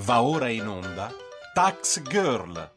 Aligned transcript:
Va 0.00 0.22
ora 0.22 0.50
in 0.50 0.66
onda 0.66 1.10
Tax 1.54 2.02
Girl. 2.02 2.72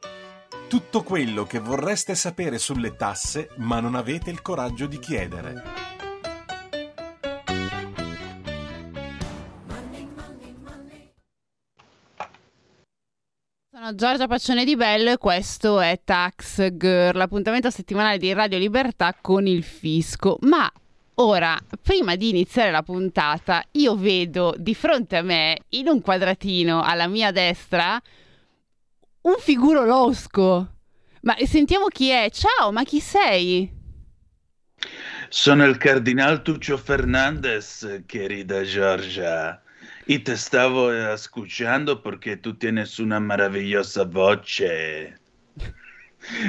Tutto 0.69 1.03
quello 1.03 1.43
che 1.43 1.59
vorreste 1.59 2.15
sapere 2.15 2.57
sulle 2.57 2.95
tasse 2.95 3.49
ma 3.57 3.81
non 3.81 3.95
avete 3.95 4.29
il 4.29 4.41
coraggio 4.41 4.87
di 4.87 4.99
chiedere. 4.99 5.63
Sono 13.69 13.95
Giorgia 13.95 14.27
Paccione 14.27 14.63
di 14.63 14.77
Bello 14.77 15.11
e 15.11 15.17
questo 15.17 15.81
è 15.81 15.99
Tax 16.03 16.71
Girl, 16.77 17.17
l'appuntamento 17.17 17.69
settimanale 17.69 18.17
di 18.17 18.31
Radio 18.31 18.57
Libertà 18.57 19.13
con 19.19 19.45
il 19.45 19.63
fisco. 19.63 20.37
Ma 20.41 20.71
Ora, 21.21 21.59
prima 21.81 22.15
di 22.15 22.29
iniziare 22.29 22.71
la 22.71 22.81
puntata, 22.81 23.61
io 23.71 23.95
vedo 23.97 24.55
di 24.57 24.73
fronte 24.73 25.17
a 25.17 25.21
me, 25.21 25.57
in 25.69 25.89
un 25.89 26.01
quadratino 26.01 26.81
alla 26.81 27.07
mia 27.07 27.31
destra, 27.31 28.01
un 29.23 29.35
figuro 29.37 29.83
losco. 29.83 30.75
Ma 31.23 31.35
sentiamo 31.43 31.87
chi 31.87 32.07
è. 32.07 32.29
Ciao, 32.31 32.71
ma 32.71 32.83
chi 32.83 33.01
sei? 33.01 33.69
Sono 35.27 35.65
il 35.65 35.75
cardinal 35.75 36.41
Tuccio 36.41 36.77
Fernandez, 36.77 38.03
querida 38.07 38.63
Giorgia. 38.63 39.61
Y 40.05 40.19
te 40.19 40.37
stavo 40.37 40.91
escuchando 40.91 42.01
perché 42.01 42.39
tu 42.39 42.55
tienes 42.55 42.97
una 42.97 43.19
meravigliosa 43.19 44.05
voce. 44.05 45.18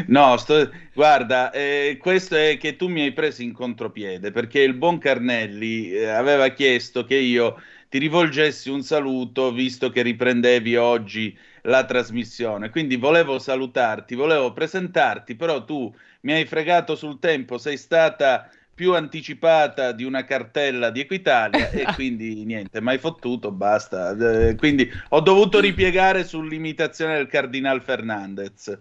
No, 0.09 0.37
sto... 0.37 0.71
guarda, 0.93 1.51
eh, 1.53 1.97
questo 2.01 2.37
è 2.37 2.57
che 2.59 2.77
tu 2.77 2.89
mi 2.89 3.03
hai 3.03 3.13
preso 3.13 3.43
in 3.43 3.53
contropiede 3.53 4.31
perché 4.31 4.61
il 4.61 4.75
buon 4.75 4.99
Carnelli 4.99 5.93
eh, 5.93 6.07
aveva 6.07 6.49
chiesto 6.49 7.05
che 7.05 7.17
io 7.17 7.61
ti 7.89 7.99
rivolgessi 7.99 8.69
un 8.71 8.83
saluto 8.83 9.53
visto 9.53 9.91
che 9.91 10.03
riprendevi 10.03 10.77
oggi 10.77 11.37
la 11.63 11.85
trasmissione. 11.85 12.71
Quindi 12.71 12.97
volevo 12.97 13.39
salutarti, 13.39 14.15
volevo 14.15 14.53
presentarti, 14.53 15.35
però 15.35 15.65
tu 15.65 15.93
mi 16.23 16.33
hai 16.33 16.45
fregato 16.47 16.95
sul 16.95 17.19
tempo, 17.19 17.59
sei 17.59 17.77
stata 17.77 18.51
più 18.75 18.95
anticipata 18.95 19.93
di 19.93 20.05
una 20.05 20.25
cartella 20.25 20.91
di 20.91 21.01
Equitalia 21.01 21.71
e 21.71 21.85
quindi 21.95 22.45
niente, 22.45 22.81
mai 22.81 22.99
fottuto, 22.99 23.51
basta. 23.51 24.17
Eh, 24.49 24.55
quindi 24.57 24.91
ho 25.11 25.21
dovuto 25.21 25.61
ripiegare 25.61 26.25
sull'imitazione 26.25 27.17
del 27.17 27.27
Cardinal 27.27 27.83
Fernandez. 27.83 28.79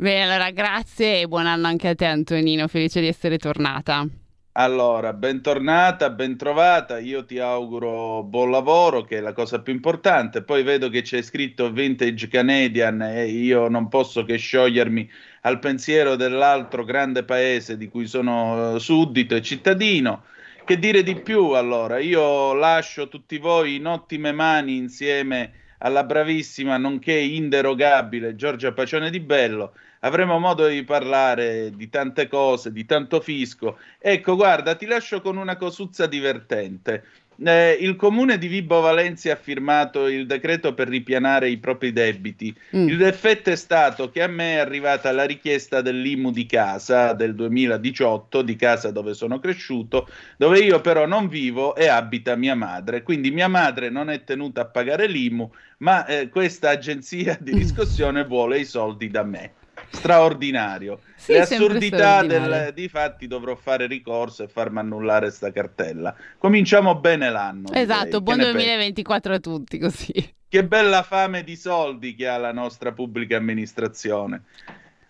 Bene, 0.00 0.32
allora 0.32 0.52
grazie 0.52 1.22
e 1.22 1.26
buon 1.26 1.48
anno 1.48 1.66
anche 1.66 1.88
a 1.88 1.94
te 1.96 2.04
Antonino, 2.04 2.68
felice 2.68 3.00
di 3.00 3.08
essere 3.08 3.36
tornata. 3.36 4.06
Allora, 4.52 5.12
bentornata, 5.12 6.10
bentrovata, 6.10 7.00
io 7.00 7.24
ti 7.24 7.40
auguro 7.40 8.22
buon 8.22 8.52
lavoro, 8.52 9.02
che 9.02 9.16
è 9.16 9.20
la 9.20 9.32
cosa 9.32 9.60
più 9.60 9.72
importante. 9.72 10.44
Poi 10.44 10.62
vedo 10.62 10.88
che 10.88 11.02
c'è 11.02 11.20
scritto 11.20 11.72
Vintage 11.72 12.28
Canadian 12.28 13.02
e 13.02 13.26
io 13.26 13.66
non 13.66 13.88
posso 13.88 14.22
che 14.22 14.36
sciogliermi 14.36 15.10
al 15.42 15.58
pensiero 15.58 16.14
dell'altro 16.14 16.84
grande 16.84 17.24
paese 17.24 17.76
di 17.76 17.88
cui 17.88 18.06
sono 18.06 18.76
eh, 18.76 18.78
suddito 18.78 19.34
e 19.34 19.42
cittadino. 19.42 20.26
Che 20.64 20.78
dire 20.78 21.02
di 21.02 21.16
più 21.16 21.50
allora? 21.50 21.98
Io 21.98 22.54
lascio 22.54 23.08
tutti 23.08 23.36
voi 23.38 23.74
in 23.74 23.86
ottime 23.88 24.30
mani 24.30 24.76
insieme 24.76 25.54
alla 25.78 26.04
bravissima, 26.04 26.76
nonché 26.76 27.14
inderogabile 27.14 28.36
Giorgia 28.36 28.72
Pacione 28.72 29.10
di 29.10 29.18
Bello 29.18 29.72
avremo 30.00 30.38
modo 30.38 30.66
di 30.66 30.84
parlare 30.84 31.70
di 31.74 31.88
tante 31.88 32.28
cose, 32.28 32.72
di 32.72 32.84
tanto 32.84 33.20
fisco. 33.20 33.78
Ecco, 33.98 34.36
guarda, 34.36 34.74
ti 34.74 34.86
lascio 34.86 35.20
con 35.20 35.36
una 35.36 35.56
cosuzza 35.56 36.06
divertente. 36.06 37.04
Eh, 37.40 37.78
il 37.80 37.94
comune 37.94 38.36
di 38.36 38.48
Vibo 38.48 38.80
Valencia 38.80 39.32
ha 39.32 39.36
firmato 39.36 40.08
il 40.08 40.26
decreto 40.26 40.74
per 40.74 40.88
ripianare 40.88 41.48
i 41.48 41.58
propri 41.58 41.92
debiti. 41.92 42.52
Mm. 42.76 42.88
Il 42.88 43.02
effetto 43.04 43.50
è 43.50 43.56
stato 43.56 44.10
che 44.10 44.22
a 44.22 44.26
me 44.26 44.54
è 44.54 44.58
arrivata 44.58 45.12
la 45.12 45.24
richiesta 45.24 45.80
dell'IMU 45.80 46.32
di 46.32 46.46
casa 46.46 47.12
del 47.12 47.36
2018, 47.36 48.42
di 48.42 48.56
casa 48.56 48.90
dove 48.90 49.14
sono 49.14 49.38
cresciuto, 49.38 50.08
dove 50.36 50.58
io 50.58 50.80
però 50.80 51.06
non 51.06 51.28
vivo 51.28 51.76
e 51.76 51.86
abita 51.86 52.34
mia 52.34 52.56
madre. 52.56 53.04
Quindi 53.04 53.30
mia 53.30 53.48
madre 53.48 53.88
non 53.88 54.10
è 54.10 54.24
tenuta 54.24 54.62
a 54.62 54.66
pagare 54.66 55.06
l'IMU, 55.06 55.48
ma 55.78 56.06
eh, 56.06 56.28
questa 56.30 56.70
agenzia 56.70 57.38
di 57.40 57.52
riscossione 57.52 58.24
vuole 58.24 58.58
i 58.58 58.64
soldi 58.64 59.08
da 59.08 59.22
me 59.22 59.52
straordinario. 59.90 61.00
Sì, 61.16 61.32
Le 61.32 61.40
assurdità 61.40 62.22
del, 62.22 62.72
di 62.74 62.88
fatti 62.88 63.26
dovrò 63.26 63.54
fare 63.54 63.86
ricorso 63.86 64.42
e 64.42 64.48
farmi 64.48 64.78
annullare 64.78 65.30
sta 65.30 65.50
cartella. 65.50 66.14
Cominciamo 66.38 66.96
bene 66.96 67.30
l'anno. 67.30 67.72
Esatto, 67.72 68.20
direi. 68.20 68.22
buon 68.22 68.38
2024 68.38 69.34
a 69.34 69.38
tutti 69.38 69.78
così. 69.78 70.36
Che 70.48 70.64
bella 70.64 71.02
fame 71.02 71.44
di 71.44 71.56
soldi 71.56 72.14
che 72.14 72.26
ha 72.26 72.38
la 72.38 72.52
nostra 72.52 72.92
pubblica 72.92 73.36
amministrazione. 73.36 74.44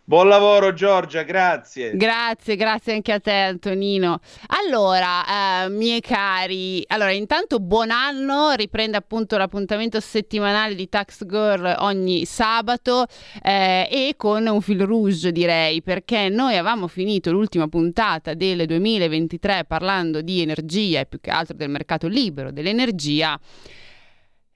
Buon 0.08 0.28
lavoro 0.28 0.72
Giorgia, 0.72 1.22
grazie. 1.22 1.94
Grazie, 1.94 2.56
grazie 2.56 2.94
anche 2.94 3.12
a 3.12 3.20
te 3.20 3.30
Antonino. 3.30 4.20
Allora, 4.64 5.66
eh, 5.66 5.68
miei 5.68 6.00
cari, 6.00 6.82
allora 6.86 7.10
intanto 7.10 7.60
buon 7.60 7.90
anno, 7.90 8.52
riprende 8.52 8.96
appunto 8.96 9.36
l'appuntamento 9.36 10.00
settimanale 10.00 10.74
di 10.74 10.88
Tax 10.88 11.26
Girl 11.26 11.76
ogni 11.80 12.24
sabato 12.24 13.04
eh, 13.42 13.86
e 13.90 14.14
con 14.16 14.46
un 14.46 14.62
fil 14.62 14.80
rouge 14.80 15.30
direi, 15.30 15.82
perché 15.82 16.30
noi 16.30 16.54
avevamo 16.54 16.86
finito 16.86 17.30
l'ultima 17.30 17.68
puntata 17.68 18.32
del 18.32 18.64
2023 18.64 19.66
parlando 19.66 20.22
di 20.22 20.40
energia 20.40 21.00
e 21.00 21.04
più 21.04 21.20
che 21.20 21.28
altro 21.28 21.54
del 21.54 21.68
mercato 21.68 22.08
libero 22.08 22.50
dell'energia 22.50 23.38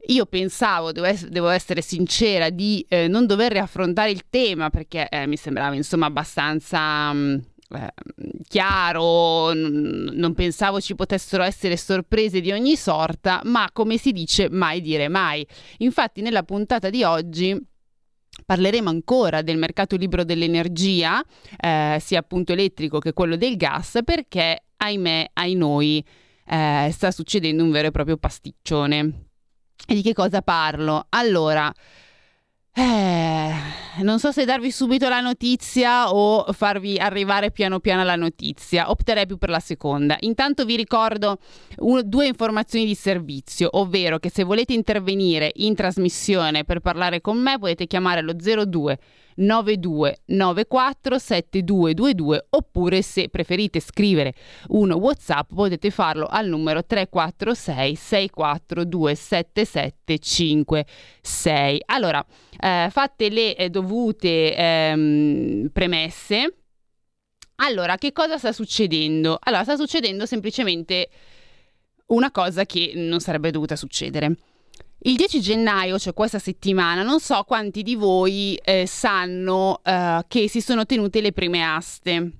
io 0.07 0.27
pensavo, 0.27 0.93
devo, 0.93 1.07
es- 1.07 1.27
devo 1.27 1.49
essere 1.49 1.81
sincera, 1.81 2.51
di 2.51 2.85
eh, 2.89 3.09
non 3.09 3.27
dover 3.27 3.53
riaffrontare 3.53 4.11
il 4.11 4.25
tema 4.29 4.71
perché 4.71 5.09
eh, 5.09 5.27
mi 5.27 5.37
sembrava 5.37 5.75
insomma 5.75 6.07
abbastanza... 6.07 7.13
Mh, 7.13 7.19
mm, 7.19 7.39
eh, 7.75 7.93
chiaro, 8.49 9.53
n- 9.55 10.11
non 10.13 10.35
pensavo 10.35 10.81
ci 10.81 10.95
potessero 10.95 11.43
essere 11.43 11.77
sorprese 11.77 12.41
di 12.41 12.53
ogni 12.53 12.77
sorta, 12.77 13.41
ma 13.45 13.71
come 13.73 13.97
si 13.97 14.13
dice, 14.13 14.49
mai 14.51 14.81
dire 14.81 15.09
mai. 15.09 15.47
Infatti, 15.79 16.21
nella 16.21 16.43
puntata 16.43 16.91
di 16.91 17.03
oggi 17.03 17.59
parleremo 18.45 18.89
ancora 18.89 19.43
del 19.43 19.57
mercato 19.57 19.97
libero 19.97 20.25
dell'energia, 20.25 21.23
eh, 21.59 21.99
sia 22.01 22.19
appunto 22.19 22.53
elettrico 22.53 22.99
che 22.99 23.13
quello 23.13 23.37
del 23.37 23.57
gas, 23.57 24.01
perché 24.05 24.65
ahimè, 24.77 25.31
ai 25.35 25.55
noi, 25.55 26.05
eh, 26.47 26.91
sta 26.93 27.11
succedendo 27.11 27.63
un 27.63 27.71
vero 27.71 27.89
e 27.89 27.91
proprio 27.91 28.17
pasticcione. 28.17 29.31
E 29.87 29.95
di 29.95 30.03
che 30.03 30.15
cosa 30.15 30.43
parlo? 30.43 31.07
Allora, 31.11 31.73
eh, 32.75 33.53
non 33.99 34.19
so 34.19 34.33
se 34.33 34.47
darvi 34.47 34.71
subito 34.71 35.07
la 35.09 35.21
notizia 35.21 36.11
o 36.11 36.51
farvi 36.53 36.97
arrivare 36.97 37.51
piano 37.51 37.81
piano 37.81 38.03
la 38.03 38.17
notizia. 38.17 38.91
Opterei 38.91 39.27
più 39.27 39.37
per 39.37 39.51
la 39.51 39.61
seconda. 39.61 40.17
Intanto 40.21 40.65
vi 40.65 40.77
ricordo 40.77 41.39
un, 41.79 42.01
due 42.05 42.27
informazioni 42.27 42.87
di 42.87 42.95
servizio, 42.95 43.69
ovvero 43.73 44.19
che 44.19 44.31
se 44.31 44.45
volete 44.45 44.73
intervenire 44.73 45.51
in 45.57 45.75
trasmissione 45.75 46.65
per 46.65 46.81
parlare 46.81 47.21
con 47.21 47.39
me 47.39 47.59
potete 47.59 47.87
chiamare 47.87 48.23
lo 48.23 48.33
02 48.35 48.99
9294 49.37 51.19
7222 51.19 52.47
oppure 52.51 53.01
se 53.03 53.29
preferite 53.29 53.81
scrivere 53.81 54.35
un 54.69 54.93
whatsapp 54.93 55.53
potete 55.53 55.91
farlo 55.91 56.27
al 56.27 56.47
numero 56.49 56.85
346 56.85 57.95
642 57.95 59.15
7756 59.15 61.83
allora 61.87 62.25
eh, 62.59 62.89
fatte 62.91 63.29
le 63.29 63.55
eh, 63.57 63.71
dovute 63.71 64.57
ehm, 64.57 65.69
premesse 65.73 66.57
allora 67.57 67.97
che 67.97 68.13
cosa 68.13 68.39
sta 68.39 68.53
succedendo? 68.53 69.39
Allora 69.41 69.63
sta 69.63 69.77
succedendo 69.77 70.27
semplicemente 70.27 71.09
una 72.07 72.33
cosa 72.33 72.65
che 72.65 72.93
non 72.97 73.21
sarebbe 73.21 73.53
dovuta 73.53 73.77
succedere 73.77 74.37
il 75.05 75.17
10 75.17 75.41
gennaio, 75.41 75.99
cioè 75.99 76.15
questa 76.15 76.39
settimana, 76.39 77.03
non 77.03 77.19
so 77.19 77.43
quanti 77.45 77.83
di 77.83 77.97
voi 77.97 78.55
eh, 78.63 78.87
sanno 78.87 79.81
eh, 79.83 80.25
che 80.29 80.49
si 80.49 80.61
sono 80.61 80.87
tenute 80.87 81.21
le 81.21 81.33
prime 81.33 81.65
aste. 81.65 82.31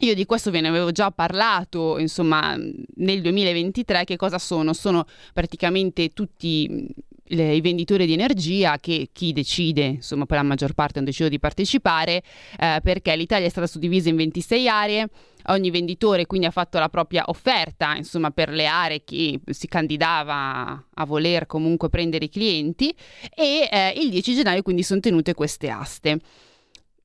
Io 0.00 0.14
di 0.14 0.26
questo 0.26 0.50
ve 0.50 0.60
ne 0.60 0.68
avevo 0.68 0.92
già 0.92 1.10
parlato, 1.10 1.98
insomma, 1.98 2.54
nel 2.54 3.22
2023. 3.22 4.04
Che 4.04 4.16
cosa 4.16 4.38
sono? 4.38 4.74
Sono 4.74 5.06
praticamente 5.32 6.10
tutti 6.10 6.86
le, 7.28 7.54
i 7.54 7.60
venditori 7.60 8.06
di 8.06 8.12
energia 8.12 8.78
che 8.78 9.08
chi 9.12 9.32
decide, 9.32 9.84
insomma, 9.84 10.26
per 10.26 10.36
la 10.36 10.42
maggior 10.42 10.74
parte 10.74 10.98
hanno 10.98 11.06
deciso 11.06 11.28
di 11.28 11.38
partecipare, 11.38 12.22
eh, 12.58 12.80
perché 12.82 13.14
l'Italia 13.16 13.46
è 13.46 13.50
stata 13.50 13.66
suddivisa 13.66 14.08
in 14.08 14.16
26 14.16 14.68
aree 14.68 15.08
ogni 15.48 15.70
venditore 15.70 16.26
quindi 16.26 16.46
ha 16.46 16.50
fatto 16.50 16.78
la 16.78 16.88
propria 16.88 17.24
offerta, 17.26 17.94
insomma, 17.96 18.30
per 18.30 18.50
le 18.50 18.66
aree 18.66 19.04
che 19.04 19.40
si 19.50 19.68
candidava 19.68 20.84
a 20.92 21.04
voler 21.04 21.46
comunque 21.46 21.88
prendere 21.88 22.24
i 22.26 22.30
clienti 22.30 22.94
e 23.34 23.68
eh, 23.70 23.94
il 23.96 24.10
10 24.10 24.34
gennaio 24.34 24.62
quindi 24.62 24.82
sono 24.82 25.00
tenute 25.00 25.34
queste 25.34 25.68
aste. 25.68 26.18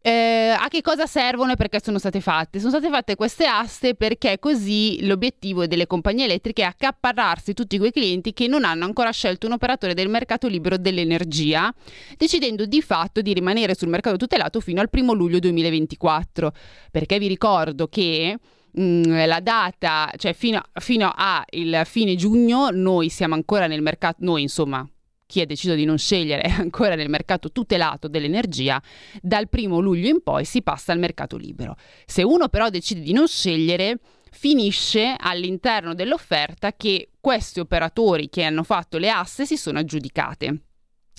Eh, 0.04 0.56
a 0.58 0.68
che 0.68 0.82
cosa 0.82 1.06
servono 1.06 1.52
e 1.52 1.56
perché 1.56 1.80
sono 1.80 2.00
state 2.00 2.22
fatte? 2.22 2.58
Sono 2.58 2.72
state 2.72 2.90
fatte 2.90 3.16
queste 3.16 3.46
aste 3.46 3.94
perché 3.94 4.40
così 4.40 5.06
l'obiettivo 5.06 5.68
delle 5.68 5.86
compagnie 5.86 6.26
elettriche 6.26 6.64
è 6.64 6.66
accaparrarsi 6.66 7.54
tutti 7.54 7.78
quei 7.78 7.92
clienti 7.92 8.34
che 8.34 8.48
non 8.48 8.64
hanno 8.64 8.86
ancora 8.86 9.12
scelto 9.12 9.46
un 9.46 9.54
operatore 9.54 9.94
del 9.94 10.10
mercato 10.10 10.48
libero 10.48 10.78
dell'energia, 10.78 11.72
decidendo 12.18 12.66
di 12.66 12.82
fatto 12.82 13.22
di 13.22 13.32
rimanere 13.32 13.76
sul 13.76 13.90
mercato 13.90 14.18
tutelato 14.18 14.60
fino 14.60 14.82
al 14.82 14.90
primo 14.90 15.14
luglio 15.14 15.38
2024. 15.38 16.52
Perché 16.90 17.20
vi 17.20 17.28
ricordo 17.28 17.88
che 17.88 18.40
mm, 18.80 19.04
la 19.28 19.40
data, 19.40 20.12
cioè 20.18 20.34
fino, 20.34 20.64
fino 20.80 21.12
a 21.16 21.46
fine 21.86 22.16
giugno, 22.16 22.70
noi 22.72 23.10
siamo 23.10 23.36
ancora 23.36 23.68
nel 23.68 23.84
mercato, 23.84 24.18
noi 24.22 24.42
insomma, 24.42 24.84
chi 25.32 25.40
ha 25.40 25.46
deciso 25.46 25.76
di 25.76 25.86
non 25.86 25.98
scegliere 25.98 26.42
è 26.42 26.52
ancora 26.60 26.96
nel 26.96 27.08
mercato 27.08 27.54
tutelato 27.54 28.10
dell'energia, 28.10 28.82
dal 29.22 29.48
primo 29.48 29.80
luglio 29.80 30.10
in 30.10 30.22
poi 30.22 30.44
si 30.44 30.62
passa 30.62 30.92
al 30.92 31.00
mercato 31.00 31.38
libero. 31.38 31.78
Se 32.06 32.22
uno 32.22 32.50
però 32.50 32.70
decide 32.70 33.00
di 33.00 33.14
non 33.14 33.30
scegliere, 33.30 34.00
finisce 34.30 35.16
all'interno 35.18 35.94
dell'offerta 35.94 36.74
che 36.74 37.12
questi 37.22 37.62
operatori 37.62 38.30
che 38.30 38.44
hanno 38.44 38.64
fatto 38.64 38.98
le 38.98 39.10
asse 39.10 39.46
si 39.46 39.56
sono 39.56 39.80
aggiudicate. 39.80 40.64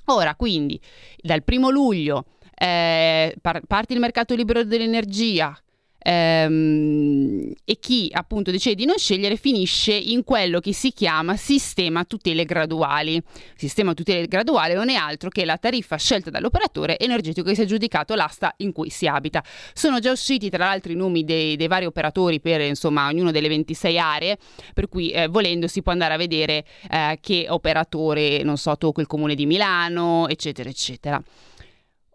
Ora, 0.07 0.35
quindi, 0.35 0.79
dal 1.19 1.43
primo 1.43 1.71
luglio 1.71 2.27
eh, 2.55 3.35
par- 3.41 3.63
parti 3.67 3.95
il 3.95 4.01
mercato 4.01 4.35
libero 4.35 4.63
dell'energia, 4.63 5.57
ehm, 6.03 7.53
e 7.65 7.79
chi 7.79 8.09
appunto 8.13 8.51
decide 8.51 8.75
di 8.75 8.85
non 8.85 8.97
scegliere 8.97 9.37
finisce 9.37 9.93
in 9.93 10.25
quello 10.25 10.61
che 10.61 10.73
si 10.73 10.93
chiama 10.93 11.37
sistema 11.37 12.05
tutele 12.05 12.45
graduali. 12.45 13.23
Sistema 13.57 13.95
tutele 13.95 14.27
graduali 14.27 14.75
non 14.75 14.89
è 14.89 14.95
altro 14.95 15.29
che 15.29 15.45
la 15.45 15.57
tariffa 15.57 15.97
scelta 15.97 16.31
dall'operatore 16.31 16.99
energetico 16.99 17.49
che 17.49 17.55
si 17.55 17.61
è 17.63 17.65
aggiudicato 17.65 18.15
l'asta 18.15 18.55
in 18.59 18.73
cui 18.73 18.91
si 18.91 19.07
abita. 19.07 19.43
Sono 19.73 19.99
già 19.99 20.11
usciti 20.11 20.51
tra 20.51 20.67
l'altro 20.67 20.93
i 20.93 20.97
nomi 20.97 21.25
dei, 21.25 21.57
dei 21.57 21.69
vari 21.69 21.87
operatori 21.87 22.41
per 22.41 22.61
insomma 22.61 23.07
ognuno 23.07 23.31
delle 23.31 23.49
26 23.49 23.99
aree, 23.99 24.39
per 24.75 24.89
cui 24.89 25.11
eh, 25.11 25.29
volendo 25.29 25.67
si 25.67 25.83
può 25.83 25.93
andare 25.93 26.15
a 26.15 26.17
vedere 26.17 26.65
eh, 26.91 27.19
che 27.21 27.47
operatore, 27.49 28.43
non 28.43 28.57
so, 28.57 28.77
tocca 28.77 29.01
il 29.01 29.07
comune 29.07 29.35
di 29.35 29.47
Milano, 29.47 30.29
eccetera, 30.29 30.69
eccetera. 30.69 31.23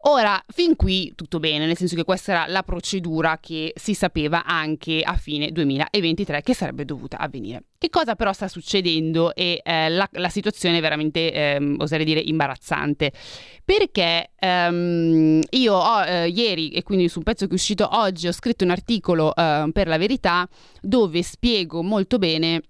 Ora, 0.01 0.41
fin 0.47 0.75
qui 0.75 1.11
tutto 1.15 1.39
bene, 1.39 1.65
nel 1.65 1.75
senso 1.75 1.95
che 1.95 2.03
questa 2.03 2.31
era 2.31 2.45
la 2.47 2.61
procedura 2.61 3.39
che 3.41 3.73
si 3.75 3.95
sapeva 3.95 4.45
anche 4.45 5.01
a 5.01 5.17
fine 5.17 5.51
2023 5.51 6.43
che 6.43 6.53
sarebbe 6.53 6.85
dovuta 6.85 7.17
avvenire. 7.17 7.63
Che 7.79 7.89
cosa 7.89 8.15
però 8.15 8.31
sta 8.31 8.47
succedendo 8.47 9.33
e 9.33 9.59
eh, 9.63 9.89
la, 9.89 10.07
la, 10.13 10.29
situazione 10.29 10.77
è 10.77 10.81
veramente, 10.81 11.33
eh, 11.33 11.75
oserei 11.79 12.05
dire, 12.05 12.19
imbarazzante. 12.19 13.11
Perché 13.65 14.31
ehm, 14.37 15.41
io 15.49 15.73
ho, 15.73 16.03
eh, 16.03 16.29
ieri, 16.29 16.69
e 16.69 16.83
quindi 16.83 17.09
su 17.09 17.17
un 17.17 17.23
pezzo 17.23 17.45
che 17.45 17.51
è 17.51 17.55
uscito 17.55 17.89
oggi, 17.97 18.27
ho 18.27 18.31
scritto 18.31 18.63
un 18.63 18.69
articolo 18.69 19.35
eh, 19.35 19.69
per 19.73 19.87
la 19.87 19.97
verità 19.97 20.47
dove 20.79 21.23
spiego 21.23 21.81
molto 21.81 22.17
bene 22.19 22.61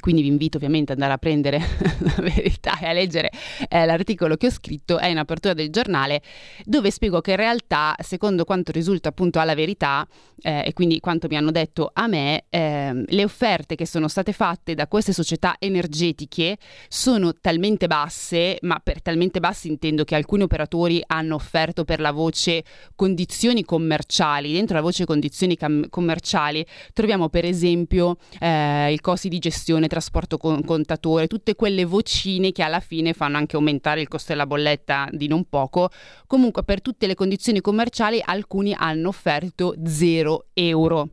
quindi 0.00 0.22
vi 0.22 0.28
invito 0.28 0.56
ovviamente 0.56 0.92
ad 0.92 0.98
andare 0.98 1.14
a 1.14 1.18
prendere 1.18 1.58
la 2.00 2.22
verità 2.22 2.78
e 2.78 2.86
a 2.86 2.92
leggere 2.92 3.30
eh, 3.68 3.84
l'articolo 3.84 4.36
che 4.36 4.46
ho 4.46 4.50
scritto, 4.50 4.98
è 4.98 5.06
in 5.06 5.18
apertura 5.18 5.54
del 5.54 5.70
giornale, 5.70 6.22
dove 6.64 6.90
spiego 6.90 7.20
che 7.20 7.32
in 7.32 7.36
realtà, 7.36 7.94
secondo 7.98 8.44
quanto 8.44 8.72
risulta 8.72 9.10
appunto 9.10 9.38
alla 9.38 9.54
verità, 9.54 10.06
eh, 10.42 10.62
e 10.66 10.72
quindi 10.72 10.98
quanto 11.00 11.28
mi 11.28 11.36
hanno 11.36 11.50
detto 11.50 11.90
a 11.92 12.06
me, 12.06 12.44
eh, 12.50 13.04
le 13.06 13.24
offerte 13.24 13.74
che 13.74 13.86
sono 13.86 14.08
state 14.08 14.32
fatte 14.32 14.74
da 14.74 14.88
queste 14.88 15.12
società 15.12 15.56
energetiche 15.58 16.58
sono 16.88 17.32
talmente 17.34 17.86
basse, 17.86 18.58
ma 18.62 18.80
per 18.82 19.00
talmente 19.02 19.40
basse 19.40 19.68
intendo 19.68 20.04
che 20.04 20.14
alcuni 20.14 20.42
operatori 20.42 21.02
hanno 21.06 21.36
offerto 21.36 21.84
per 21.84 22.00
la 22.00 22.10
voce 22.10 22.64
condizioni 22.94 23.64
commerciali. 23.64 24.52
Dentro 24.52 24.76
la 24.76 24.82
voce 24.82 25.04
condizioni 25.04 25.56
cam- 25.56 25.88
commerciali 25.88 26.64
troviamo 26.92 27.28
per 27.28 27.44
esempio 27.44 28.16
eh, 28.40 28.92
i 28.92 29.00
costi 29.00 29.28
di 29.28 29.38
gestione 29.38 29.81
gestione, 29.82 29.88
trasporto 29.88 30.36
con 30.36 30.64
contatore, 30.64 31.26
tutte 31.26 31.54
quelle 31.54 31.84
vocine 31.84 32.52
che 32.52 32.62
alla 32.62 32.80
fine 32.80 33.12
fanno 33.12 33.36
anche 33.36 33.56
aumentare 33.56 34.00
il 34.00 34.08
costo 34.08 34.32
della 34.32 34.46
bolletta 34.46 35.08
di 35.10 35.26
non 35.26 35.44
poco. 35.48 35.90
Comunque 36.26 36.62
per 36.62 36.80
tutte 36.80 37.06
le 37.06 37.14
condizioni 37.14 37.60
commerciali 37.60 38.20
alcuni 38.24 38.74
hanno 38.76 39.08
offerto 39.08 39.74
0 39.84 40.46
euro. 40.54 41.08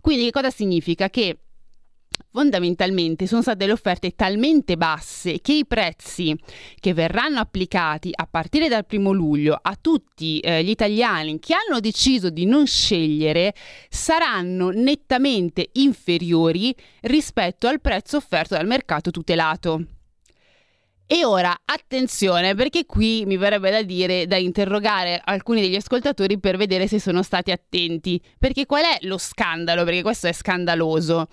Quindi 0.00 0.24
che 0.24 0.30
cosa 0.30 0.50
significa? 0.50 1.10
Che 1.10 1.38
fondamentalmente 2.30 3.26
sono 3.26 3.42
state 3.42 3.58
delle 3.58 3.72
offerte 3.72 4.14
talmente 4.14 4.76
basse 4.76 5.40
che 5.40 5.52
i 5.52 5.66
prezzi 5.66 6.36
che 6.78 6.94
verranno 6.94 7.40
applicati 7.40 8.10
a 8.12 8.26
partire 8.30 8.68
dal 8.68 8.86
primo 8.86 9.12
luglio 9.12 9.58
a 9.60 9.76
tutti 9.80 10.38
eh, 10.40 10.62
gli 10.62 10.70
italiani 10.70 11.38
che 11.38 11.54
hanno 11.54 11.80
deciso 11.80 12.30
di 12.30 12.44
non 12.44 12.66
scegliere 12.66 13.54
saranno 13.88 14.70
nettamente 14.70 15.70
inferiori 15.72 16.74
rispetto 17.02 17.66
al 17.66 17.80
prezzo 17.80 18.16
offerto 18.16 18.54
dal 18.54 18.66
mercato 18.66 19.10
tutelato. 19.10 19.84
E 21.10 21.24
ora 21.24 21.58
attenzione 21.64 22.54
perché 22.54 22.84
qui 22.84 23.24
mi 23.24 23.38
verrebbe 23.38 23.70
da 23.70 23.80
dire, 23.80 24.26
da 24.26 24.36
interrogare 24.36 25.18
alcuni 25.24 25.62
degli 25.62 25.74
ascoltatori 25.74 26.38
per 26.38 26.58
vedere 26.58 26.86
se 26.86 27.00
sono 27.00 27.22
stati 27.22 27.50
attenti. 27.50 28.20
Perché 28.38 28.66
qual 28.66 28.82
è 28.82 28.98
lo 29.06 29.16
scandalo? 29.16 29.84
Perché 29.84 30.02
questo 30.02 30.26
è 30.26 30.34
scandaloso. 30.34 31.26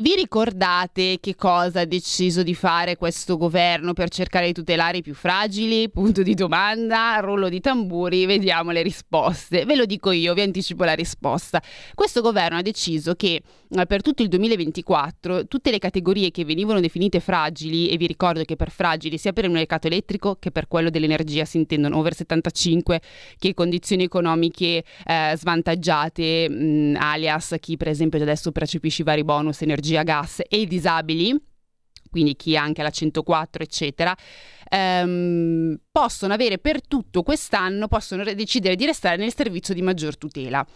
Vi 0.00 0.14
ricordate 0.14 1.18
che 1.18 1.34
cosa 1.34 1.80
ha 1.80 1.84
deciso 1.84 2.44
di 2.44 2.54
fare 2.54 2.94
questo 2.94 3.36
governo 3.36 3.94
per 3.94 4.10
cercare 4.10 4.46
di 4.46 4.52
tutelare 4.52 4.98
i 4.98 5.02
più 5.02 5.12
fragili? 5.12 5.90
Punto 5.90 6.22
di 6.22 6.34
domanda, 6.34 7.18
rollo 7.18 7.48
di 7.48 7.58
tamburi, 7.58 8.24
vediamo 8.24 8.70
le 8.70 8.82
risposte. 8.82 9.64
Ve 9.64 9.74
lo 9.74 9.86
dico 9.86 10.12
io, 10.12 10.34
vi 10.34 10.42
anticipo 10.42 10.84
la 10.84 10.92
risposta. 10.92 11.60
Questo 11.94 12.20
governo 12.20 12.58
ha 12.58 12.62
deciso 12.62 13.16
che 13.16 13.42
eh, 13.70 13.86
per 13.86 14.00
tutto 14.00 14.22
il 14.22 14.28
2024 14.28 15.48
tutte 15.48 15.72
le 15.72 15.78
categorie 15.78 16.30
che 16.30 16.44
venivano 16.44 16.78
definite 16.78 17.18
fragili, 17.18 17.88
e 17.88 17.96
vi 17.96 18.06
ricordo 18.06 18.44
che 18.44 18.54
per 18.54 18.70
fragili 18.70 19.18
sia 19.18 19.32
per 19.32 19.46
il 19.46 19.50
mercato 19.50 19.88
elettrico 19.88 20.36
che 20.38 20.52
per 20.52 20.68
quello 20.68 20.90
dell'energia 20.90 21.44
si 21.44 21.56
intendono 21.56 21.98
over 21.98 22.14
75, 22.14 23.00
che 23.36 23.52
condizioni 23.52 24.04
economiche 24.04 24.84
eh, 25.04 25.32
svantaggiate, 25.36 26.48
mh, 26.48 26.96
alias 27.00 27.56
chi 27.58 27.76
per 27.76 27.88
esempio 27.88 28.22
adesso 28.22 28.52
percepisce 28.52 29.02
i 29.02 29.04
vari 29.04 29.24
bonus 29.24 29.62
energia 29.62 29.86
energia, 29.88 30.02
gas 30.02 30.42
e 30.46 30.60
i 30.60 30.66
disabili, 30.66 31.34
quindi 32.10 32.36
chi 32.36 32.56
ha 32.56 32.62
anche 32.62 32.82
la 32.82 32.90
104 32.90 33.62
eccetera, 33.62 34.16
ehm, 34.68 35.78
possono 35.90 36.32
avere 36.32 36.58
per 36.58 36.86
tutto 36.86 37.22
quest'anno, 37.22 37.88
possono 37.88 38.24
decidere 38.24 38.76
di 38.76 38.86
restare 38.86 39.16
nel 39.16 39.34
servizio 39.34 39.74
di 39.74 39.82
maggior 39.82 40.16
tutela. 40.16 40.66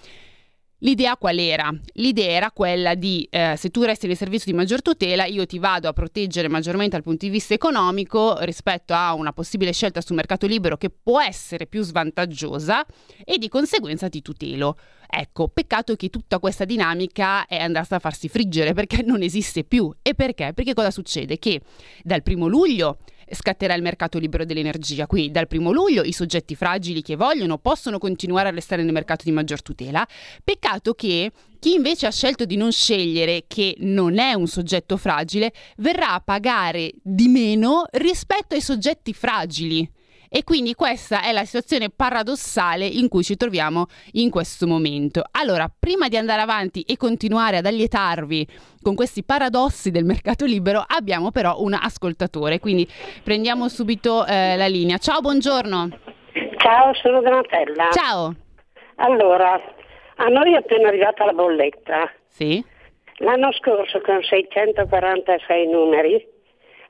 L'idea 0.82 1.16
qual 1.16 1.38
era? 1.38 1.72
L'idea 1.94 2.30
era 2.30 2.50
quella 2.50 2.96
di 2.96 3.26
eh, 3.30 3.54
se 3.56 3.70
tu 3.70 3.82
resti 3.82 4.08
nel 4.08 4.16
servizio 4.16 4.50
di 4.50 4.56
maggior 4.56 4.82
tutela, 4.82 5.26
io 5.26 5.46
ti 5.46 5.60
vado 5.60 5.86
a 5.86 5.92
proteggere 5.92 6.48
maggiormente 6.48 6.96
dal 6.96 7.04
punto 7.04 7.24
di 7.24 7.30
vista 7.30 7.54
economico 7.54 8.36
rispetto 8.40 8.92
a 8.92 9.14
una 9.14 9.32
possibile 9.32 9.72
scelta 9.72 10.00
sul 10.00 10.16
mercato 10.16 10.48
libero 10.48 10.76
che 10.76 10.90
può 10.90 11.20
essere 11.20 11.68
più 11.68 11.82
svantaggiosa 11.82 12.84
e 13.24 13.38
di 13.38 13.48
conseguenza 13.48 14.08
ti 14.08 14.22
tutelo. 14.22 14.76
Ecco, 15.08 15.46
peccato 15.48 15.94
che 15.94 16.08
tutta 16.08 16.40
questa 16.40 16.64
dinamica 16.64 17.46
è 17.46 17.58
andata 17.58 17.96
a 17.96 17.98
farsi 18.00 18.28
friggere 18.28 18.72
perché 18.72 19.02
non 19.02 19.22
esiste 19.22 19.62
più. 19.62 19.92
E 20.02 20.14
perché? 20.14 20.52
Perché 20.52 20.74
cosa 20.74 20.90
succede? 20.90 21.38
Che 21.38 21.60
dal 22.02 22.24
primo 22.24 22.48
luglio 22.48 22.98
scatterà 23.30 23.74
il 23.74 23.82
mercato 23.82 24.18
libero 24.18 24.44
dell'energia. 24.44 25.06
Qui 25.06 25.30
dal 25.30 25.46
primo 25.46 25.72
luglio 25.72 26.02
i 26.02 26.12
soggetti 26.12 26.54
fragili 26.54 27.02
che 27.02 27.16
vogliono 27.16 27.58
possono 27.58 27.98
continuare 27.98 28.48
a 28.48 28.52
restare 28.52 28.82
nel 28.82 28.92
mercato 28.92 29.24
di 29.24 29.32
maggior 29.32 29.62
tutela. 29.62 30.06
Peccato 30.42 30.94
che 30.94 31.30
chi 31.58 31.74
invece 31.74 32.06
ha 32.06 32.10
scelto 32.10 32.44
di 32.44 32.56
non 32.56 32.72
scegliere, 32.72 33.44
che 33.46 33.76
non 33.78 34.18
è 34.18 34.34
un 34.34 34.48
soggetto 34.48 34.96
fragile, 34.96 35.52
verrà 35.76 36.14
a 36.14 36.20
pagare 36.20 36.92
di 37.02 37.28
meno 37.28 37.84
rispetto 37.92 38.54
ai 38.54 38.60
soggetti 38.60 39.12
fragili. 39.12 39.88
E 40.34 40.44
quindi 40.44 40.72
questa 40.72 41.22
è 41.22 41.30
la 41.30 41.44
situazione 41.44 41.90
paradossale 41.94 42.86
in 42.86 43.08
cui 43.08 43.22
ci 43.22 43.36
troviamo 43.36 43.88
in 44.12 44.30
questo 44.30 44.66
momento. 44.66 45.22
Allora, 45.32 45.70
prima 45.78 46.08
di 46.08 46.16
andare 46.16 46.40
avanti 46.40 46.80
e 46.88 46.96
continuare 46.96 47.58
ad 47.58 47.66
allietarvi 47.66 48.46
con 48.80 48.94
questi 48.94 49.24
paradossi 49.24 49.90
del 49.90 50.06
mercato 50.06 50.46
libero, 50.46 50.82
abbiamo 50.86 51.32
però 51.32 51.60
un 51.60 51.74
ascoltatore, 51.74 52.60
quindi 52.60 52.88
prendiamo 53.22 53.68
subito 53.68 54.24
eh, 54.24 54.56
la 54.56 54.68
linea. 54.68 54.96
Ciao, 54.96 55.20
buongiorno. 55.20 55.90
Ciao, 56.56 56.94
sono 56.94 57.20
Donatella. 57.20 57.90
Ciao. 57.92 58.34
Allora, 58.96 59.60
a 60.16 60.28
noi 60.28 60.54
è 60.54 60.56
appena 60.56 60.88
arrivata 60.88 61.26
la 61.26 61.34
bolletta. 61.34 62.10
Sì. 62.28 62.64
L'anno 63.16 63.52
scorso 63.52 64.00
con 64.00 64.22
646 64.22 65.68
numeri 65.68 66.31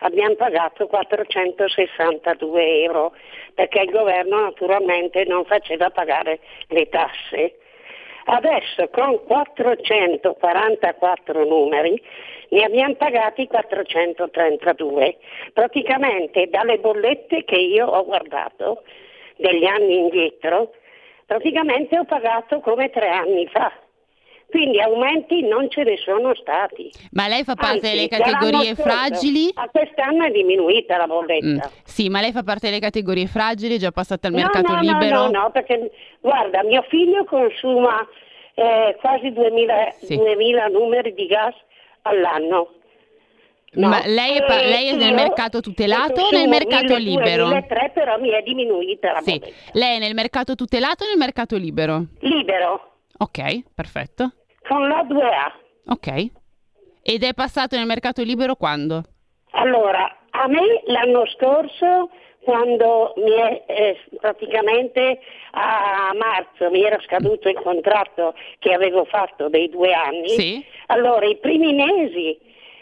abbiamo 0.03 0.35
pagato 0.35 0.87
462 0.87 2.83
euro 2.83 3.15
perché 3.55 3.81
il 3.81 3.91
governo 3.91 4.41
naturalmente 4.41 5.25
non 5.25 5.45
faceva 5.45 5.91
pagare 5.91 6.39
le 6.69 6.89
tasse. 6.89 7.57
Adesso 8.25 8.89
con 8.91 9.25
444 9.25 11.45
numeri 11.45 12.01
ne 12.51 12.65
abbiamo 12.65 12.95
pagati 12.95 13.49
432, 13.49 15.17
praticamente 15.53 16.49
dalle 16.49 16.79
bollette 16.79 17.43
che 17.45 17.57
io 17.57 17.87
ho 17.87 18.05
guardato 18.05 18.85
degli 19.37 19.65
anni 19.65 19.99
indietro 19.99 20.75
praticamente 21.27 21.99
ho 21.99 22.05
pagato 22.05 22.61
come 22.61 22.91
tre 22.91 23.09
anni 23.09 23.49
fa. 23.49 23.73
Quindi 24.53 24.81
aumenti 24.83 25.41
non 25.49 25.71
ce 25.71 25.83
ne 25.83 25.97
sono 25.97 26.35
stati. 26.35 26.91
Ma 27.13 27.27
lei 27.27 27.43
fa 27.43 27.55
parte 27.55 27.87
Anzi, 27.87 27.91
delle 27.97 28.09
categorie 28.09 28.75
fragili? 28.75 29.51
A 29.55 29.67
quest'anno 29.73 30.25
è 30.27 30.31
diminuita 30.31 30.99
la 30.99 31.07
bolletta. 31.07 31.47
Mm. 31.47 31.59
Sì, 31.85 32.11
ma 32.11 32.21
lei 32.21 32.33
fa 32.33 32.43
parte 32.43 32.69
delle 32.69 32.79
categorie 32.79 33.27
fragili, 33.27 33.77
è 33.77 33.79
già 33.79 33.93
passata 33.93 34.27
al 34.29 34.35
No, 34.35 34.41
mercato 34.41 34.75
no, 34.75 34.81
libero? 34.81 35.17
No, 35.17 35.23
no, 35.31 35.41
no, 35.41 35.51
perché 35.51 35.91
guarda, 36.21 36.63
mio 36.65 36.85
figlio 36.91 37.25
consuma 37.25 38.07
eh, 38.55 38.95
quasi 39.01 39.33
2000, 39.33 39.91
Sì. 40.03 40.17
2000 40.17 40.67
numeri 40.67 41.15
di 41.15 41.25
gas 41.27 41.55
all'anno. 42.03 42.75
No. 43.75 43.89
Ma 43.89 44.03
lei 44.05 44.37
è, 44.37 44.45
pa- 44.45 44.61
E 44.61 44.69
lei 44.69 44.89
è 44.89 44.95
nel 44.97 45.15
mercato 45.15 45.61
tutelato 45.61 46.21
o 46.25 46.31
nel 46.31 46.47
mercato 46.47 46.95
1200, 46.95 46.99
libero? 46.99 47.47
1300, 47.47 47.93
però 47.95 48.19
mi 48.21 48.29
è 48.29 48.43
diminuita 48.43 49.13
la 49.13 49.21
Sì. 49.23 49.41
Lei 49.73 49.97
è 49.97 49.99
nel 49.99 50.13
mercato 50.13 50.55
tutelato 50.55 51.05
o 51.05 51.07
nel 51.07 51.17
mercato 51.17 51.57
libero? 51.57 52.05
Libero, 52.21 52.89
Ok, 53.19 53.63
perfetto. 53.75 54.33
Con 54.69 54.89
la 54.89 55.03
2A. 55.03 55.53
Ok. 55.89 56.27
Ed 57.03 57.23
è 57.25 57.35
passato 57.35 57.77
nel 57.77 57.87
mercato 57.87 58.23
libero 58.23 58.55
quando? 58.55 59.03
Allora, 59.53 60.19
a 60.31 60.47
me 60.47 60.83
l'anno 60.87 61.27
scorso, 61.27 62.11
quando 62.45 63.13
mi 63.17 63.33
è 63.33 63.63
eh, 63.67 63.99
praticamente 64.21 65.21
a 65.53 66.13
marzo 66.17 66.71
mi 66.71 66.83
era 66.85 66.99
scaduto 67.01 67.49
il 67.49 67.61
contratto 67.61 68.35
che 68.59 68.73
avevo 68.73 69.05
fatto 69.05 69.49
dei 69.49 69.69
due 69.69 69.93
anni, 69.93 70.29
Sì. 70.29 70.65
allora 70.87 71.27
i 71.27 71.37
primi 71.37 71.73
mesi, 71.75 72.39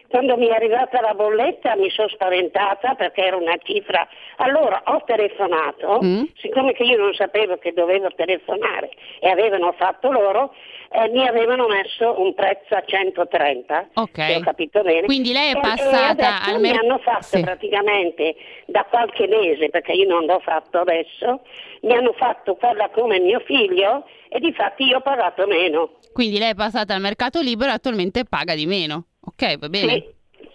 quando 0.08 0.36
mi 0.36 0.46
è 0.48 0.52
arrivata 0.52 1.00
la 1.00 1.14
bolletta, 1.14 1.76
mi 1.76 1.88
sono 1.90 2.08
spaventata 2.08 2.94
perché 2.94 3.22
era 3.24 3.36
una 3.36 3.56
cifra. 3.62 4.06
Allora 4.36 4.82
ho 4.86 5.02
telefonato, 5.04 6.00
Mm. 6.02 6.22
siccome 6.36 6.72
che 6.72 6.82
io 6.84 6.96
non 6.98 7.14
sapevo 7.14 7.58
che 7.58 7.72
dovevo 7.72 8.08
telefonare 8.16 8.90
e 9.20 9.28
avevano 9.28 9.72
fatto 9.72 10.10
loro, 10.10 10.52
eh, 10.92 11.08
mi 11.10 11.26
avevano 11.26 11.66
messo 11.68 12.20
un 12.20 12.34
prezzo 12.34 12.74
a 12.74 12.82
130, 12.84 13.90
Ok. 13.94 14.10
se 14.24 14.36
ho 14.36 14.40
capito 14.40 14.82
bene. 14.82 15.06
Quindi 15.06 15.32
lei 15.32 15.52
è 15.52 15.54
E- 15.54 15.58
e 15.58 15.60
passata 15.60 16.08
adesso 16.08 16.50
al 16.50 16.60
mi 16.60 16.60
mer- 16.70 16.78
hanno 16.82 16.98
fatto 16.98 17.22
sì. 17.36 17.40
praticamente 17.40 18.34
da 18.66 18.84
qualche 18.90 19.26
mese, 19.28 19.68
perché 19.70 19.92
io 19.92 20.08
non 20.08 20.24
l'ho 20.24 20.40
fatto 20.40 20.78
adesso, 20.78 21.42
mi 21.82 21.92
hanno 21.94 22.12
fatto 22.14 22.56
quella 22.56 22.88
come 22.90 23.20
mio 23.20 23.40
figlio 23.46 24.04
e 24.28 24.40
di 24.40 24.52
fatti 24.52 24.84
io 24.84 24.98
ho 24.98 25.00
pagato 25.00 25.46
meno. 25.46 25.92
Quindi 26.12 26.38
lei 26.38 26.50
è 26.50 26.54
passata 26.54 26.92
al 26.94 27.00
mercato 27.00 27.40
libero 27.40 27.70
e 27.70 27.74
attualmente 27.74 28.24
paga 28.24 28.54
di 28.54 28.66
meno. 28.66 29.04
Ok, 29.20 29.58
va 29.58 29.68
bene. 29.68 29.92
Sì, 29.92 30.04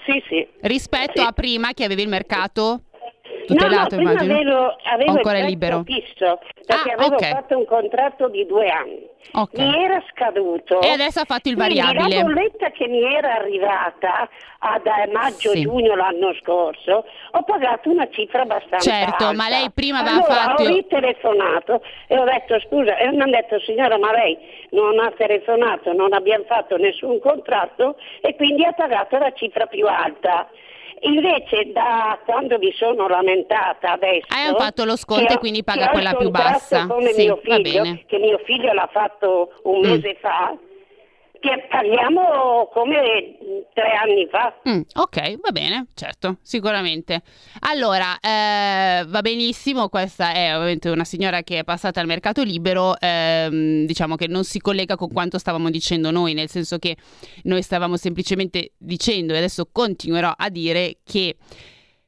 sì, 0.05 0.23
sì. 0.27 0.47
Rispetto 0.61 1.21
Sì. 1.21 1.27
a 1.27 1.31
prima 1.31 1.71
che 1.73 1.83
avevi 1.85 2.01
il 2.01 2.09
mercato 2.09 2.81
No, 3.47 3.53
no, 3.53 3.61
tutelato, 3.61 3.95
prima 3.95 4.11
immagino. 4.11 4.33
avevo, 4.33 4.75
avevo 4.83 5.11
O 5.11 5.15
ancora 5.17 5.39
libero? 5.39 5.83
fisso, 5.85 6.39
perché 6.65 6.89
Ah, 6.91 6.93
avevo 6.93 7.15
ok. 7.15 7.25
fatto 7.29 7.57
un 7.57 7.65
contratto 7.65 8.27
di 8.29 8.45
due 8.45 8.69
anni. 8.69 9.07
Ok. 9.33 9.57
Mi 9.57 9.83
era 9.83 10.03
scaduto. 10.11 10.81
E 10.81 10.89
adesso 10.89 11.19
ha 11.19 11.25
fatto 11.25 11.49
il 11.49 11.55
variabile. 11.55 12.15
la 12.15 12.23
bolletta 12.23 12.69
che 12.71 12.87
mi 12.87 13.01
era 13.03 13.35
arrivata 13.35 14.29
a 14.59 14.79
da 14.79 15.07
maggio-giugno 15.11 15.91
Sì. 15.91 15.95
l'anno 15.97 16.33
scorso, 16.41 17.05
ho 17.31 17.43
pagato 17.43 17.89
una 17.89 18.07
cifra 18.09 18.41
abbastanza 18.41 18.89
Certo, 18.89 19.25
alta. 19.25 19.33
ma 19.33 19.49
lei 19.49 19.69
prima 19.71 19.99
aveva 19.99 20.15
allora, 20.17 20.33
fatto- 20.33 20.63
ho 20.63 20.67
ritelefonato 20.67 21.81
e 22.07 22.17
ho 22.17 22.23
detto 22.23 22.59
scusa, 22.61 22.97
e 22.97 23.09
mi 23.11 23.21
hanno 23.21 23.31
detto 23.31 23.59
signora 23.59 23.97
ma 23.97 24.11
lei 24.11 24.37
non 24.71 24.99
ha 24.99 25.11
telefonato, 25.15 25.93
non 25.93 26.13
abbiamo 26.13 26.45
fatto 26.45 26.77
nessun 26.77 27.19
contratto 27.19 27.97
e 28.21 28.35
quindi 28.35 28.63
ha 28.65 28.71
pagato 28.73 29.17
la 29.17 29.31
cifra 29.33 29.65
più 29.67 29.85
alta. 29.87 30.47
Invece 31.05 31.71
da 31.71 32.17
quando 32.25 32.57
mi 32.57 32.71
sono 32.73 33.07
lamentata 33.07 33.91
adesso... 33.91 34.25
Ah, 34.29 34.47
hanno 34.47 34.57
fatto 34.57 34.85
lo 34.85 34.95
sconto 34.95 35.33
e 35.33 35.37
quindi 35.37 35.63
paga 35.63 35.89
quella 35.89 36.13
più 36.15 36.29
bassa. 36.31 36.87
Come 36.87 37.13
Sì, 37.13 37.23
mio 37.25 37.35
va 37.35 37.41
figlio, 37.41 37.81
bene. 37.83 38.03
che 38.07 38.17
mio 38.17 38.39
figlio 38.43 38.73
l'ha 38.73 38.89
fatto 38.91 39.51
un 39.63 39.79
Mm. 39.79 39.83
mese 39.89 40.17
fa, 40.19 40.55
che 41.45 41.67
paghiamo 41.69 42.69
come 42.73 43.37
tre 43.73 43.91
anni 43.91 44.27
fa. 44.29 44.53
Mm, 44.67 44.81
ok, 44.95 45.39
va 45.41 45.51
bene, 45.51 45.85
certo, 45.93 46.37
sicuramente. 46.41 47.21
Allora, 47.61 48.19
eh, 48.19 49.05
va 49.05 49.21
benissimo, 49.21 49.89
questa 49.89 50.33
è 50.33 50.55
ovviamente 50.55 50.89
una 50.89 51.03
signora 51.03 51.43
che 51.43 51.59
è 51.59 51.63
passata 51.63 52.01
al 52.01 52.07
mercato 52.07 52.41
libero, 52.41 52.95
ehm, 52.99 53.85
diciamo 53.85 54.15
che 54.15 54.27
non 54.27 54.43
si 54.43 54.59
collega 54.59 54.95
con 54.95 55.11
quanto 55.11 55.37
stavamo 55.37 55.69
dicendo 55.69 56.09
noi, 56.09 56.33
nel 56.33 56.49
senso 56.49 56.79
che 56.79 56.97
noi 57.43 57.61
stavamo 57.61 57.95
semplicemente 57.95 58.71
dicendo, 58.77 59.33
e 59.33 59.37
adesso 59.37 59.69
continuerò 59.71 60.33
a 60.35 60.49
dire, 60.49 60.97
che 61.03 61.35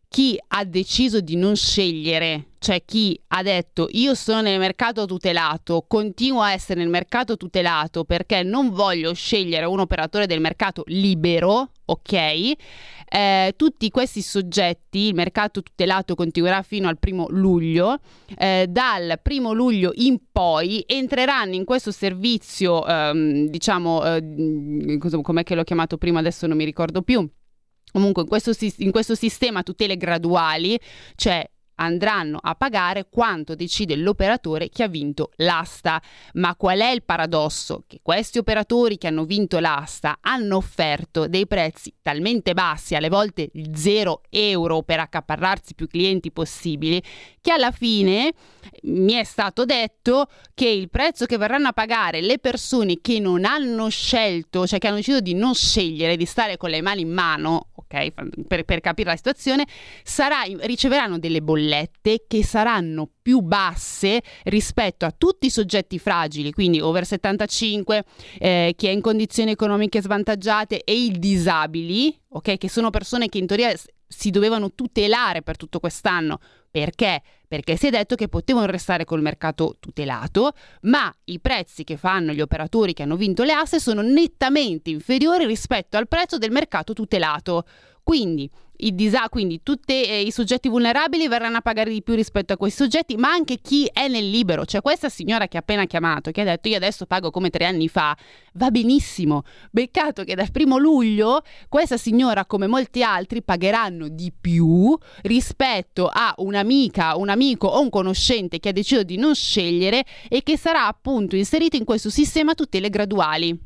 chi 0.10 0.40
ha 0.48 0.64
deciso 0.64 1.20
di 1.20 1.36
non 1.36 1.56
scegliere, 1.56 2.52
cioè 2.60 2.84
chi 2.86 3.20
ha 3.28 3.44
detto 3.44 3.88
io 3.92 4.16
sono 4.16 4.42
nel 4.42 4.58
mercato 4.58 5.06
tutelato, 5.06 5.86
continuo 5.88 6.42
a 6.42 6.54
essere 6.54 6.80
nel 6.80 6.90
mercato 6.90 7.36
tutelato 7.38 8.04
perché 8.04 8.42
non 8.44 8.70
voglio 8.72 9.14
scegliere 9.14 9.66
un 9.66 9.80
operatore 9.80 10.26
del 10.26 10.40
mercato 10.40 10.84
libero, 10.88 11.72
ok? 11.86 12.52
Eh, 13.10 13.54
tutti 13.56 13.90
questi 13.90 14.22
soggetti, 14.22 15.08
il 15.08 15.14
mercato 15.14 15.62
tutelato 15.62 16.16
continuerà 16.16 16.62
fino 16.62 16.88
al 16.88 17.00
primo 17.00 17.28
luglio, 17.30 18.00
eh, 18.38 18.66
dal 18.68 19.20
primo 19.22 19.54
luglio 19.54 19.92
in 19.96 20.20
poi 20.32 20.84
entreranno 20.88 21.54
in 21.56 21.64
questo 21.64 21.92
servizio, 21.92 22.86
ehm, 22.86 23.48
diciamo, 23.48 24.04
eh, 24.04 24.98
com'è 25.22 25.44
che 25.44 25.56
l'ho 25.56 25.64
chiamato 25.64 25.98
prima, 25.98 26.20
adesso 26.20 26.48
non 26.48 26.58
mi 26.58 26.66
ricordo 26.66 27.02
più. 27.02 27.30
Comunque 27.92 28.24
in 28.24 28.28
questo, 28.28 28.54
in 28.78 28.92
questo 28.92 29.16
sistema 29.16 29.64
tutele 29.64 29.98
graduali, 29.98 30.80
cioè 31.16 31.50
andranno 31.78 32.40
a 32.42 32.56
pagare 32.56 33.08
quanto 33.10 33.56
decide 33.56 33.96
l'operatore 33.96 34.70
che 34.70 34.84
ha 34.84 34.88
vinto 34.88 35.32
l'asta. 35.38 36.02
Ma 36.34 36.56
qual 36.56 36.80
è 36.80 36.90
il 36.90 37.04
paradosso? 37.04 37.84
Che 37.88 38.00
questi 38.02 38.38
operatori 38.38 38.98
che 38.98 39.08
hanno 39.08 39.26
vinto 39.26 39.60
l'asta 39.60 40.18
hanno 40.22 40.58
offerto 40.58 41.28
dei 41.28 41.48
prezzi 41.48 41.94
talmente 42.02 42.54
bassi, 42.54 42.96
alle 42.96 43.10
volte 43.10 43.52
0 43.74 44.22
euro 44.30 44.82
per 44.84 45.00
accaparrarsi 45.00 45.76
più 45.76 45.88
clienti 45.88 46.32
possibili, 46.32 47.02
che 47.42 47.52
alla 47.52 47.72
fine 47.72 48.34
mi 48.84 49.14
è 49.14 49.24
stato 49.24 49.66
detto 49.66 50.28
che 50.54 50.68
il 50.68 50.90
prezzo 50.90 51.26
che 51.26 51.38
verranno 51.38 51.68
a 51.68 51.74
pagare 51.74 52.22
le 52.22 52.40
persone 52.40 53.00
che 53.02 53.20
non 53.20 53.46
hanno 53.46 53.90
scelto, 53.90 54.66
cioè 54.66 54.80
che 54.80 54.88
hanno 54.88 54.98
deciso 54.98 55.20
di 55.20 55.34
non 55.34 55.54
scegliere, 55.54 56.18
di 56.18 56.26
stare 56.26 56.58
con 56.58 56.70
le 56.70 56.82
mani 56.82 57.02
in 57.02 57.12
mano, 57.12 57.68
ok, 57.74 58.12
per, 58.48 58.64
per 58.64 58.82
capire 58.82 59.10
la 59.10 59.16
situazione, 59.16 59.66
sarà, 60.04 60.42
riceveranno 60.62 61.20
delle 61.20 61.42
bollette 61.42 61.67
che 62.28 62.44
saranno 62.44 63.10
più 63.22 63.40
basse 63.42 64.22
rispetto 64.46 65.06
a 65.06 65.14
tutti 65.16 65.48
i 65.48 65.50
soggetti 65.50 66.00
fragili, 66.00 66.52
quindi 66.52 66.80
over 66.80 67.06
75, 67.06 68.04
eh, 68.40 68.74
chi 68.76 68.88
è 68.88 68.92
in 68.92 69.02
condizioni 69.02 69.52
economiche 69.52 70.02
svantaggiate 70.02 70.84
e 70.84 70.94
i 70.94 71.12
disabili, 71.12 72.18
ok, 72.30 72.58
che 72.58 72.70
sono 72.70 72.90
persone 72.90 73.28
che 73.28 73.38
in 73.38 73.48
teoria 73.48 73.74
si 74.08 74.30
dovevano 74.30 74.74
tutelare 74.74 75.42
per 75.42 75.58
tutto 75.58 75.80
quest'anno. 75.80 76.40
Perché? 76.70 77.22
Perché 77.48 77.76
si 77.76 77.88
è 77.88 77.90
detto 77.90 78.16
che 78.16 78.28
potevano 78.28 78.68
restare 78.68 79.04
col 79.04 79.22
mercato 79.22 79.78
tutelato, 79.80 80.52
ma 80.82 81.14
i 81.26 81.40
prezzi 81.40 81.84
che 81.84 81.98
fanno 81.98 82.34
gli 82.34 82.42
operatori 82.42 82.94
che 82.94 83.04
hanno 83.04 83.16
vinto 83.16 83.44
le 83.44 83.54
asse 83.54 83.80
sono 83.80 84.02
nettamente 84.02 84.90
inferiori 84.90 85.46
rispetto 85.46 85.98
al 85.98 86.08
prezzo 86.08 86.38
del 86.38 86.52
mercato 86.52 86.94
tutelato. 86.94 87.66
Quindi, 88.04 88.50
i 88.78 88.94
disa- 88.94 89.28
quindi 89.30 89.62
tutti 89.64 90.04
eh, 90.04 90.22
i 90.22 90.32
soggetti 90.32 90.70
vulnerabili 90.70 91.28
verranno 91.28 91.58
a 91.58 91.62
pagare 91.62 91.92
di 91.92 92.04
più 92.04 92.14
rispetto 92.14 92.54
a 92.54 92.58
questi 92.58 92.84
soggetti, 92.84 93.16
ma 93.16 93.30
anche 93.30 93.60
chi 93.60 93.90
è 93.92 94.08
nel 94.08 94.30
libero. 94.30 94.66
Cioè 94.66 94.82
questa 94.82 95.10
signora 95.10 95.48
che 95.48 95.58
ha 95.58 95.62
appena 95.62 95.86
chiamato, 95.86 96.32
che 96.32 96.42
ha 96.42 96.46
detto 96.46 96.68
io 96.68 96.76
adesso 96.76 97.06
pago 97.06 97.32
come 97.32 97.50
tre 97.50 97.66
anni 97.66 97.88
fa, 97.88 98.16
va 98.54 98.70
benissimo. 98.70 99.44
Beccato 99.72 100.24
che 100.24 100.36
dal 100.36 100.52
primo 100.52 100.78
luglio 100.78 101.42
questa 101.70 101.98
signora, 101.98 102.46
come 102.46 102.68
molti 102.68 103.04
altri, 103.04 103.44
pagheranno 103.44 104.08
di 104.08 104.32
più 104.40 104.98
rispetto 105.24 106.10
a 106.12 106.34
un'amica, 106.38 107.16
un 107.18 107.30
amico 107.30 107.68
o 107.68 107.82
un 107.82 107.90
conoscente 107.90 108.60
che 108.60 108.70
ha 108.70 108.74
deciso 108.74 109.04
di 109.04 109.18
non 109.18 109.36
scegliere 109.36 110.06
e 110.28 110.44
che 110.44 110.58
sarà 110.58 110.88
appunto 110.88 111.36
inserito 111.36 111.76
in 111.76 111.86
questo 111.86 112.10
sistema 112.10 112.54
tutele 112.54 112.90
graduali. 112.90 113.58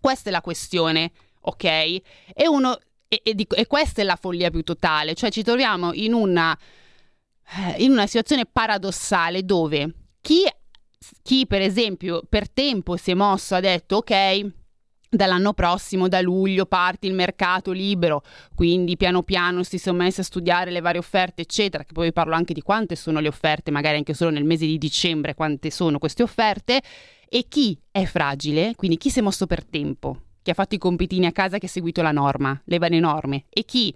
Questa 0.00 0.28
è 0.28 0.32
la 0.32 0.40
questione, 0.40 1.10
ok? 1.40 1.64
E 1.64 2.46
uno 2.48 2.78
e, 3.08 3.20
e 3.22 3.46
e 3.48 3.66
questa 3.66 4.02
è 4.02 4.04
la 4.04 4.16
follia 4.16 4.50
più 4.50 4.62
totale, 4.62 5.14
cioè 5.14 5.30
ci 5.30 5.42
troviamo 5.42 5.92
in 5.92 6.12
una, 6.12 6.56
eh, 7.56 7.82
in 7.84 7.90
una 7.90 8.06
situazione 8.06 8.46
paradossale 8.46 9.44
dove 9.44 9.94
chi, 10.20 10.42
chi 11.22 11.46
per 11.46 11.62
esempio 11.62 12.22
per 12.28 12.50
tempo 12.50 12.96
si 12.96 13.12
è 13.12 13.14
mosso 13.14 13.54
ha 13.54 13.60
detto 13.60 13.96
ok, 13.96 14.46
dall'anno 15.08 15.52
prossimo, 15.52 16.08
da 16.08 16.20
luglio, 16.20 16.66
parte 16.66 17.06
il 17.06 17.14
mercato 17.14 17.72
libero, 17.72 18.22
quindi 18.54 18.96
piano 18.96 19.22
piano 19.22 19.62
si 19.62 19.78
sono 19.78 19.98
messi 19.98 20.20
a 20.20 20.24
studiare 20.24 20.70
le 20.70 20.80
varie 20.80 21.00
offerte, 21.00 21.42
eccetera, 21.42 21.84
che 21.84 21.92
poi 21.92 22.06
vi 22.06 22.12
parlo 22.12 22.34
anche 22.34 22.54
di 22.54 22.62
quante 22.62 22.96
sono 22.96 23.20
le 23.20 23.28
offerte, 23.28 23.70
magari 23.70 23.96
anche 23.96 24.14
solo 24.14 24.30
nel 24.30 24.44
mese 24.44 24.66
di 24.66 24.78
dicembre, 24.78 25.34
quante 25.34 25.70
sono 25.70 25.98
queste 25.98 26.22
offerte, 26.22 26.82
e 27.28 27.46
chi 27.48 27.78
è 27.90 28.04
fragile, 28.04 28.74
quindi 28.76 28.96
chi 28.96 29.10
si 29.10 29.18
è 29.18 29.22
mosso 29.22 29.46
per 29.46 29.64
tempo, 29.64 30.22
chi 30.46 30.52
ha 30.52 30.54
fatto 30.54 30.76
i 30.76 30.78
compitini 30.78 31.26
a 31.26 31.32
casa, 31.32 31.58
che 31.58 31.66
ha 31.66 31.68
seguito 31.68 32.02
la 32.02 32.12
norma, 32.12 32.60
le 32.66 32.78
varie 32.78 33.00
norme, 33.00 33.46
e 33.48 33.64
chi 33.64 33.92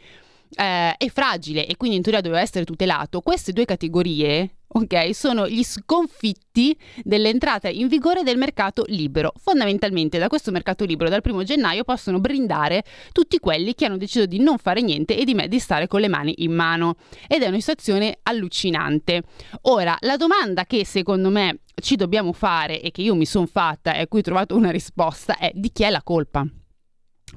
eh, 0.56 0.96
è 0.96 1.08
fragile 1.08 1.64
e 1.64 1.76
quindi 1.76 1.96
in 1.96 2.02
teoria 2.02 2.20
doveva 2.20 2.40
essere 2.40 2.64
tutelato, 2.64 3.20
queste 3.20 3.52
due 3.52 3.64
categorie 3.64 4.56
ok? 4.72 5.14
Sono 5.14 5.48
gli 5.48 5.64
sconfitti 5.64 6.76
dell'entrata 7.02 7.68
in 7.68 7.88
vigore 7.88 8.22
del 8.22 8.36
mercato 8.36 8.84
libero. 8.86 9.32
Fondamentalmente 9.36 10.18
da 10.18 10.28
questo 10.28 10.50
mercato 10.50 10.84
libero 10.84 11.10
dal 11.10 11.22
primo 11.22 11.42
gennaio 11.42 11.84
possono 11.84 12.20
brindare 12.20 12.84
tutti 13.12 13.38
quelli 13.38 13.74
che 13.74 13.86
hanno 13.86 13.96
deciso 13.96 14.26
di 14.26 14.38
non 14.38 14.58
fare 14.58 14.82
niente 14.82 15.16
e 15.16 15.24
di, 15.24 15.34
me- 15.34 15.48
di 15.48 15.58
stare 15.58 15.86
con 15.86 16.00
le 16.00 16.08
mani 16.08 16.34
in 16.38 16.52
mano. 16.52 16.96
Ed 17.26 17.42
è 17.42 17.48
una 17.48 17.58
situazione 17.58 18.18
allucinante. 18.22 19.22
Ora, 19.62 19.96
la 20.00 20.16
domanda 20.16 20.64
che 20.64 20.84
secondo 20.84 21.30
me 21.30 21.60
ci 21.80 21.96
dobbiamo 21.96 22.32
fare 22.32 22.80
e 22.80 22.90
che 22.90 23.02
io 23.02 23.14
mi 23.14 23.26
sono 23.26 23.46
fatta 23.46 23.94
e 23.94 24.02
a 24.02 24.06
cui 24.06 24.20
ho 24.20 24.22
trovato 24.22 24.56
una 24.56 24.70
risposta 24.70 25.36
è 25.38 25.50
di 25.54 25.70
chi 25.72 25.82
è 25.82 25.90
la 25.90 26.02
colpa? 26.02 26.46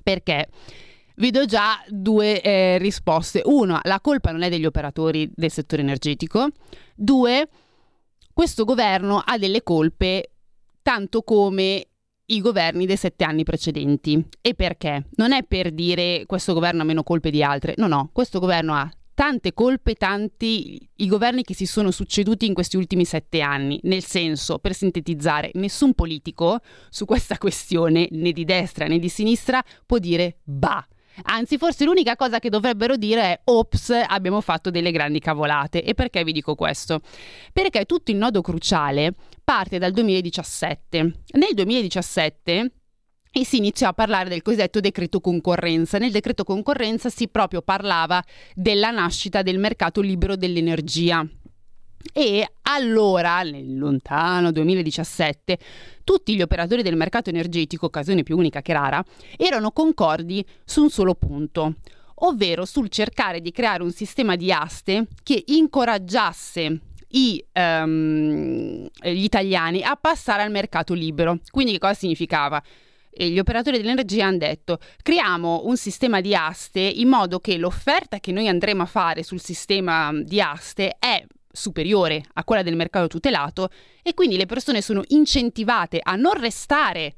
Perché 0.02 0.48
vi 1.16 1.32
do 1.32 1.46
già 1.46 1.84
due 1.88 2.42
eh, 2.42 2.78
risposte. 2.78 3.42
Uno, 3.46 3.80
la 3.84 4.00
colpa 4.02 4.32
non 4.32 4.42
è 4.42 4.50
degli 4.50 4.66
operatori 4.66 5.30
del 5.34 5.52
settore 5.52 5.82
energetico. 5.82 6.48
Due, 6.96 7.48
questo 8.34 8.64
governo 8.64 9.22
ha 9.24 9.38
delle 9.38 9.64
colpe 9.64 10.32
tanto 10.82 11.22
come 11.22 11.88
i 12.26 12.42
governi 12.42 12.86
dei 12.86 12.98
sette 12.98 13.24
anni 13.24 13.44
precedenti. 13.44 14.24
E 14.42 14.54
perché? 14.54 15.08
Non 15.16 15.32
è 15.32 15.44
per 15.44 15.72
dire 15.72 16.24
questo 16.26 16.54
governo 16.54 16.82
ha 16.82 16.86
meno 16.86 17.04
colpe 17.04 17.30
di 17.30 17.44
altre. 17.44 17.74
No, 17.78 17.88
no, 17.88 18.10
questo 18.14 18.40
governo 18.40 18.74
ha 18.74 18.90
tante 19.14 19.54
colpe, 19.54 19.94
tanti 19.94 20.90
i 20.96 21.08
governi 21.08 21.44
che 21.44 21.54
si 21.54 21.66
sono 21.66 21.92
succeduti 21.92 22.46
in 22.46 22.54
questi 22.54 22.78
ultimi 22.78 23.06
sette 23.06 23.42
anni. 23.42 23.80
Nel 23.84 24.04
senso, 24.04 24.60
per 24.60 24.74
sintetizzare, 24.74 25.52
nessun 25.54 25.94
politico 25.94 26.60
su 26.90 27.06
questa 27.06 27.38
questione, 27.40 28.08
né 28.12 28.32
di 28.32 28.46
destra 28.46 28.88
né 28.88 29.00
di 29.00 29.10
sinistra, 29.10 29.64
può 29.86 29.98
dire 29.98 30.38
bah. 30.44 30.86
Anzi, 31.24 31.58
forse 31.58 31.86
l'unica 31.86 32.16
cosa 32.16 32.40
che 32.40 32.50
dovrebbero 32.50 32.96
dire 32.98 33.22
è 33.22 33.40
ops, 33.46 33.92
abbiamo 34.08 34.42
fatto 34.42 34.70
delle 34.70 34.92
grandi 34.92 35.20
cavolate. 35.20 35.84
E 35.84 35.94
perché 35.94 36.24
vi 36.24 36.32
dico 36.32 36.56
questo? 36.56 37.02
Perché 37.52 37.86
tutto 37.86 38.12
il 38.12 38.18
nodo 38.18 38.42
cruciale 38.42 39.14
parte 39.44 39.78
dal 39.78 39.92
2017. 39.92 40.98
Nel 41.34 41.54
2017 41.54 42.72
e 43.36 43.46
si 43.46 43.58
iniziò 43.58 43.88
a 43.88 43.94
parlare 43.94 44.30
del 44.30 44.44
cosiddetto 44.44 44.80
decreto 44.80 45.20
concorrenza. 45.20 45.98
Nel 45.98 46.12
decreto 46.12 46.44
concorrenza 46.44 47.10
si 47.10 47.28
proprio 47.28 47.62
parlava 47.62 48.24
della 48.54 48.92
nascita 48.92 49.42
del 49.42 49.58
mercato 49.58 50.02
libero 50.02 50.36
dell'energia. 50.36 51.28
E 52.12 52.48
allora, 52.64 53.42
nel 53.44 53.78
lontano 53.78 54.52
2017, 54.52 55.58
tutti 56.04 56.36
gli 56.36 56.42
operatori 56.42 56.82
del 56.82 56.96
mercato 56.96 57.30
energetico, 57.30 57.86
occasione 57.86 58.24
più 58.24 58.38
unica 58.38 58.62
che 58.62 58.74
rara, 58.74 59.04
erano 59.38 59.72
concordi 59.72 60.46
su 60.66 60.82
un 60.82 60.90
solo 60.90 61.16
punto, 61.16 61.76
ovvero 62.16 62.66
sul 62.66 62.90
cercare 62.90 63.42
di 63.42 63.52
creare 63.52 63.84
un 63.84 63.92
sistema 63.92 64.36
di 64.36 64.52
aste 64.52 65.08
che 65.24 65.44
incoraggiasse 65.48 66.80
i, 67.14 67.44
um, 67.54 68.88
gli 69.02 69.24
italiani 69.24 69.82
a 69.84 69.96
passare 69.96 70.44
al 70.44 70.52
mercato 70.52 70.94
libero. 70.94 71.40
Quindi 71.50 71.74
che 71.74 71.80
cosa 71.80 71.94
significava? 71.94 72.62
E 73.16 73.30
gli 73.30 73.38
operatori 73.38 73.78
dell'energia 73.78 74.26
hanno 74.26 74.40
detto 74.40 74.80
creiamo 75.04 75.62
un 75.66 75.78
sistema 75.78 76.20
di 76.20 76.34
aste 76.34 76.80
in 76.80 77.08
modo 77.08 77.40
che 77.40 77.58
l'offerta 77.58 78.20
che 78.20 78.32
noi 78.32 78.48
andremo 78.48 78.82
a 78.82 78.88
fare 78.88 79.22
sul 79.22 79.40
sistema 79.40 80.12
di 80.14 80.42
aste 80.42 80.96
è 80.98 81.24
superiore 81.56 82.26
a 82.34 82.44
quella 82.44 82.64
del 82.64 82.76
mercato 82.76 83.08
tutelato 83.08 83.70
e 84.02 84.16
quindi 84.16 84.38
le 84.38 84.48
persone 84.48 84.82
sono 84.82 85.04
incentivate 85.10 86.00
a 86.02 86.16
non 86.16 86.34
restare 86.34 87.14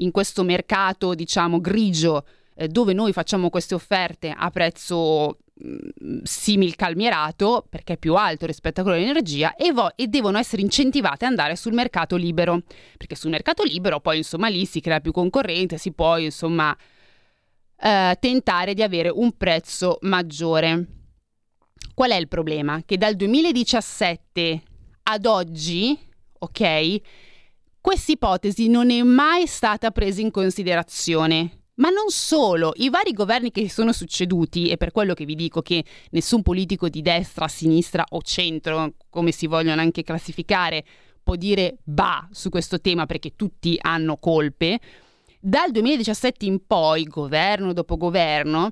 in 0.00 0.10
questo 0.10 0.42
mercato, 0.42 1.14
diciamo, 1.14 1.60
grigio 1.60 2.26
eh, 2.56 2.66
dove 2.66 2.92
noi 2.92 3.12
facciamo 3.12 3.48
queste 3.48 3.76
offerte 3.76 4.34
a 4.36 4.50
prezzo 4.50 5.38
mm, 5.64 6.22
simil 6.24 6.74
calmierato 6.74 7.64
perché 7.68 7.92
è 7.92 7.96
più 7.96 8.14
alto 8.16 8.44
rispetto 8.44 8.80
a 8.80 8.82
quello 8.82 8.98
dell'energia 8.98 9.54
e, 9.54 9.72
vo- 9.72 9.96
e, 9.96 10.08
devono 10.08 10.38
essere 10.38 10.62
incentivate 10.62 11.24
ad 11.24 11.30
andare 11.30 11.54
sul 11.54 11.72
mercato 11.72 12.16
libero. 12.16 12.62
Perché 12.96 13.14
sul 13.14 13.30
mercato 13.30 13.62
libero 13.62 14.00
poi 14.00 14.16
insomma 14.18 14.48
lì 14.48 14.66
si 14.66 14.80
crea 14.80 15.00
più 15.00 15.12
concorrenza 15.12 15.76
si 15.76 15.92
può 15.92 16.18
insomma 16.18 16.76
eh, 17.76 18.16
tentare 18.18 18.74
di 18.74 18.82
avere 18.82 19.10
un 19.10 19.36
prezzo 19.36 19.98
maggiore 20.02 20.99
Qual 22.00 22.12
è 22.12 22.16
il 22.16 22.28
problema? 22.28 22.80
Che 22.82 22.96
dal 22.96 23.14
2017 23.14 24.62
ad 25.02 25.26
oggi, 25.26 25.98
ok, 26.38 27.00
questa 27.78 28.12
ipotesi 28.12 28.70
non 28.70 28.90
è 28.90 29.02
mai 29.02 29.46
stata 29.46 29.90
presa 29.90 30.22
in 30.22 30.30
considerazione. 30.30 31.64
Ma 31.74 31.90
non 31.90 32.08
solo, 32.08 32.72
i 32.76 32.88
vari 32.88 33.12
governi 33.12 33.50
che 33.50 33.68
sono 33.68 33.92
succeduti, 33.92 34.70
e 34.70 34.78
per 34.78 34.92
quello 34.92 35.12
che 35.12 35.26
vi 35.26 35.34
dico 35.34 35.60
che 35.60 35.84
nessun 36.12 36.40
politico 36.40 36.88
di 36.88 37.02
destra, 37.02 37.48
sinistra 37.48 38.02
o 38.08 38.22
centro, 38.22 38.94
come 39.10 39.30
si 39.30 39.46
vogliono 39.46 39.82
anche 39.82 40.02
classificare, 40.02 40.82
può 41.22 41.34
dire 41.34 41.80
bah 41.84 42.26
su 42.30 42.48
questo 42.48 42.80
tema 42.80 43.04
perché 43.04 43.36
tutti 43.36 43.76
hanno 43.78 44.16
colpe, 44.16 44.80
dal 45.38 45.70
2017 45.70 46.46
in 46.46 46.66
poi, 46.66 47.04
governo 47.04 47.74
dopo 47.74 47.96
governo, 47.96 48.70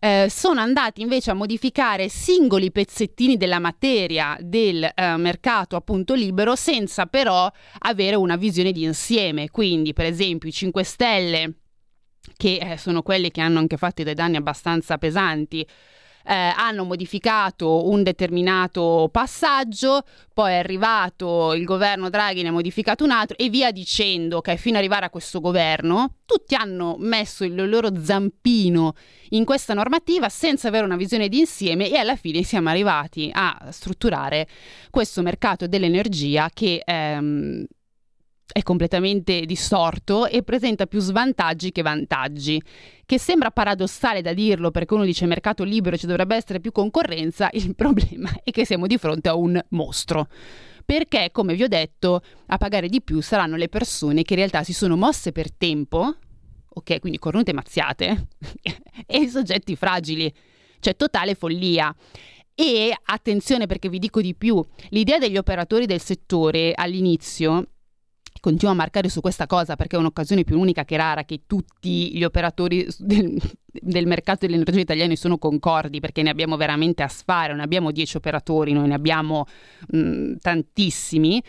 eh, 0.00 0.28
sono 0.30 0.60
andati 0.60 1.02
invece 1.02 1.30
a 1.30 1.34
modificare 1.34 2.08
singoli 2.08 2.72
pezzettini 2.72 3.36
della 3.36 3.58
materia 3.58 4.36
del 4.40 4.82
eh, 4.82 5.16
mercato 5.18 5.76
appunto 5.76 6.14
libero 6.14 6.56
senza 6.56 7.04
però 7.04 7.50
avere 7.80 8.16
una 8.16 8.36
visione 8.36 8.72
di 8.72 8.82
insieme. 8.82 9.50
Quindi, 9.50 9.92
per 9.92 10.06
esempio, 10.06 10.48
i 10.48 10.52
5 10.52 10.82
Stelle, 10.82 11.52
che 12.36 12.56
eh, 12.56 12.76
sono 12.78 13.02
quelli 13.02 13.30
che 13.30 13.42
hanno 13.42 13.58
anche 13.58 13.76
fatto 13.76 14.02
dei 14.02 14.14
danni 14.14 14.36
abbastanza 14.36 14.96
pesanti, 14.96 15.66
eh, 16.30 16.52
hanno 16.56 16.84
modificato 16.84 17.88
un 17.88 18.04
determinato 18.04 19.08
passaggio, 19.10 20.04
poi 20.32 20.52
è 20.52 20.58
arrivato 20.58 21.54
il 21.54 21.64
governo 21.64 22.08
Draghi, 22.08 22.42
ne 22.42 22.48
ha 22.48 22.52
modificato 22.52 23.02
un 23.02 23.10
altro 23.10 23.36
e 23.36 23.48
via 23.48 23.72
dicendo 23.72 24.40
che 24.40 24.56
fino 24.56 24.76
ad 24.76 24.82
arrivare 24.82 25.06
a 25.06 25.10
questo 25.10 25.40
governo 25.40 26.18
tutti 26.24 26.54
hanno 26.54 26.94
messo 27.00 27.42
il 27.42 27.68
loro 27.68 27.90
zampino 28.00 28.94
in 29.30 29.44
questa 29.44 29.74
normativa 29.74 30.28
senza 30.28 30.68
avere 30.68 30.84
una 30.84 30.94
visione 30.94 31.28
d'insieme 31.28 31.90
e 31.90 31.96
alla 31.96 32.14
fine 32.14 32.44
siamo 32.44 32.68
arrivati 32.68 33.28
a 33.32 33.66
strutturare 33.70 34.46
questo 34.90 35.22
mercato 35.22 35.66
dell'energia 35.66 36.48
che 36.54 36.80
ehm, 36.84 37.64
è 38.52 38.62
completamente 38.62 39.44
distorto 39.46 40.26
e 40.26 40.42
presenta 40.42 40.86
più 40.86 41.00
svantaggi 41.00 41.72
che 41.72 41.82
vantaggi. 41.82 42.60
Che 43.06 43.18
sembra 43.18 43.50
paradossale 43.50 44.22
da 44.22 44.32
dirlo 44.32 44.70
perché 44.70 44.94
uno 44.94 45.04
dice 45.04 45.26
mercato 45.26 45.64
libero 45.64 45.96
ci 45.96 46.06
dovrebbe 46.06 46.36
essere 46.36 46.60
più 46.60 46.72
concorrenza, 46.72 47.48
il 47.54 47.74
problema 47.74 48.30
è 48.42 48.50
che 48.50 48.64
siamo 48.64 48.86
di 48.86 48.98
fronte 48.98 49.28
a 49.28 49.34
un 49.34 49.60
mostro. 49.70 50.28
Perché, 50.84 51.28
come 51.30 51.54
vi 51.54 51.62
ho 51.62 51.68
detto, 51.68 52.20
a 52.46 52.56
pagare 52.56 52.88
di 52.88 53.00
più 53.00 53.20
saranno 53.20 53.56
le 53.56 53.68
persone 53.68 54.22
che 54.22 54.32
in 54.32 54.40
realtà 54.40 54.64
si 54.64 54.72
sono 54.72 54.96
mosse 54.96 55.30
per 55.30 55.52
tempo, 55.52 56.16
ok, 56.68 56.98
quindi 56.98 57.18
cornute 57.18 57.52
mazziate, 57.52 58.28
e 59.06 59.18
i 59.18 59.28
soggetti 59.28 59.76
fragili, 59.76 60.32
cioè 60.80 60.96
totale 60.96 61.34
follia. 61.34 61.94
E 62.54 62.92
attenzione 63.04 63.66
perché 63.66 63.88
vi 63.88 63.98
dico 63.98 64.20
di 64.20 64.34
più, 64.34 64.64
l'idea 64.88 65.18
degli 65.18 65.36
operatori 65.36 65.86
del 65.86 66.00
settore 66.00 66.72
all'inizio 66.74 67.68
continuo 68.40 68.72
a 68.72 68.76
marcare 68.76 69.08
su 69.08 69.20
questa 69.20 69.46
cosa 69.46 69.76
perché 69.76 69.96
è 69.96 69.98
un'occasione 69.98 70.44
più 70.44 70.58
unica 70.58 70.84
che 70.84 70.96
rara 70.96 71.24
che 71.24 71.42
tutti 71.46 72.16
gli 72.16 72.24
operatori 72.24 72.86
del, 72.98 73.40
del, 73.70 74.06
mercato 74.06 74.46
dell'energia 74.46 74.80
italiani 74.80 75.16
sono 75.16 75.38
concordi 75.38 76.00
perché 76.00 76.22
ne 76.22 76.30
abbiamo 76.30 76.56
veramente 76.56 77.02
a 77.02 77.08
sfare, 77.08 77.52
non 77.52 77.60
abbiamo 77.60 77.92
10 77.92 78.16
operatori, 78.16 78.72
noi 78.72 78.88
ne 78.88 78.94
abbiamo 78.94 79.46
mh, 79.88 80.36
tantissimi. 80.40 81.42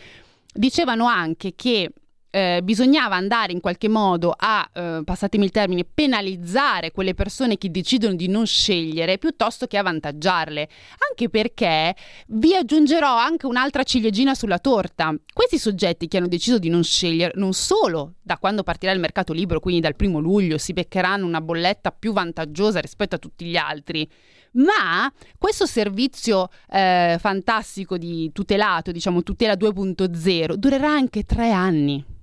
Dicevano 0.54 1.06
anche 1.06 1.54
che 1.56 1.92
eh, 2.32 2.62
bisognava 2.64 3.16
andare 3.16 3.52
in 3.52 3.60
qualche 3.60 3.90
modo 3.90 4.34
a, 4.36 4.68
eh, 4.74 5.02
passatemi 5.04 5.44
il 5.44 5.52
termine, 5.52 5.86
penalizzare 5.86 6.92
quelle 6.92 7.14
persone 7.14 7.58
che 7.58 7.70
decidono 7.70 8.16
di 8.16 8.28
non 8.28 8.48
scegliere 8.48 9.18
piuttosto 9.18 9.68
che 9.68 9.78
avvantaggiarle. 9.78 10.70
Anche 11.10 11.30
perché 11.30 11.96
vi 12.28 12.56
aggiungerò 12.56 13.16
anche 13.18 13.46
un'altra 13.46 13.84
ciliegina 13.84 14.34
sulla 14.34 14.60
torta. 14.60 15.14
Questi 15.32 15.60
soggetti 15.60 16.08
che 16.08 16.18
hanno 16.18 16.28
deciso 16.28 16.58
di 16.58 16.70
non 16.70 16.84
scegliere, 16.84 17.34
non 17.36 17.54
solo 17.54 18.14
da 18.22 18.38
quando 18.38 18.64
partirà 18.64 18.94
il 18.94 19.00
mercato 19.00 19.34
libero, 19.34 19.60
quindi 19.60 19.82
dal 19.82 19.96
primo 19.96 20.20
luglio, 20.20 20.58
si 20.58 20.74
beccheranno 20.74 21.26
una 21.26 21.42
bolletta 21.42 21.92
più 21.92 22.14
vantaggiosa 22.14 22.80
rispetto 22.80 23.16
a 23.16 23.20
tutti 23.20 23.46
gli 23.46 23.58
altri, 23.58 24.10
ma 24.54 25.12
questo 25.38 25.66
servizio 25.66 26.50
eh, 26.70 27.18
fantastico 27.20 27.98
di 27.98 28.32
tutelato, 28.32 28.92
diciamo 28.92 29.22
tutela 29.22 29.54
2.0, 29.54 30.54
durerà 30.54 30.90
anche 30.90 31.24
tre 31.24 31.52
anni 31.52 32.20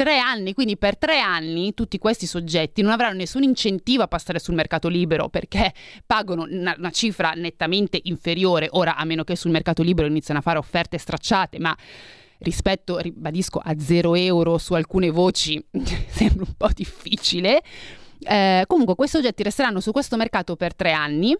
tre 0.00 0.16
anni, 0.16 0.54
quindi 0.54 0.78
per 0.78 0.96
tre 0.96 1.20
anni 1.20 1.74
tutti 1.74 1.98
questi 1.98 2.24
soggetti 2.24 2.80
non 2.80 2.90
avranno 2.90 3.18
nessun 3.18 3.42
incentivo 3.42 4.02
a 4.02 4.08
passare 4.08 4.38
sul 4.38 4.54
mercato 4.54 4.88
libero 4.88 5.28
perché 5.28 5.74
pagano 6.06 6.46
una, 6.48 6.74
una 6.78 6.90
cifra 6.90 7.32
nettamente 7.32 8.00
inferiore, 8.04 8.68
ora 8.70 8.96
a 8.96 9.04
meno 9.04 9.24
che 9.24 9.36
sul 9.36 9.50
mercato 9.50 9.82
libero 9.82 10.08
iniziano 10.08 10.40
a 10.40 10.42
fare 10.42 10.56
offerte 10.56 10.96
stracciate, 10.96 11.58
ma 11.58 11.76
rispetto, 12.38 12.96
ribadisco, 12.96 13.60
a 13.62 13.78
zero 13.78 14.14
euro 14.14 14.56
su 14.56 14.72
alcune 14.72 15.10
voci 15.10 15.62
sembra 16.08 16.44
un 16.46 16.54
po' 16.56 16.70
difficile. 16.74 17.60
Eh, 18.20 18.64
comunque 18.66 18.94
questi 18.94 19.18
oggetti 19.18 19.42
resteranno 19.42 19.80
su 19.80 19.92
questo 19.92 20.16
mercato 20.16 20.56
per 20.56 20.74
tre 20.74 20.92
anni. 20.92 21.36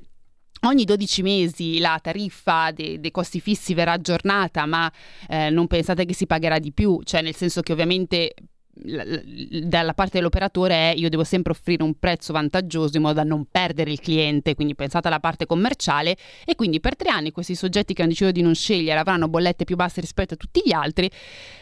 Ogni 0.64 0.84
12 0.84 1.22
mesi 1.22 1.78
la 1.78 1.98
tariffa 2.02 2.72
dei, 2.72 3.00
dei 3.00 3.10
costi 3.10 3.40
fissi 3.40 3.72
verrà 3.72 3.92
aggiornata, 3.92 4.66
ma 4.66 4.92
eh, 5.30 5.48
non 5.48 5.66
pensate 5.66 6.04
che 6.04 6.12
si 6.12 6.26
pagherà 6.26 6.58
di 6.58 6.72
più, 6.72 7.00
cioè 7.04 7.22
nel 7.22 7.34
senso 7.34 7.62
che 7.62 7.72
ovviamente 7.72 8.34
dalla 8.82 9.94
parte 9.94 10.18
dell'operatore 10.18 10.74
è 10.74 10.94
io 10.96 11.08
devo 11.08 11.24
sempre 11.24 11.52
offrire 11.52 11.82
un 11.82 11.94
prezzo 11.98 12.32
vantaggioso 12.32 12.96
in 12.96 13.02
modo 13.02 13.14
da 13.14 13.24
non 13.24 13.46
perdere 13.50 13.90
il 13.90 14.00
cliente, 14.00 14.54
quindi 14.54 14.74
pensate 14.74 15.08
alla 15.08 15.20
parte 15.20 15.46
commerciale 15.46 16.16
e 16.44 16.54
quindi 16.54 16.80
per 16.80 16.96
tre 16.96 17.10
anni 17.10 17.30
questi 17.30 17.54
soggetti 17.54 17.94
che 17.94 18.02
hanno 18.02 18.10
deciso 18.10 18.30
di 18.30 18.42
non 18.42 18.54
scegliere 18.54 18.98
avranno 18.98 19.28
bollette 19.28 19.64
più 19.64 19.76
basse 19.76 20.00
rispetto 20.00 20.34
a 20.34 20.36
tutti 20.36 20.62
gli 20.64 20.72
altri, 20.72 21.10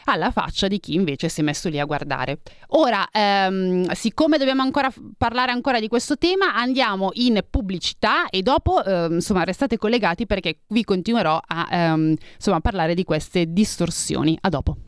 alla 0.04 0.30
faccia 0.30 0.68
di 0.68 0.78
chi 0.80 0.94
invece 0.94 1.28
si 1.28 1.40
è 1.40 1.44
messo 1.44 1.68
lì 1.68 1.78
a 1.78 1.84
guardare. 1.84 2.40
Ora, 2.68 3.08
ehm, 3.10 3.90
siccome 3.92 4.38
dobbiamo 4.38 4.62
ancora 4.62 4.92
parlare 5.16 5.52
ancora 5.52 5.80
di 5.80 5.88
questo 5.88 6.16
tema, 6.16 6.54
andiamo 6.54 7.10
in 7.14 7.40
pubblicità 7.48 8.28
e 8.30 8.42
dopo 8.42 8.84
ehm, 8.84 9.14
insomma 9.14 9.44
restate 9.44 9.76
collegati 9.76 10.26
perché 10.26 10.60
vi 10.68 10.84
continuerò 10.84 11.40
a 11.44 11.68
ehm, 11.70 12.14
insomma, 12.34 12.60
parlare 12.60 12.94
di 12.94 13.04
queste 13.04 13.52
distorsioni. 13.52 14.36
A 14.40 14.48
dopo. 14.48 14.87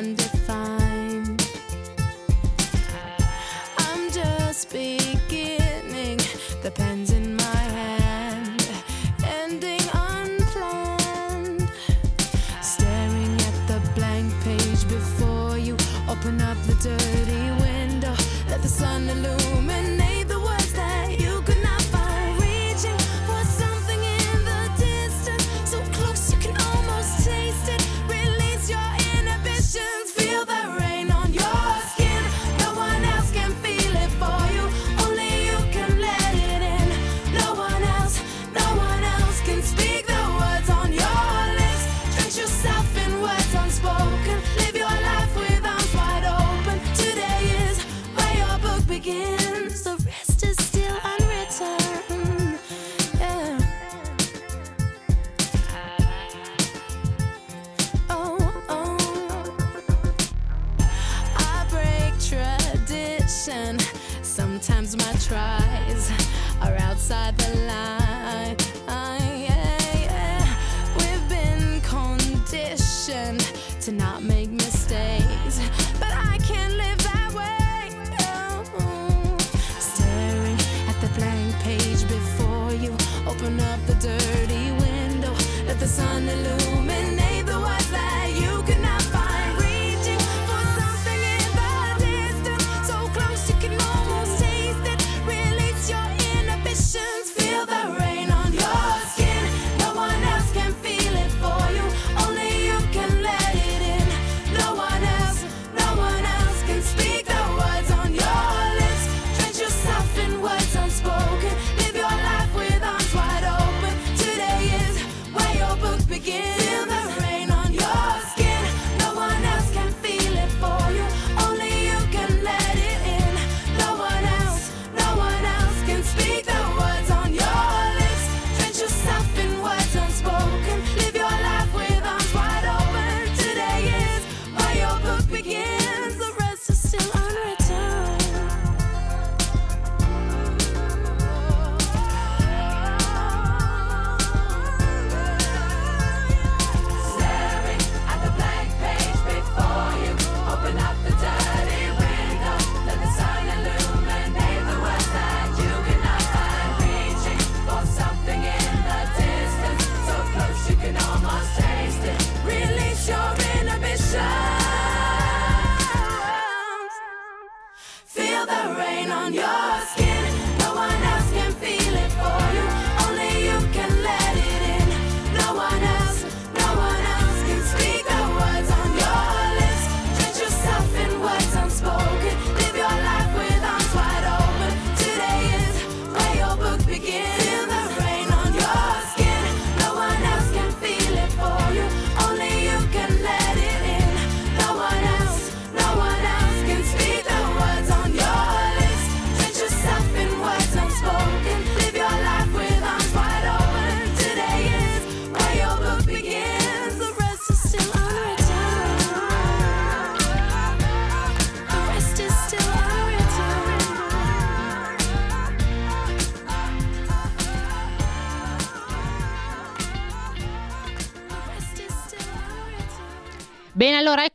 wonderful. 0.00 0.39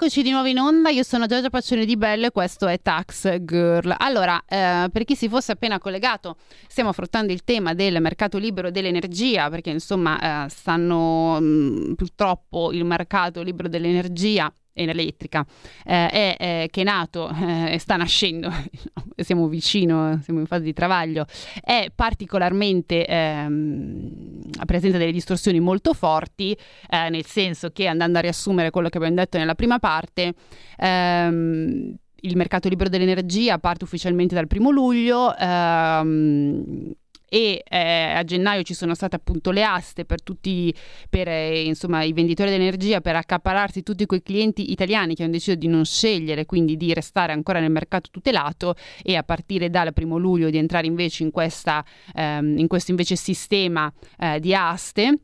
Eccoci 0.05 0.21
di 0.21 0.29
nuovo 0.29 0.45
in 0.45 0.59
onda. 0.59 0.89
Io 0.89 1.01
sono 1.01 1.25
Giorgia 1.25 1.49
Paccione 1.49 1.83
di 1.83 1.97
Bello 1.97 2.27
e 2.27 2.31
questo 2.31 2.67
è 2.67 2.79
Tax 2.79 3.39
Girl. 3.39 3.91
Allora, 3.97 4.39
eh, 4.47 4.87
per 4.91 5.03
chi 5.03 5.15
si 5.15 5.27
fosse 5.27 5.53
appena 5.53 5.79
collegato, 5.79 6.37
stiamo 6.67 6.91
affrontando 6.91 7.33
il 7.33 7.43
tema 7.43 7.73
del 7.73 7.99
mercato 7.99 8.37
libero 8.37 8.69
dell'energia, 8.69 9.49
perché 9.49 9.71
insomma, 9.71 10.45
eh, 10.45 10.49
stanno 10.49 11.41
mh, 11.41 11.45
mm, 11.45 11.93
purtroppo 11.93 12.71
il 12.71 12.85
mercato 12.85 13.41
libero 13.41 13.67
dell'energia 13.67 14.53
elettrica 14.75 15.45
eh, 15.85 16.09
è, 16.09 16.37
è, 16.37 16.67
che 16.69 16.81
è 16.81 16.83
nato 16.83 17.29
e 17.29 17.73
eh, 17.73 17.79
sta 17.79 17.95
nascendo, 17.95 18.51
siamo 19.17 19.47
vicino, 19.47 20.19
siamo 20.21 20.39
in 20.39 20.45
fase 20.45 20.63
di 20.63 20.73
travaglio, 20.73 21.25
è 21.61 21.91
particolarmente 21.93 23.05
ehm, 23.05 24.41
presenta 24.65 24.97
delle 24.97 25.11
distorsioni 25.11 25.59
molto 25.59 25.93
forti, 25.93 26.55
eh, 26.89 27.09
nel 27.09 27.25
senso 27.25 27.69
che 27.71 27.87
andando 27.87 28.17
a 28.17 28.21
riassumere 28.21 28.69
quello 28.69 28.89
che 28.89 28.97
abbiamo 28.97 29.15
detto 29.15 29.37
nella 29.37 29.55
prima 29.55 29.79
parte, 29.79 30.33
ehm, 30.77 31.95
il 32.21 32.35
mercato 32.35 32.67
libero 32.69 32.89
dell'energia 32.89 33.59
parte 33.59 33.83
ufficialmente 33.83 34.35
dal 34.35 34.47
primo 34.47 34.71
luglio. 34.71 35.35
Ehm, 35.37 36.91
e 37.35 37.65
eh, 37.67 38.13
a 38.15 38.23
gennaio 38.23 38.63
ci 38.63 38.73
sono 38.73 38.95
state 38.95 39.17
appunto 39.17 39.51
le 39.51 39.61
aste 39.61 40.05
per 40.05 40.23
tutti 40.23 40.73
per 41.09 41.27
eh, 41.27 41.63
insomma 41.65 42.01
i 42.03 42.13
venditori 42.13 42.49
dell'energia 42.49 43.01
per 43.01 43.17
accapararsi 43.17 43.83
tutti 43.83 44.05
quei 44.05 44.23
clienti 44.23 44.71
italiani 44.71 45.15
che 45.15 45.23
hanno 45.23 45.33
deciso 45.33 45.55
di 45.55 45.67
non 45.67 45.83
scegliere 45.83 46.45
quindi 46.45 46.77
di 46.77 46.93
restare 46.93 47.33
ancora 47.33 47.59
nel 47.59 47.71
mercato 47.71 48.09
tutelato 48.09 48.75
e 49.03 49.17
a 49.17 49.23
partire 49.23 49.69
dal 49.69 49.91
primo 49.91 50.17
luglio 50.17 50.49
di 50.49 50.57
entrare 50.57 50.87
invece 50.87 51.23
in, 51.23 51.31
questa, 51.31 51.83
ehm, 52.13 52.57
in 52.57 52.67
questo 52.67 52.91
invece 52.91 53.17
sistema 53.17 53.91
eh, 54.17 54.39
di 54.39 54.55
aste 54.55 55.19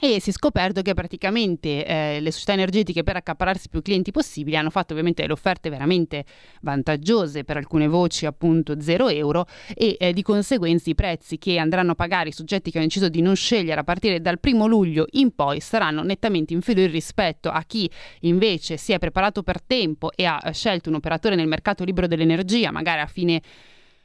e 0.00 0.20
si 0.20 0.30
è 0.30 0.32
scoperto 0.32 0.80
che 0.80 0.94
praticamente 0.94 1.84
eh, 1.84 2.20
le 2.20 2.30
società 2.30 2.52
energetiche 2.52 3.02
per 3.02 3.16
accapararsi 3.16 3.68
più 3.68 3.82
clienti 3.82 4.12
possibili 4.12 4.56
hanno 4.56 4.70
fatto 4.70 4.92
ovviamente 4.92 5.26
le 5.26 5.32
offerte 5.32 5.70
veramente 5.70 6.24
vantaggiose 6.60 7.42
per 7.42 7.56
alcune 7.56 7.88
voci 7.88 8.24
appunto 8.24 8.80
0 8.80 9.08
euro 9.08 9.46
e 9.74 9.96
eh, 9.98 10.12
di 10.12 10.22
conseguenza 10.22 10.88
i 10.88 10.94
prezzi 10.94 11.36
che 11.36 11.58
andranno 11.58 11.92
a 11.92 11.94
pagare 11.96 12.28
i 12.28 12.32
soggetti 12.32 12.70
che 12.70 12.78
hanno 12.78 12.86
deciso 12.86 13.08
di 13.08 13.20
non 13.20 13.34
scegliere 13.34 13.80
a 13.80 13.84
partire 13.84 14.20
dal 14.20 14.38
primo 14.38 14.68
luglio 14.68 15.06
in 15.12 15.34
poi 15.34 15.58
saranno 15.58 16.04
nettamente 16.04 16.52
inferiori 16.52 16.92
rispetto 16.92 17.50
a 17.50 17.62
chi 17.66 17.90
invece 18.20 18.76
si 18.76 18.92
è 18.92 18.98
preparato 18.98 19.42
per 19.42 19.60
tempo 19.60 20.12
e 20.14 20.24
ha 20.26 20.40
scelto 20.52 20.90
un 20.90 20.94
operatore 20.94 21.34
nel 21.34 21.48
mercato 21.48 21.82
libero 21.82 22.06
dell'energia 22.06 22.70
magari 22.70 23.00
a 23.00 23.06
fine 23.06 23.42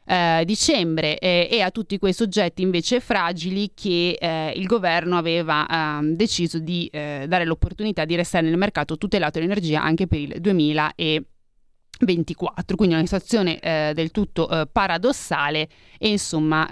eh, 0.06 0.44
dicembre 0.46 1.18
eh, 1.18 1.48
e 1.50 1.62
a 1.62 1.72
tutti 1.72 1.98
quei 1.98 2.12
soggetti 2.14 2.62
invece 2.62 3.00
fragili 3.00 3.72
che 3.74 4.18
eh, 4.20 4.52
il 4.56 4.66
governo 4.66 5.18
aveva 5.18 5.66
ehm, 5.68 6.16
deciso 6.16 6.60
di 6.60 6.88
eh, 6.92 7.26
dare 7.28 7.46
l'opportunità 7.46 8.06
di 8.06 8.16
restare 8.16 8.46
nel 8.46 8.58
mercato 8.58 8.98
tutelato 8.98 9.40
dell'energia 9.40 9.82
anche 9.82 10.06
per 10.08 10.20
il 10.20 10.36
2024. 10.40 12.76
Quindi 12.76 12.96
una 12.96 13.06
situazione 13.06 13.60
eh, 13.60 13.92
del 13.94 14.12
tutto 14.12 14.50
eh, 14.50 14.68
paradossale 14.72 15.68
e 15.98 16.10
insomma 16.10 16.68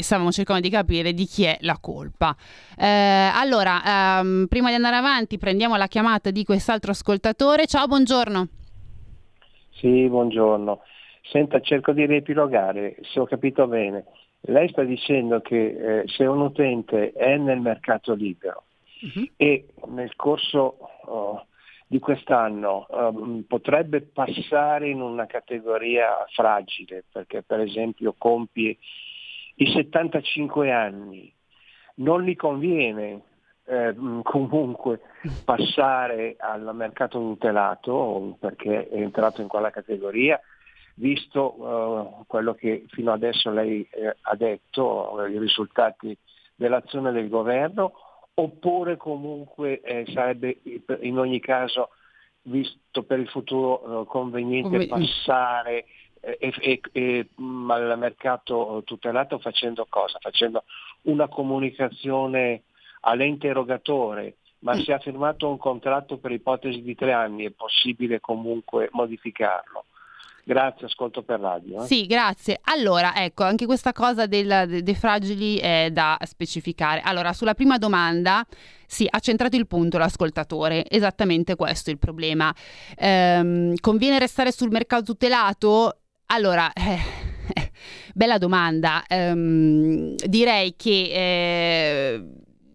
stavamo 0.00 0.30
cercando 0.30 0.60
di 0.60 0.70
capire 0.70 1.14
di 1.14 1.24
chi 1.24 1.44
è 1.44 1.56
la 1.62 1.78
colpa. 1.80 2.36
Eh, 2.76 2.86
allora, 2.86 4.18
ehm, 4.18 4.46
prima 4.48 4.68
di 4.68 4.74
andare 4.74 4.96
avanti, 4.96 5.38
prendiamo 5.38 5.76
la 5.76 5.86
chiamata 5.86 6.30
di 6.30 6.44
quest'altro 6.44 6.90
ascoltatore. 6.90 7.66
Ciao, 7.66 7.86
buongiorno. 7.86 8.48
Sì, 9.80 10.06
buongiorno. 10.08 10.80
Senta, 11.30 11.60
cerco 11.60 11.92
di 11.92 12.06
riepilogare, 12.06 12.96
se 13.02 13.20
ho 13.20 13.24
capito 13.24 13.66
bene. 13.66 14.04
Lei 14.42 14.68
sta 14.68 14.82
dicendo 14.82 15.40
che 15.40 16.00
eh, 16.00 16.02
se 16.06 16.24
un 16.24 16.40
utente 16.40 17.12
è 17.12 17.36
nel 17.36 17.60
mercato 17.60 18.14
libero 18.14 18.64
uh-huh. 19.02 19.28
e 19.36 19.66
nel 19.88 20.14
corso 20.16 20.78
oh, 21.04 21.46
di 21.86 21.98
quest'anno 21.98 22.86
um, 22.90 23.44
potrebbe 23.48 24.02
passare 24.02 24.88
in 24.88 25.00
una 25.00 25.26
categoria 25.26 26.24
fragile, 26.32 27.04
perché 27.10 27.42
per 27.42 27.60
esempio 27.60 28.14
compie 28.16 28.76
i 29.56 29.72
75 29.72 30.70
anni, 30.70 31.32
non 31.96 32.22
gli 32.22 32.36
conviene 32.36 33.22
eh, 33.64 33.94
comunque 34.22 35.00
passare 35.44 36.36
al 36.38 36.74
mercato 36.74 37.18
tutelato 37.18 38.36
perché 38.38 38.88
è 38.88 38.96
entrato 38.96 39.42
in 39.42 39.48
quella 39.48 39.70
categoria 39.70 40.40
visto 40.98 41.54
uh, 41.60 42.24
quello 42.26 42.54
che 42.54 42.84
fino 42.88 43.12
adesso 43.12 43.50
lei 43.50 43.86
eh, 43.90 44.16
ha 44.20 44.34
detto, 44.34 45.26
i 45.26 45.38
risultati 45.38 46.16
dell'azione 46.54 47.12
del 47.12 47.28
governo, 47.28 47.92
oppure 48.34 48.96
comunque 48.96 49.80
eh, 49.80 50.04
sarebbe 50.12 50.58
in 51.00 51.18
ogni 51.18 51.40
caso, 51.40 51.90
visto 52.42 53.02
per 53.04 53.20
il 53.20 53.28
futuro, 53.28 54.00
uh, 54.00 54.06
conveniente 54.06 54.86
Come... 54.86 54.86
passare 54.86 55.84
eh, 56.20 57.28
mm, 57.40 57.70
al 57.70 57.98
mercato 57.98 58.82
tutelato 58.84 59.38
facendo 59.38 59.86
cosa? 59.88 60.18
Facendo 60.20 60.64
una 61.02 61.28
comunicazione 61.28 62.62
all'ente 63.02 63.46
erogatore, 63.46 64.38
ma 64.60 64.74
mm. 64.74 64.80
se 64.80 64.92
ha 64.92 64.98
firmato 64.98 65.48
un 65.48 65.58
contratto 65.58 66.18
per 66.18 66.32
ipotesi 66.32 66.82
di 66.82 66.96
tre 66.96 67.12
anni 67.12 67.44
è 67.44 67.50
possibile 67.50 68.18
comunque 68.20 68.88
modificarlo. 68.90 69.84
Grazie, 70.48 70.86
ascolto 70.86 71.22
per 71.22 71.40
radio. 71.40 71.82
Eh. 71.82 71.86
Sì, 71.86 72.06
grazie. 72.06 72.58
Allora, 72.62 73.14
ecco, 73.14 73.42
anche 73.44 73.66
questa 73.66 73.92
cosa 73.92 74.24
del, 74.24 74.80
dei 74.82 74.94
fragili 74.94 75.58
è 75.58 75.90
da 75.92 76.16
specificare. 76.22 77.02
Allora, 77.04 77.34
sulla 77.34 77.52
prima 77.52 77.76
domanda, 77.76 78.42
sì, 78.86 79.06
ha 79.10 79.18
centrato 79.18 79.56
il 79.56 79.66
punto 79.66 79.98
l'ascoltatore, 79.98 80.88
esattamente 80.88 81.54
questo 81.54 81.90
è 81.90 81.92
il 81.92 81.98
problema. 81.98 82.50
Ehm, 82.96 83.74
conviene 83.78 84.18
restare 84.18 84.50
sul 84.50 84.70
mercato 84.70 85.02
tutelato? 85.02 85.98
Allora, 86.28 86.72
eh, 86.72 86.98
bella 88.14 88.38
domanda. 88.38 89.04
Ehm, 89.06 90.14
direi 90.14 90.76
che 90.76 91.10
eh, 91.12 92.24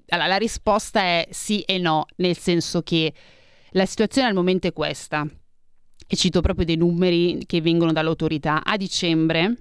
allora, 0.10 0.28
la 0.28 0.38
risposta 0.38 1.02
è 1.02 1.28
sì 1.32 1.62
e 1.62 1.80
no, 1.80 2.06
nel 2.18 2.38
senso 2.38 2.84
che 2.84 3.12
la 3.72 3.88
situazione 3.88 4.28
al 4.28 4.36
momento 4.36 4.68
è 4.68 4.74
questa 4.74 5.28
e 6.08 6.16
cito 6.16 6.42
proprio 6.42 6.66
dei 6.66 6.78
numeri 6.78 7.44
che 7.46 7.62
vengono 7.62 7.92
dall'autorità, 7.92 8.63
a 8.63 8.78
dicembre 8.78 9.56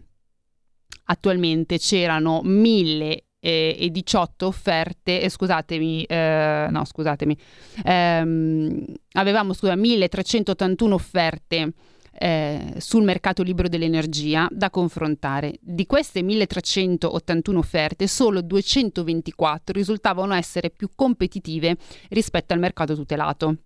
attualmente 1.04 1.78
c'erano 1.78 2.40
1018 2.44 4.46
offerte, 4.46 5.20
eh, 5.20 5.28
scusatemi, 5.28 6.04
eh, 6.04 6.68
no 6.70 6.84
scusatemi, 6.84 7.36
ehm, 7.84 8.84
avevamo 9.12 9.52
scusa, 9.52 9.74
1381 9.74 10.94
offerte 10.94 11.72
eh, 12.14 12.74
sul 12.78 13.04
mercato 13.04 13.42
libero 13.42 13.68
dell'energia 13.68 14.46
da 14.50 14.70
confrontare. 14.70 15.58
Di 15.60 15.86
queste 15.86 16.22
1381 16.22 17.58
offerte, 17.58 18.06
solo 18.06 18.42
224 18.42 19.74
risultavano 19.74 20.34
essere 20.34 20.70
più 20.70 20.90
competitive 20.94 21.76
rispetto 22.10 22.52
al 22.52 22.60
mercato 22.60 22.94
tutelato. 22.94 23.56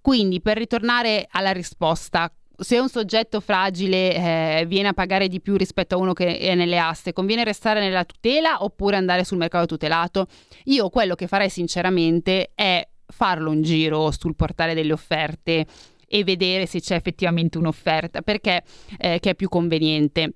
Quindi 0.00 0.40
per 0.40 0.56
ritornare 0.56 1.26
alla 1.30 1.52
risposta, 1.52 2.32
se 2.56 2.78
un 2.78 2.88
soggetto 2.88 3.40
fragile 3.40 4.14
eh, 4.14 4.64
viene 4.66 4.88
a 4.88 4.92
pagare 4.92 5.28
di 5.28 5.40
più 5.40 5.56
rispetto 5.56 5.94
a 5.94 5.98
uno 5.98 6.12
che 6.12 6.38
è 6.38 6.54
nelle 6.54 6.78
aste, 6.78 7.12
conviene 7.12 7.44
restare 7.44 7.80
nella 7.80 8.04
tutela 8.04 8.62
oppure 8.62 8.96
andare 8.96 9.24
sul 9.24 9.38
mercato 9.38 9.66
tutelato? 9.66 10.26
Io 10.64 10.88
quello 10.90 11.14
che 11.14 11.26
farei 11.26 11.48
sinceramente 11.48 12.52
è 12.54 12.86
farlo 13.06 13.50
un 13.50 13.62
giro 13.62 14.10
sul 14.10 14.36
portale 14.36 14.74
delle 14.74 14.92
offerte 14.92 15.66
e 16.06 16.24
vedere 16.24 16.66
se 16.66 16.80
c'è 16.80 16.96
effettivamente 16.96 17.56
un'offerta, 17.58 18.22
perché 18.22 18.62
eh, 18.98 19.20
è 19.20 19.34
più 19.34 19.48
conveniente. 19.48 20.32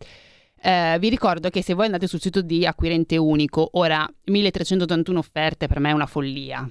Eh, 0.63 0.97
vi 0.99 1.09
ricordo 1.11 1.51
che 1.51 1.63
se 1.63 1.75
voi 1.75 1.87
andate 1.87 2.07
sul 2.07 2.21
sito 2.21 2.41
di 2.41 2.65
Acquirente 2.65 3.17
Unico, 3.17 3.69
ora 3.73 4.09
1381 4.25 5.19
offerte 5.19 5.67
per 5.67 5.81
me 5.81 5.91
è 5.91 5.93
una 5.93 6.07
follia. 6.07 6.67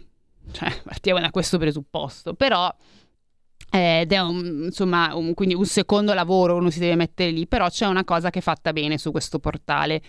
Cioè, 0.51 0.81
partiamo 0.83 1.19
da 1.19 1.31
questo 1.31 1.57
presupposto, 1.57 2.33
però 2.33 2.73
eh, 3.73 4.01
ed 4.01 4.11
è 4.11 4.19
un, 4.19 4.65
insomma 4.65 5.15
un, 5.15 5.33
quindi 5.33 5.55
un 5.55 5.65
secondo 5.65 6.13
lavoro, 6.13 6.55
uno 6.55 6.69
si 6.69 6.79
deve 6.79 6.95
mettere 6.95 7.31
lì, 7.31 7.47
però 7.47 7.69
c'è 7.69 7.87
una 7.87 8.03
cosa 8.03 8.29
che 8.29 8.39
è 8.39 8.41
fatta 8.41 8.71
bene 8.71 8.99
su 8.99 9.11
questo 9.11 9.39
portale. 9.39 10.01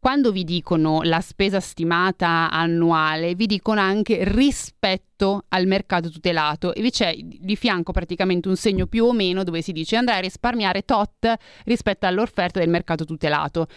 Quando 0.00 0.32
vi 0.32 0.42
dicono 0.42 1.02
la 1.02 1.20
spesa 1.20 1.60
stimata 1.60 2.50
annuale, 2.50 3.36
vi 3.36 3.46
dicono 3.46 3.80
anche 3.80 4.24
rispetto 4.24 5.44
al 5.50 5.68
mercato 5.68 6.10
tutelato 6.10 6.74
e 6.74 6.82
vi 6.82 6.90
c'è 6.90 7.14
di 7.16 7.54
fianco 7.54 7.92
praticamente 7.92 8.48
un 8.48 8.56
segno 8.56 8.88
più 8.88 9.04
o 9.04 9.12
meno 9.12 9.44
dove 9.44 9.62
si 9.62 9.70
dice 9.70 9.94
andrai 9.94 10.18
a 10.18 10.22
risparmiare 10.22 10.84
tot 10.84 11.32
rispetto 11.64 12.06
all'offerta 12.06 12.58
del 12.58 12.68
mercato 12.68 13.04
tutelato. 13.04 13.68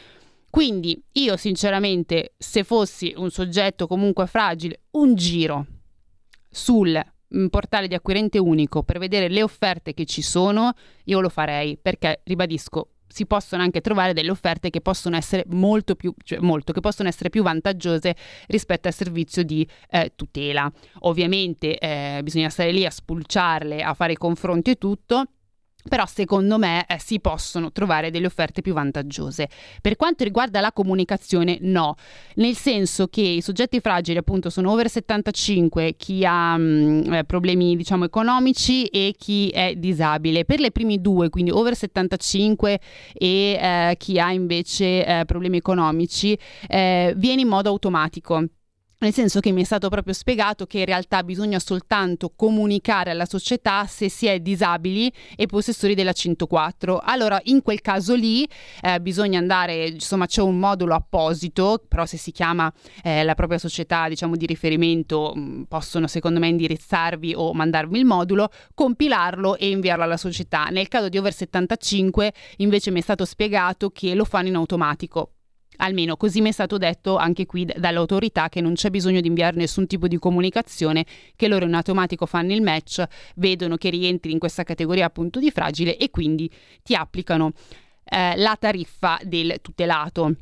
Quindi 0.49 0.99
io 1.11 1.37
sinceramente, 1.37 2.33
se 2.39 2.63
fossi 2.63 3.13
un 3.15 3.29
soggetto 3.29 3.85
comunque 3.85 4.25
fragile, 4.25 4.79
un 4.91 5.13
giro 5.13 5.67
sul 6.55 6.97
mm, 7.35 7.47
portale 7.47 7.87
di 7.87 7.95
acquirente 7.95 8.39
unico 8.39 8.83
per 8.83 8.97
vedere 8.97 9.27
le 9.27 9.43
offerte 9.43 9.93
che 9.93 10.05
ci 10.05 10.21
sono, 10.21 10.73
io 11.03 11.19
lo 11.19 11.29
farei 11.29 11.77
perché, 11.77 12.21
ribadisco, 12.23 12.91
si 13.07 13.25
possono 13.25 13.61
anche 13.61 13.81
trovare 13.81 14.13
delle 14.13 14.31
offerte 14.31 14.69
che 14.69 14.81
possono 14.81 15.15
essere 15.15 15.45
molto 15.49 15.95
più, 15.95 16.13
cioè 16.23 16.39
molto, 16.39 16.73
che 16.73 16.79
possono 16.79 17.07
essere 17.07 17.29
più 17.29 17.43
vantaggiose 17.43 18.15
rispetto 18.47 18.87
al 18.87 18.93
servizio 18.93 19.43
di 19.43 19.67
eh, 19.89 20.13
tutela. 20.15 20.71
Ovviamente 21.01 21.77
eh, 21.77 22.21
bisogna 22.23 22.49
stare 22.49 22.71
lì 22.71 22.85
a 22.85 22.89
spulciarle, 22.89 23.81
a 23.81 23.93
fare 23.93 24.13
i 24.13 24.17
confronti 24.17 24.71
e 24.71 24.75
tutto 24.75 25.25
però 25.87 26.05
secondo 26.05 26.57
me 26.57 26.85
eh, 26.87 26.97
si 26.99 27.19
possono 27.19 27.71
trovare 27.71 28.09
delle 28.09 28.25
offerte 28.25 28.61
più 28.61 28.73
vantaggiose. 28.73 29.49
Per 29.81 29.95
quanto 29.95 30.23
riguarda 30.23 30.59
la 30.59 30.71
comunicazione, 30.71 31.57
no, 31.61 31.95
nel 32.35 32.55
senso 32.55 33.07
che 33.07 33.21
i 33.21 33.41
soggetti 33.41 33.79
fragili 33.79 34.17
appunto 34.17 34.49
sono 34.49 34.71
over 34.71 34.89
75, 34.89 35.95
chi 35.95 36.25
ha 36.25 36.57
mh, 36.57 36.61
mm, 36.61 37.13
eh, 37.13 37.23
problemi 37.23 37.75
diciamo 37.75 38.05
economici 38.05 38.85
e 38.85 39.15
chi 39.17 39.49
è 39.49 39.75
disabile. 39.75 40.45
Per 40.45 40.59
le 40.59 40.71
primi 40.71 40.99
due, 41.01 41.29
quindi 41.29 41.51
over 41.51 41.75
75 41.75 42.79
e 43.13 43.27
eh, 43.27 43.95
chi 43.97 44.19
ha 44.19 44.31
invece 44.31 45.05
eh, 45.05 45.25
problemi 45.25 45.57
economici, 45.57 46.37
eh, 46.67 47.13
viene 47.15 47.41
in 47.41 47.47
modo 47.47 47.69
automatico 47.69 48.43
nel 49.05 49.13
senso 49.13 49.39
che 49.39 49.51
mi 49.51 49.61
è 49.61 49.65
stato 49.65 49.87
proprio 49.87 50.15
spiegato 50.15 50.65
che 50.65 50.79
in 50.79 50.85
realtà 50.85 51.23
bisogna 51.23 51.59
soltanto 51.59 52.33
comunicare 52.35 53.11
alla 53.11 53.27
società 53.27 53.85
se 53.85 54.09
si 54.09 54.25
è 54.25 54.39
disabili 54.39 55.13
e 55.35 55.45
possessori 55.45 55.93
della 55.93 56.11
104. 56.11 56.97
Allora, 57.03 57.39
in 57.43 57.61
quel 57.61 57.81
caso 57.81 58.15
lì 58.15 58.49
eh, 58.81 58.99
bisogna 58.99 59.37
andare, 59.37 59.89
insomma, 59.89 60.25
c'è 60.25 60.41
un 60.41 60.57
modulo 60.57 60.95
apposito, 60.95 61.83
però 61.87 62.07
se 62.07 62.17
si 62.17 62.31
chiama 62.31 62.73
eh, 63.03 63.23
la 63.23 63.35
propria 63.35 63.59
società, 63.59 64.09
diciamo, 64.09 64.35
di 64.35 64.47
riferimento, 64.47 65.33
mm, 65.37 65.63
possono 65.63 66.07
secondo 66.07 66.39
me 66.39 66.47
indirizzarvi 66.47 67.35
o 67.35 67.53
mandarvi 67.53 67.99
il 67.99 68.05
modulo, 68.05 68.49
compilarlo 68.73 69.55
e 69.55 69.69
inviarlo 69.69 70.03
alla 70.03 70.17
società. 70.17 70.65
Nel 70.71 70.87
caso 70.87 71.09
di 71.09 71.19
over 71.19 71.31
75 71.31 72.33
invece 72.57 72.89
mi 72.89 72.99
è 72.99 73.03
stato 73.03 73.23
spiegato 73.23 73.91
che 73.91 74.15
lo 74.15 74.25
fanno 74.25 74.47
in 74.47 74.55
automatico 74.55 75.34
Almeno 75.77 76.17
così 76.17 76.41
mi 76.41 76.49
è 76.49 76.51
stato 76.51 76.77
detto 76.77 77.17
anche 77.17 77.45
qui 77.45 77.65
dall'autorità 77.65 78.49
che 78.49 78.61
non 78.61 78.73
c'è 78.73 78.89
bisogno 78.89 79.21
di 79.21 79.27
inviare 79.27 79.57
nessun 79.57 79.87
tipo 79.87 80.07
di 80.07 80.17
comunicazione, 80.17 81.05
che 81.35 81.47
loro 81.47 81.65
in 81.65 81.73
automatico 81.73 82.25
fanno 82.25 82.53
il 82.53 82.61
match, 82.61 83.03
vedono 83.35 83.77
che 83.77 83.89
rientri 83.89 84.31
in 84.31 84.39
questa 84.39 84.63
categoria 84.63 85.05
appunto 85.05 85.39
di 85.39 85.51
fragile 85.51 85.97
e 85.97 86.09
quindi 86.09 86.49
ti 86.83 86.95
applicano 86.95 87.51
eh, 88.03 88.35
la 88.37 88.55
tariffa 88.59 89.19
del 89.23 89.57
tutelato. 89.61 90.35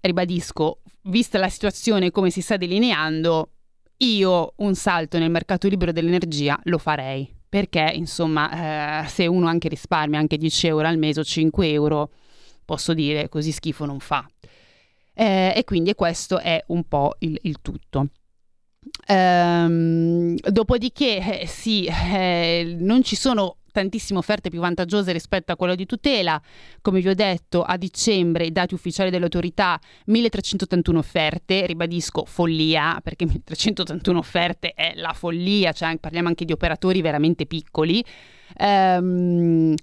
Ribadisco, 0.00 0.80
vista 1.02 1.38
la 1.38 1.48
situazione 1.48 2.10
come 2.10 2.30
si 2.30 2.40
sta 2.40 2.56
delineando, 2.56 3.50
io 3.98 4.54
un 4.56 4.74
salto 4.74 5.18
nel 5.18 5.30
mercato 5.30 5.68
libero 5.68 5.92
dell'energia 5.92 6.58
lo 6.64 6.78
farei. 6.78 7.36
Perché, 7.48 7.90
insomma, 7.94 9.02
eh, 9.02 9.08
se 9.08 9.26
uno 9.26 9.48
anche 9.48 9.68
risparmia 9.68 10.18
anche 10.18 10.36
10 10.36 10.68
euro 10.68 10.86
al 10.86 10.98
mese 10.98 11.20
o 11.20 11.24
5 11.24 11.68
euro, 11.68 12.10
posso 12.70 12.94
dire 12.94 13.28
così 13.28 13.50
schifo 13.50 13.84
non 13.84 13.98
fa. 13.98 14.24
Eh, 15.12 15.52
e 15.56 15.64
quindi 15.64 15.92
questo 15.94 16.38
è 16.38 16.62
un 16.68 16.84
po' 16.84 17.16
il, 17.18 17.36
il 17.42 17.56
tutto. 17.60 18.10
Ehm, 19.08 20.36
dopodiché, 20.36 21.40
eh, 21.40 21.46
sì, 21.48 21.86
eh, 21.86 22.76
non 22.78 23.02
ci 23.02 23.16
sono 23.16 23.56
tantissime 23.72 24.20
offerte 24.20 24.50
più 24.50 24.60
vantaggiose 24.60 25.10
rispetto 25.10 25.50
a 25.50 25.56
quello 25.56 25.74
di 25.74 25.84
tutela. 25.84 26.40
Come 26.80 27.00
vi 27.00 27.08
ho 27.08 27.14
detto, 27.14 27.64
a 27.64 27.76
dicembre 27.76 28.44
i 28.44 28.52
dati 28.52 28.72
ufficiali 28.74 29.10
dell'autorità 29.10 29.80
1381 30.06 30.96
offerte, 30.96 31.66
ribadisco 31.66 32.24
follia, 32.24 33.00
perché 33.02 33.24
1381 33.26 34.16
offerte 34.16 34.74
è 34.74 34.92
la 34.94 35.12
follia, 35.12 35.72
cioè 35.72 35.98
parliamo 35.98 36.28
anche 36.28 36.44
di 36.44 36.52
operatori 36.52 37.02
veramente 37.02 37.46
piccoli. 37.46 38.04
Ehm, 38.58 39.74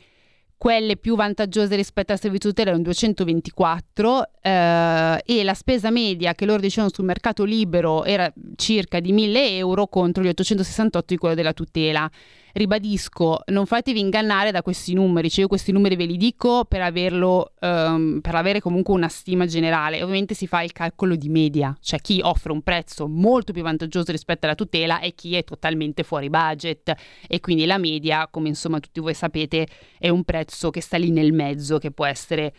quelle 0.58 0.98
più 0.98 1.16
vantaggiose 1.16 1.76
rispetto 1.76 2.14
al 2.14 2.20
servizio 2.20 2.50
tutela 2.50 2.70
erano 2.70 2.84
224 2.84 4.30
eh, 4.42 5.22
e 5.24 5.44
la 5.44 5.54
spesa 5.54 5.92
media 5.92 6.34
che 6.34 6.46
loro 6.46 6.60
dicevano 6.60 6.92
sul 6.94 7.06
mercato 7.06 7.44
libero 7.44 8.04
era 8.04 8.32
circa 8.56 9.00
di 9.00 9.12
1000 9.12 9.58
euro 9.58 9.88
contro 9.88 10.24
gli 10.24 10.28
868 10.28 11.06
di 11.14 11.18
quello 11.18 11.36
della 11.36 11.54
tutela 11.54 12.10
ribadisco, 12.58 13.40
non 13.48 13.66
fatevi 13.66 14.00
ingannare 14.00 14.52
da 14.52 14.62
questi 14.62 14.94
numeri, 14.94 15.30
cioè 15.30 15.42
io 15.42 15.48
questi 15.48 15.72
numeri 15.72 15.96
ve 15.96 16.06
li 16.06 16.18
dico 16.18 16.66
per 16.66 16.82
averlo, 16.82 17.54
um, 17.62 18.20
per 18.22 18.36
avere 18.36 18.60
comunque 18.60 18.94
una 18.94 19.08
stima 19.08 19.46
generale. 19.46 20.02
Ovviamente 20.02 20.34
si 20.34 20.48
fa 20.48 20.62
il 20.62 20.74
calcolo 20.74 21.16
di 21.16 21.30
media, 21.30 21.76
cioè 21.82 22.00
chi 22.00 22.20
offre 22.22 22.52
un 22.52 22.62
prezzo 22.62 23.08
molto 23.08 23.54
più 23.54 23.62
vantaggioso 23.62 24.12
rispetto 24.12 24.46
alla 24.46 24.56
tutela 24.56 25.00
e 25.00 25.14
chi 25.14 25.36
è 25.36 25.44
totalmente 25.44 26.04
fuori 26.04 26.30
budget 26.30 26.94
e 27.28 27.40
quindi 27.40 27.66
la 27.66 27.78
media, 27.78 28.28
come 28.30 28.50
insomma 28.50 28.80
tutti 28.80 29.00
voi 29.00 29.14
sapete, 29.14 29.68
è 29.98 30.10
un 30.10 30.24
prezzo 30.24 30.70
che 30.70 30.82
sta 30.82 30.98
lì 30.98 31.12
nel 31.12 31.34
mezzo, 31.34 31.78
che 31.78 31.92
può 31.92 32.06
essere 32.06 32.54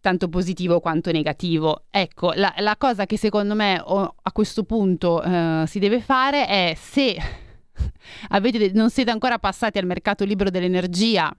tanto 0.00 0.28
positivo 0.28 0.80
quanto 0.80 1.10
negativo. 1.10 1.84
Ecco, 1.90 2.32
la, 2.34 2.54
la 2.58 2.76
cosa 2.76 3.04
che 3.06 3.18
secondo 3.18 3.54
me 3.54 3.80
oh, 3.84 4.14
a 4.22 4.32
questo 4.32 4.62
punto 4.62 5.20
uh, 5.24 5.66
si 5.66 5.78
deve 5.78 6.00
fare 6.00 6.46
è 6.46 6.74
se 6.76 7.46
avete, 8.30 8.70
non 8.72 8.90
siete 8.90 9.10
ancora 9.10 9.38
passati 9.38 9.78
al 9.78 9.86
mercato 9.86 10.24
libero 10.24 10.50
dell'energia, 10.50 11.34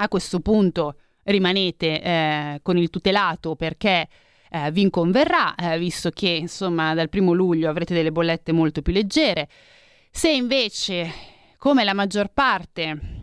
a 0.00 0.08
questo 0.08 0.40
punto 0.40 0.96
rimanete 1.24 2.02
eh, 2.02 2.60
con 2.62 2.76
il 2.76 2.90
tutelato 2.90 3.56
perché 3.56 4.08
eh, 4.50 4.70
vi 4.70 4.82
inconverrà, 4.82 5.54
eh, 5.54 5.78
visto 5.78 6.10
che 6.10 6.28
insomma 6.28 6.94
dal 6.94 7.08
primo 7.08 7.32
luglio 7.32 7.68
avrete 7.68 7.94
delle 7.94 8.12
bollette 8.12 8.52
molto 8.52 8.82
più 8.82 8.92
leggere. 8.92 9.48
Se 10.10 10.30
invece, 10.30 11.12
come 11.58 11.84
la 11.84 11.92
maggior 11.92 12.30
parte, 12.32 13.17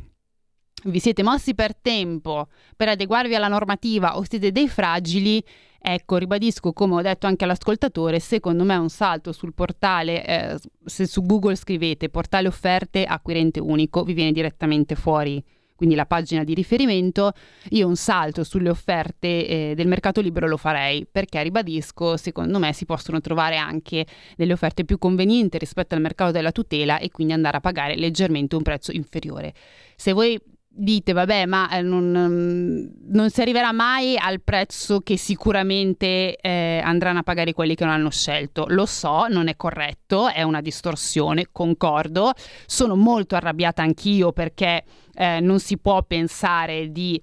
vi 0.85 0.99
siete 0.99 1.23
mossi 1.23 1.53
per 1.53 1.75
tempo 1.75 2.47
per 2.75 2.89
adeguarvi 2.89 3.35
alla 3.35 3.47
normativa 3.47 4.17
o 4.17 4.23
siete 4.27 4.51
dei 4.51 4.67
fragili, 4.67 5.43
Ecco, 5.87 6.17
ribadisco 6.17 6.73
come 6.73 6.95
ho 6.95 7.01
detto 7.03 7.27
anche 7.27 7.43
all'ascoltatore, 7.43 8.19
secondo 8.19 8.63
me 8.63 8.75
un 8.75 8.89
salto 8.89 9.31
sul 9.31 9.53
portale, 9.53 10.25
eh, 10.25 10.57
se 10.83 11.05
su 11.05 11.21
Google 11.21 11.55
scrivete 11.55 12.09
portale 12.09 12.47
offerte 12.47 13.03
acquirente 13.05 13.59
unico, 13.59 14.01
vi 14.01 14.13
viene 14.13 14.31
direttamente 14.31 14.95
fuori 14.95 15.43
quindi 15.75 15.95
la 15.95 16.05
pagina 16.05 16.43
di 16.43 16.53
riferimento, 16.53 17.33
io 17.71 17.87
un 17.87 17.97
salto 17.97 18.43
sulle 18.43 18.69
offerte 18.69 19.47
eh, 19.47 19.73
del 19.75 19.87
mercato 19.87 20.21
libero 20.21 20.47
lo 20.47 20.55
farei 20.55 21.05
perché 21.05 21.43
ribadisco, 21.43 22.15
secondo 22.15 22.59
me 22.59 22.71
si 22.71 22.85
possono 22.85 23.19
trovare 23.19 23.57
anche 23.57 24.05
delle 24.37 24.53
offerte 24.53 24.85
più 24.85 24.97
convenienti 24.97 25.57
rispetto 25.57 25.93
al 25.93 26.01
mercato 26.01 26.31
della 26.31 26.53
tutela 26.53 26.99
e 26.99 27.11
quindi 27.11 27.33
andare 27.33 27.57
a 27.57 27.59
pagare 27.59 27.97
leggermente 27.97 28.55
un 28.55 28.61
prezzo 28.61 28.91
inferiore. 28.93 29.53
Se 29.97 30.13
voi 30.13 30.39
dite 30.77 31.13
vabbè 31.13 31.45
ma 31.45 31.69
eh, 31.69 31.81
non, 31.81 32.11
mm, 32.11 33.13
non, 33.13 33.29
si 33.29 33.39
arriverà 33.39 33.71
mai 33.71 34.17
al 34.17 34.41
prezzo 34.41 34.99
che 34.99 35.15
sicuramente 35.15 36.35
eh, 36.35 36.81
andranno 36.83 37.19
a 37.19 37.23
pagare 37.23 37.53
quelli 37.53 37.75
che 37.75 37.85
non 37.85 37.93
hanno 37.93 38.09
scelto. 38.11 38.65
Lo 38.67 38.85
so 38.85 39.27
non 39.27 39.47
è 39.47 39.55
corretto 39.55 40.27
è 40.27 40.43
una 40.43 40.61
distorsione 40.61 41.47
concordo. 41.51 42.33
Sono 42.65 42.95
molto 42.95 43.35
arrabbiata 43.35 43.81
anch'io 43.81 44.33
perché 44.33 44.83
eh, 45.13 45.39
non 45.39 45.59
si 45.59 45.77
può 45.77 46.03
pensare 46.03 46.91
di 46.91 47.21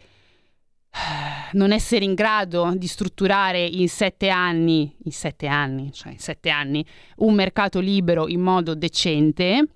eh, 0.94 1.48
non 1.52 1.72
essere 1.72 2.04
in 2.04 2.14
grado 2.14 2.72
di 2.74 2.86
strutturare 2.86 3.62
in 3.64 3.88
sette 3.88 4.28
anni 4.28 4.94
in 5.04 5.12
sette 5.12 5.46
anni 5.46 5.90
cioè 5.90 6.12
in 6.12 6.18
sette 6.18 6.50
anni 6.50 6.84
un 7.16 7.32
mercato 7.32 7.80
libero 7.80 8.28
in 8.28 8.42
modo 8.42 8.74
decente 8.74 9.68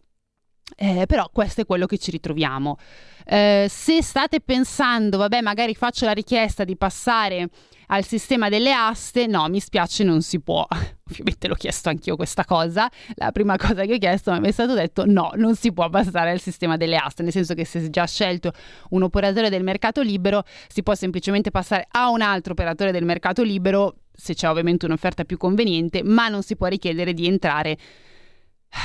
eh, 0.75 1.07
però 1.07 1.29
questo 1.33 1.61
è 1.61 1.67
quello 1.67 1.87
che 1.87 1.99
ci 1.99 2.11
ritroviamo. 2.11 2.77
Eh, 3.25 3.67
se 3.69 4.03
state 4.03 4.41
pensando, 4.41 5.19
vabbè, 5.19 5.41
magari 5.41 5.75
faccio 5.75 6.05
la 6.05 6.13
richiesta 6.13 6.65
di 6.65 6.77
passare 6.77 7.49
al 7.89 8.05
sistema 8.05 8.49
delle 8.49 8.73
aste, 8.73 9.27
no, 9.27 9.49
mi 9.49 9.61
spiace, 9.61 10.03
non 10.03 10.23
si 10.23 10.41
può. 10.41 10.67
Ovviamente 11.09 11.47
l'ho 11.47 11.55
chiesto 11.55 11.89
anch'io 11.89 12.17
questa 12.17 12.45
cosa. 12.45 12.91
La 13.15 13.31
prima 13.31 13.55
cosa 13.59 13.85
che 13.85 13.95
ho 13.95 13.99
chiesto 13.99 14.33
mi 14.41 14.49
è 14.49 14.53
stato 14.53 14.75
detto 14.75 15.05
no, 15.07 15.31
non 15.37 15.55
si 15.55 15.73
può 15.73 15.89
passare 15.89 16.31
al 16.31 16.41
sistema 16.41 16.77
delle 16.77 16.97
aste, 16.97 17.23
nel 17.23 17.33
senso 17.33 17.55
che 17.55 17.65
se 17.65 17.81
si 17.81 17.87
è 17.87 17.91
già 17.91 18.07
scelto 18.07 18.53
un 18.91 19.03
operatore 19.03 19.51
del 19.51 19.63
mercato 19.63 20.03
libero, 20.03 20.43
si 20.67 20.83
può 20.83 20.95
semplicemente 20.95 21.51
passare 21.51 21.87
a 21.91 22.11
un 22.11 22.23
altro 22.23 22.53
operatore 22.53 22.91
del 22.91 23.05
mercato 23.05 23.43
libero, 23.43 23.99
se 24.13 24.35
c'è 24.35 24.49
ovviamente 24.49 24.87
un'offerta 24.87 25.25
più 25.25 25.37
conveniente, 25.37 26.03
ma 26.03 26.29
non 26.29 26.43
si 26.43 26.57
può 26.57 26.67
richiedere 26.67 27.15
di 27.15 27.27
entrare 27.27 27.77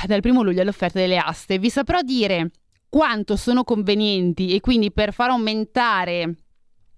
dal 0.06 0.22
primo 0.22 0.42
luglio 0.42 0.62
all'offerta 0.62 1.00
delle 1.00 1.18
aste. 1.18 1.60
Vi 1.60 1.70
saprò 1.70 2.02
dire 2.02 2.52
quanto 2.90 3.36
sono 3.36 3.64
convenienti 3.64 4.54
e 4.54 4.60
quindi 4.60 4.92
per 4.92 5.14
far 5.14 5.30
aumentare 5.30 6.36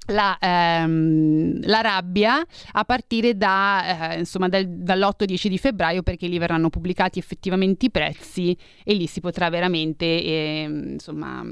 la, 0.08 0.38
ehm, 0.40 1.66
la, 1.66 1.82
rabbia 1.82 2.44
a 2.72 2.84
partire 2.84 3.38
da, 3.38 4.12
eh, 4.14 4.20
insomma, 4.20 4.50
dal, 4.50 4.68
dall'8-10 4.68 5.48
di 5.48 5.58
febbraio 5.58 6.02
perché 6.04 6.28
lì 6.28 6.38
verranno 6.38 6.70
pubblicati 6.70 7.20
effettivamente 7.20 7.86
i 7.86 7.92
prezzi 7.92 8.58
e 8.84 8.94
lì 8.94 9.08
si 9.08 9.22
potrà 9.22 9.50
veramente 9.50 10.06
eh, 10.06 10.64
insomma, 10.68 11.44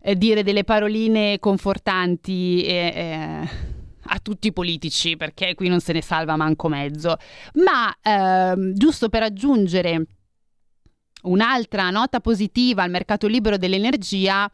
eh, 0.00 0.16
dire 0.16 0.42
delle 0.42 0.64
paroline 0.64 1.38
confortanti 1.38 2.62
e 2.64 3.48
a 4.06 4.18
tutti 4.20 4.48
i 4.48 4.52
politici 4.52 5.16
perché 5.16 5.54
qui 5.54 5.68
non 5.68 5.80
se 5.80 5.92
ne 5.92 6.02
salva 6.02 6.36
manco 6.36 6.68
mezzo. 6.68 7.16
Ma 7.54 7.94
ehm, 8.02 8.74
giusto 8.74 9.08
per 9.08 9.22
aggiungere 9.22 10.06
un'altra 11.22 11.90
nota 11.90 12.20
positiva 12.20 12.82
al 12.82 12.90
mercato 12.90 13.26
libero 13.26 13.56
dell'energia, 13.56 14.50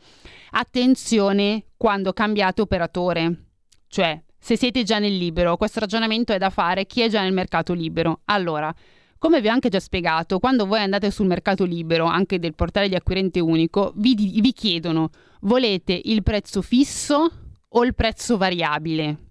attenzione 0.51 1.64
quando 1.76 2.12
cambiate 2.12 2.61
operatore. 2.61 3.46
Cioè, 3.88 4.22
se 4.38 4.57
siete 4.57 4.82
già 4.82 4.98
nel 4.98 5.16
libero, 5.16 5.57
questo 5.57 5.80
ragionamento 5.80 6.32
è 6.32 6.38
da 6.38 6.51
fare 6.51 6.86
chi 6.86 7.03
è 7.03 7.09
già 7.09 7.22
nel 7.22 7.32
mercato 7.32 7.72
libero. 7.72 8.20
Allora, 8.26 8.72
come 9.18 9.40
vi 9.40 9.48
ho 9.48 9.53
anche 9.53 9.68
già 9.68 9.80
spiegato, 9.80 10.38
quando 10.38 10.64
voi 10.66 10.80
andate 10.80 11.11
sul 11.11 11.26
mercato 11.26 11.64
libero, 11.64 12.07
anche 12.07 12.38
del 12.38 12.55
portale 12.55 12.88
di 12.88 12.94
acquirente 12.94 13.38
unico, 13.38 13.92
vi, 13.96 14.14
vi 14.14 14.53
chiedono 14.53 15.11
volete 15.42 16.01
il 16.05 16.22
prezzo 16.22 16.62
fisso 16.62 17.30
o 17.68 17.84
il 17.84 17.94
prezzo 17.94 18.36
variabile? 18.38 19.30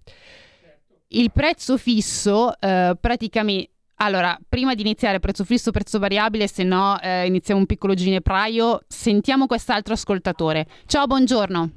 Il 1.10 1.32
prezzo 1.32 1.78
fisso 1.78 2.52
eh, 2.60 2.96
praticamente 3.00 3.72
allora, 4.02 4.38
prima 4.48 4.76
di 4.76 4.82
iniziare 4.82 5.20
prezzo 5.20 5.44
fisso, 5.44 5.72
prezzo 5.72 6.00
variabile, 6.00 6.48
se 6.48 6.64
no 6.64 6.98
eh, 7.04 7.26
iniziamo 7.26 7.60
un 7.60 7.66
piccolo 7.66 7.96
ginepraio, 7.96 8.80
sentiamo 8.88 9.46
quest'altro 9.46 9.94
ascoltatore. 9.94 10.68
Ciao, 10.86 11.06
buongiorno. 11.06 11.70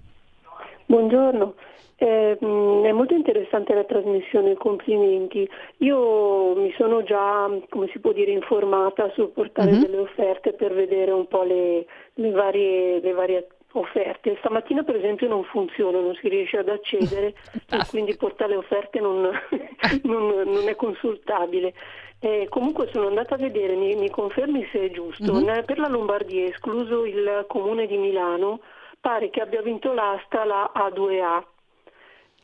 Buongiorno. 0.86 1.54
Eh, 1.96 2.38
è 2.38 2.92
molto 2.92 3.14
interessante 3.14 3.74
la 3.74 3.82
trasmissione, 3.82 4.54
complimenti. 4.54 5.48
Io 5.78 6.54
mi 6.54 6.72
sono 6.76 7.02
già, 7.02 7.48
come 7.68 7.88
si 7.92 7.98
può 7.98 8.12
dire, 8.12 8.30
informata 8.30 9.10
sul 9.14 9.30
portale 9.30 9.72
mm-hmm. 9.72 9.80
delle 9.80 9.98
offerte 9.98 10.52
per 10.52 10.74
vedere 10.74 11.10
un 11.10 11.26
po' 11.26 11.42
le, 11.42 11.86
le, 12.14 12.30
varie, 12.30 13.00
le 13.00 13.12
varie 13.12 13.46
offerte. 13.72 14.36
Stamattina 14.38 14.82
per 14.82 14.96
esempio 14.96 15.28
non 15.28 15.44
funziona, 15.44 16.00
non 16.00 16.14
si 16.14 16.28
riesce 16.28 16.58
ad 16.58 16.68
accedere 16.68 17.34
e 17.70 17.78
quindi 17.88 18.10
il 18.10 18.16
portale 18.16 18.56
offerte 18.56 19.00
non, 19.00 19.30
non, 20.04 20.26
non 20.44 20.68
è 20.68 20.76
consultabile. 20.76 21.74
Eh, 22.20 22.46
comunque 22.48 22.88
sono 22.92 23.08
andata 23.08 23.34
a 23.34 23.38
vedere, 23.38 23.74
mi, 23.74 23.96
mi 23.96 24.08
confermi 24.08 24.64
se 24.70 24.86
è 24.86 24.90
giusto, 24.90 25.32
mm-hmm. 25.32 25.64
per 25.64 25.78
la 25.78 25.88
Lombardia, 25.88 26.46
escluso 26.46 27.04
il 27.04 27.44
comune 27.48 27.86
di 27.86 27.96
Milano, 27.96 28.60
pare 29.00 29.28
che 29.30 29.40
abbia 29.40 29.60
vinto 29.60 29.92
l'asta 29.92 30.44
la 30.44 30.70
A2A 30.72 31.42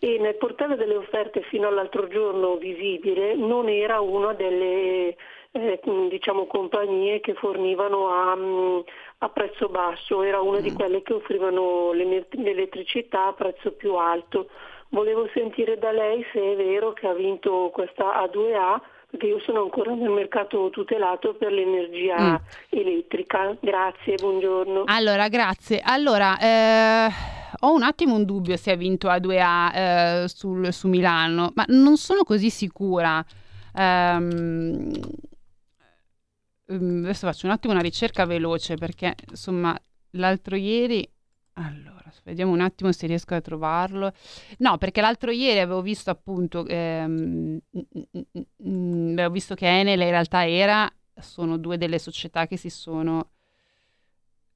e 0.00 0.18
nel 0.18 0.36
portale 0.36 0.76
delle 0.76 0.96
offerte 0.96 1.42
fino 1.42 1.68
all'altro 1.68 2.06
giorno 2.08 2.56
visibile 2.56 3.34
non 3.34 3.68
era 3.68 4.00
una 4.00 4.32
delle 4.32 5.16
eh, 5.50 5.80
diciamo, 6.08 6.46
compagnie 6.46 7.20
che 7.20 7.34
fornivano 7.34 8.08
a, 8.08 8.36
mm, 8.36 8.78
a, 9.18 9.28
prezzo 9.28 9.68
basso, 9.68 10.22
era 10.22 10.40
una 10.40 10.60
di 10.60 10.70
mm. 10.70 10.74
quelle 10.74 11.02
che 11.02 11.12
offrivano 11.12 11.92
l'elettricità 11.92 13.28
a 13.28 13.32
prezzo 13.32 13.72
più 13.72 13.94
alto. 13.94 14.48
Volevo 14.90 15.28
sentire 15.34 15.78
da 15.78 15.90
lei 15.90 16.24
se 16.32 16.40
è 16.40 16.56
vero 16.56 16.92
che 16.92 17.06
ha 17.06 17.14
vinto 17.14 17.70
questa 17.72 18.24
A2A 18.24 18.80
perché 19.10 19.26
io 19.26 19.40
sono 19.40 19.62
ancora 19.62 19.94
nel 19.94 20.10
mercato 20.10 20.68
tutelato 20.68 21.34
per 21.34 21.50
l'energia 21.50 22.32
mm. 22.32 22.34
elettrica. 22.68 23.56
Grazie, 23.58 24.16
buongiorno. 24.16 24.84
Allora, 24.84 25.28
grazie. 25.28 25.80
Allora, 25.82 26.38
eh, 26.38 27.08
ho 27.60 27.72
un 27.72 27.82
attimo 27.82 28.14
un 28.14 28.24
dubbio 28.24 28.56
se 28.56 28.70
ha 28.70 28.76
vinto 28.76 29.08
A2A 29.08 29.74
eh, 29.74 30.28
sul, 30.28 30.72
su 30.72 30.88
Milano, 30.88 31.52
ma 31.54 31.64
non 31.68 31.96
sono 31.96 32.22
così 32.22 32.50
sicura. 32.50 33.24
Um, 33.74 34.90
adesso 36.68 37.26
faccio 37.26 37.46
un 37.46 37.52
attimo 37.52 37.72
una 37.72 37.82
ricerca 37.82 38.26
veloce 38.26 38.76
perché 38.76 39.14
insomma 39.30 39.78
l'altro 40.10 40.56
ieri 40.56 41.08
allora 41.54 41.98
Vediamo 42.28 42.52
un 42.52 42.60
attimo 42.60 42.92
se 42.92 43.06
riesco 43.06 43.34
a 43.34 43.40
trovarlo. 43.40 44.12
No, 44.58 44.76
perché 44.76 45.00
l'altro 45.00 45.30
ieri 45.30 45.60
avevo 45.60 45.80
visto 45.80 46.10
appunto, 46.10 46.66
ehm, 46.66 47.58
avevo 49.12 49.30
visto 49.30 49.54
che 49.54 49.66
Enel 49.66 50.00
in 50.00 50.10
realtà 50.10 50.46
era, 50.46 50.90
sono 51.18 51.56
due 51.56 51.78
delle 51.78 51.98
società 51.98 52.46
che 52.46 52.58
si 52.58 52.68
sono, 52.68 53.30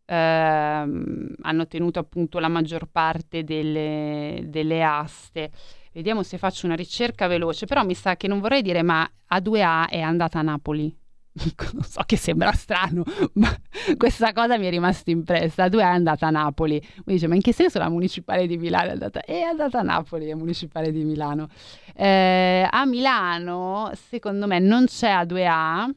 ehm, 0.05 1.35
hanno 1.43 1.67
tenuto 1.67 1.99
appunto 1.99 2.39
la 2.39 2.49
maggior 2.49 2.87
parte 2.91 3.45
delle, 3.45 4.45
delle 4.47 4.83
aste. 4.83 5.51
Vediamo 5.93 6.23
se 6.23 6.39
faccio 6.39 6.67
una 6.67 6.75
ricerca 6.75 7.27
veloce, 7.27 7.67
però 7.67 7.85
mi 7.85 7.95
sa 7.95 8.17
che 8.17 8.29
non 8.29 8.41
vorrei 8.41 8.63
dire, 8.63 8.83
ma 8.83 9.09
A2A 9.29 9.89
è 9.89 10.01
andata 10.01 10.39
a 10.39 10.43
Napoli. 10.43 11.02
so 11.83 12.03
che 12.05 12.17
sembra 12.17 12.53
strano, 12.53 13.05
ma 13.35 13.55
questa 13.97 14.33
cosa 14.33 14.59
mi 14.59 14.67
è 14.67 14.71
rimasta 14.71 15.11
impressa. 15.11 15.69
Due 15.69 15.81
è 15.81 15.85
andata 15.85 16.27
a 16.27 16.31
Napoli. 16.31 16.81
Mi 17.05 17.15
dice, 17.15 17.27
ma 17.27 17.35
in 17.35 17.41
che 17.41 17.53
senso 17.53 17.79
la 17.79 17.89
municipale 17.89 18.47
di 18.47 18.59
Milano 18.59 18.89
è 18.89 18.93
andata? 18.93 19.21
È 19.23 19.41
andata 19.41 19.79
a 19.79 19.83
Napoli, 19.83 20.29
la 20.29 20.37
municipale 20.37 20.93
di 20.93 21.05
Milano. 21.05 21.49
Eh, 21.95 22.67
a 22.71 22.85
Milano, 22.85 23.91
secondo 23.95 24.47
me, 24.47 24.59
non 24.59 24.85
c'è 24.87 25.11
A2A. 25.11 25.91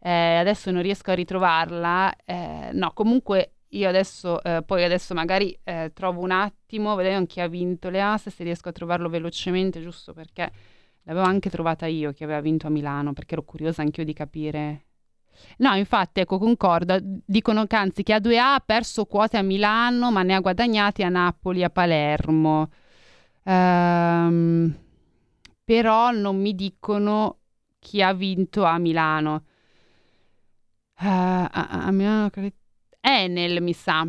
Eh, 0.00 0.36
adesso 0.36 0.70
non 0.70 0.82
riesco 0.82 1.12
a 1.12 1.14
ritrovarla. 1.14 2.12
Eh, 2.24 2.70
no, 2.72 2.92
comunque 2.92 3.54
io 3.68 3.88
adesso, 3.88 4.42
eh, 4.42 4.62
poi 4.64 4.84
adesso 4.84 5.14
magari 5.14 5.56
eh, 5.64 5.92
trovo 5.94 6.20
un 6.20 6.30
attimo, 6.30 6.94
vediamo 6.94 7.26
chi 7.26 7.40
ha 7.40 7.48
vinto 7.48 7.88
le 7.88 8.00
aste, 8.00 8.30
se 8.30 8.44
riesco 8.44 8.68
a 8.68 8.72
trovarlo 8.72 9.08
velocemente, 9.08 9.80
giusto 9.80 10.12
perché 10.12 10.50
L'avevo 11.04 11.26
anche 11.26 11.50
trovata 11.50 11.86
io 11.86 12.12
che 12.12 12.24
aveva 12.24 12.40
vinto 12.40 12.66
a 12.66 12.70
Milano, 12.70 13.12
perché 13.12 13.34
ero 13.34 13.42
curiosa 13.42 13.82
anch'io 13.82 14.04
di 14.04 14.12
capire. 14.12 14.84
No, 15.58 15.74
infatti, 15.74 16.20
ecco, 16.20 16.38
concordo. 16.38 16.96
Dicono 17.00 17.66
che 17.66 17.76
anzi 17.76 18.02
che 18.02 18.14
A2A 18.14 18.54
ha 18.54 18.62
perso 18.64 19.04
quote 19.04 19.36
a 19.36 19.42
Milano, 19.42 20.10
ma 20.10 20.22
ne 20.22 20.34
ha 20.34 20.40
guadagnati 20.40 21.02
a 21.02 21.08
Napoli 21.08 21.60
e 21.60 21.64
a 21.64 21.70
Palermo. 21.70 22.70
Ehm, 23.44 24.78
però 25.64 26.10
non 26.10 26.40
mi 26.40 26.54
dicono 26.54 27.38
chi 27.78 28.02
ha 28.02 28.12
vinto 28.14 28.64
a 28.64 28.78
Milano. 28.78 29.44
Uh, 31.00 31.06
a, 31.06 31.48
a 31.50 31.90
Milano 31.90 32.30
Enel, 33.00 33.62
mi 33.62 33.72
sa. 33.72 34.06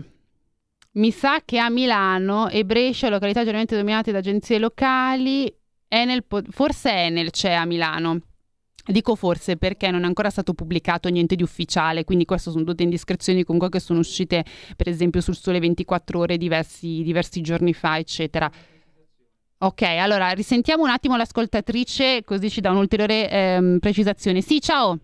Mi 0.94 1.12
sa 1.12 1.42
che 1.44 1.60
a 1.60 1.70
Milano 1.70 2.48
e 2.48 2.64
Brescia, 2.64 3.10
località 3.10 3.40
generalmente 3.40 3.76
dominate 3.76 4.14
da 4.14 4.20
agenzie 4.20 4.60
locali, 4.60 5.54
Enel, 5.88 6.24
forse 6.50 6.92
Enel 6.92 7.32
c'è 7.32 7.54
a 7.54 7.66
Milano. 7.66 8.22
Dico 8.88 9.16
forse 9.16 9.58
perché 9.58 9.90
non 9.90 10.04
è 10.04 10.06
ancora 10.06 10.30
stato 10.30 10.54
pubblicato 10.54 11.10
niente 11.10 11.36
di 11.36 11.42
ufficiale, 11.42 12.04
quindi 12.04 12.26
queste 12.26 12.52
sono 12.52 12.64
tutte 12.64 12.84
indiscrezioni 12.84 13.44
comunque 13.44 13.70
che 13.70 13.80
sono 13.80 14.00
uscite 14.00 14.46
per 14.76 14.88
esempio 14.88 15.22
sul 15.22 15.36
Sole 15.36 15.60
24 15.60 16.20
ore 16.20 16.38
diversi, 16.38 17.02
diversi 17.02 17.42
giorni 17.42 17.74
fa, 17.74 17.98
eccetera. 17.98 18.52
Ok, 19.58 19.82
allora 19.82 20.30
risentiamo 20.32 20.84
un 20.84 20.90
attimo 20.90 21.18
l'ascoltatrice 21.18 22.24
così 22.24 22.52
ci 22.52 22.62
dà 22.62 22.70
un'ulteriore 22.70 23.30
ehm, 23.30 23.80
precisazione. 23.80 24.42
Sì, 24.42 24.62
ciao. 24.62 25.00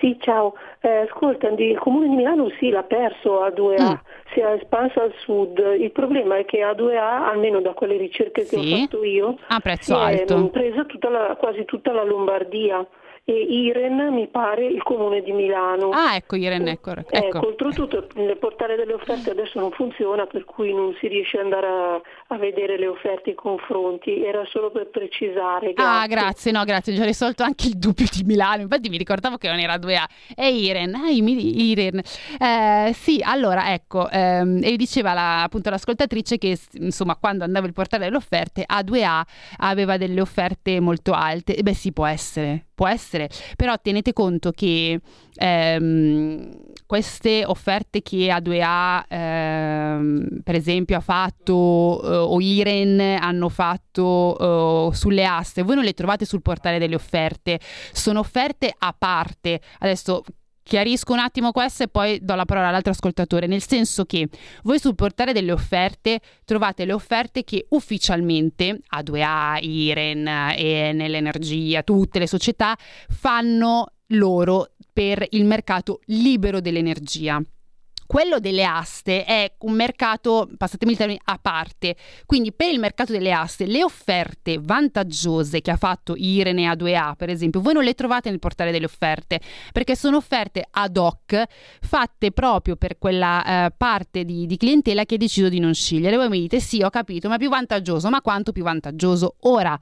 Sì, 0.00 0.16
ciao. 0.20 0.54
Eh, 0.80 1.08
ascolta, 1.08 1.48
il 1.48 1.78
Comune 1.78 2.08
di 2.08 2.14
Milano 2.14 2.50
sì, 2.58 2.70
l'ha 2.70 2.84
perso 2.84 3.42
a 3.42 3.48
2A, 3.48 3.90
mm. 3.90 3.94
si 4.32 4.40
è 4.40 4.52
espanso 4.52 5.00
al 5.00 5.12
sud. 5.18 5.58
Il 5.78 5.90
problema 5.90 6.36
è 6.36 6.44
che 6.44 6.62
a 6.62 6.72
2A, 6.72 7.28
almeno 7.28 7.60
da 7.60 7.72
quelle 7.72 7.96
ricerche 7.96 8.42
che 8.42 8.56
sì. 8.56 8.72
ho 8.72 8.76
fatto 8.76 9.04
io, 9.04 9.38
a 9.48 9.60
prezzo 9.60 9.98
alto. 9.98 10.46
è 10.46 10.50
presa 10.50 10.84
tutta 10.84 11.08
la, 11.08 11.36
quasi 11.38 11.64
tutta 11.64 11.92
la 11.92 12.04
Lombardia 12.04 12.86
e 13.28 13.42
Iren 13.42 14.14
mi 14.14 14.26
pare 14.26 14.64
il 14.64 14.82
comune 14.82 15.20
di 15.20 15.32
Milano. 15.32 15.90
Ah, 15.90 16.14
ecco 16.14 16.34
Iren, 16.34 16.66
ecco. 16.66 16.92
ecco. 16.92 17.12
ecco 17.14 17.46
oltretutto 17.46 18.06
il 18.16 18.38
portale 18.38 18.74
delle 18.74 18.94
offerte 18.94 19.28
adesso 19.28 19.60
non 19.60 19.70
funziona, 19.70 20.24
per 20.24 20.46
cui 20.46 20.72
non 20.72 20.96
si 20.98 21.08
riesce 21.08 21.36
ad 21.36 21.44
andare 21.44 21.66
a, 21.66 22.00
a 22.28 22.38
vedere 22.38 22.78
le 22.78 22.86
offerte 22.86 23.28
e 23.28 23.32
i 23.32 23.36
confronti. 23.36 24.24
Era 24.24 24.46
solo 24.46 24.70
per 24.70 24.88
precisare. 24.88 25.74
Grazie. 25.74 26.02
Ah, 26.02 26.06
grazie, 26.06 26.52
no, 26.52 26.64
grazie, 26.64 26.98
ho 26.98 27.04
risolto 27.04 27.42
anche 27.42 27.66
il 27.66 27.76
dubbio 27.76 28.06
di 28.10 28.22
Milano. 28.24 28.62
Infatti 28.62 28.88
mi 28.88 28.96
ricordavo 28.96 29.36
che 29.36 29.48
non 29.48 29.58
era 29.58 29.74
2A. 29.74 30.04
È 30.34 30.46
Iren, 30.46 30.94
ah, 30.94 31.10
Iren. 31.10 31.98
Eh, 31.98 32.92
sì, 32.94 33.20
allora, 33.22 33.74
ecco, 33.74 34.08
ehm, 34.08 34.60
e 34.62 34.74
diceva 34.76 35.12
la, 35.12 35.42
appunto 35.42 35.68
l'ascoltatrice 35.68 36.38
che 36.38 36.58
insomma 36.80 37.16
quando 37.16 37.44
andava 37.44 37.66
il 37.66 37.74
portale 37.74 38.04
delle 38.04 38.16
offerte 38.16 38.64
A2A 38.66 39.20
aveva 39.58 39.98
delle 39.98 40.22
offerte 40.22 40.80
molto 40.80 41.12
alte. 41.12 41.54
E 41.54 41.62
beh, 41.62 41.74
sì, 41.74 41.92
può 41.92 42.06
essere 42.06 42.67
può 42.78 42.86
essere, 42.86 43.28
però 43.56 43.74
tenete 43.82 44.12
conto 44.12 44.52
che 44.52 45.00
ehm, 45.34 46.60
queste 46.86 47.44
offerte 47.44 48.02
che 48.02 48.28
A2A 48.28 49.02
ehm, 49.08 50.40
per 50.44 50.54
esempio 50.54 50.96
ha 50.96 51.00
fatto 51.00 52.00
eh, 52.04 52.16
o 52.18 52.40
Iren 52.40 53.00
hanno 53.00 53.48
fatto 53.48 54.92
eh, 54.92 54.94
sulle 54.94 55.24
aste, 55.24 55.64
voi 55.64 55.74
non 55.74 55.82
le 55.82 55.92
trovate 55.92 56.24
sul 56.24 56.40
portale 56.40 56.78
delle 56.78 56.94
offerte, 56.94 57.58
sono 57.90 58.20
offerte 58.20 58.72
a 58.78 58.94
parte. 58.96 59.60
Adesso 59.80 60.22
Chiarisco 60.68 61.14
un 61.14 61.18
attimo 61.18 61.50
questo 61.50 61.84
e 61.84 61.88
poi 61.88 62.18
do 62.20 62.34
la 62.34 62.44
parola 62.44 62.68
all'altro 62.68 62.92
ascoltatore, 62.92 63.46
nel 63.46 63.66
senso 63.66 64.04
che 64.04 64.28
voi 64.64 64.78
sul 64.78 64.94
portale 64.94 65.32
delle 65.32 65.50
offerte 65.50 66.20
trovate 66.44 66.84
le 66.84 66.92
offerte 66.92 67.42
che 67.42 67.64
ufficialmente 67.70 68.80
A2A, 68.94 69.64
Iren, 69.64 70.28
Enel 70.28 71.14
Energia, 71.14 71.82
tutte 71.82 72.18
le 72.18 72.26
società 72.26 72.76
fanno 73.08 73.92
loro 74.08 74.72
per 74.92 75.24
il 75.30 75.46
mercato 75.46 76.00
libero 76.04 76.60
dell'energia. 76.60 77.42
Quello 78.08 78.40
delle 78.40 78.64
aste 78.64 79.26
è 79.26 79.52
un 79.58 79.74
mercato, 79.74 80.48
passatemi 80.56 80.92
il 80.92 80.96
termine, 80.96 81.20
a 81.24 81.38
parte. 81.38 81.94
Quindi 82.24 82.54
per 82.54 82.72
il 82.72 82.78
mercato 82.78 83.12
delle 83.12 83.32
aste 83.32 83.66
le 83.66 83.84
offerte 83.84 84.58
vantaggiose 84.58 85.60
che 85.60 85.70
ha 85.70 85.76
fatto 85.76 86.14
Irene 86.16 86.72
A2A, 86.72 87.16
per 87.16 87.28
esempio, 87.28 87.60
voi 87.60 87.74
non 87.74 87.84
le 87.84 87.92
trovate 87.92 88.30
nel 88.30 88.38
portale 88.38 88.70
delle 88.70 88.86
offerte, 88.86 89.42
perché 89.72 89.94
sono 89.94 90.16
offerte 90.16 90.66
ad 90.70 90.96
hoc 90.96 91.44
fatte 91.82 92.32
proprio 92.32 92.76
per 92.76 92.96
quella 92.96 93.66
eh, 93.66 93.72
parte 93.76 94.24
di, 94.24 94.46
di 94.46 94.56
clientela 94.56 95.04
che 95.04 95.16
ha 95.16 95.18
deciso 95.18 95.50
di 95.50 95.58
non 95.58 95.74
scegliere. 95.74 96.16
Voi 96.16 96.30
mi 96.30 96.40
dite 96.40 96.60
sì, 96.60 96.80
ho 96.80 96.88
capito, 96.88 97.28
ma 97.28 97.36
più 97.36 97.50
vantaggioso, 97.50 98.08
ma 98.08 98.22
quanto 98.22 98.52
più 98.52 98.62
vantaggioso? 98.62 99.36
Ora, 99.40 99.78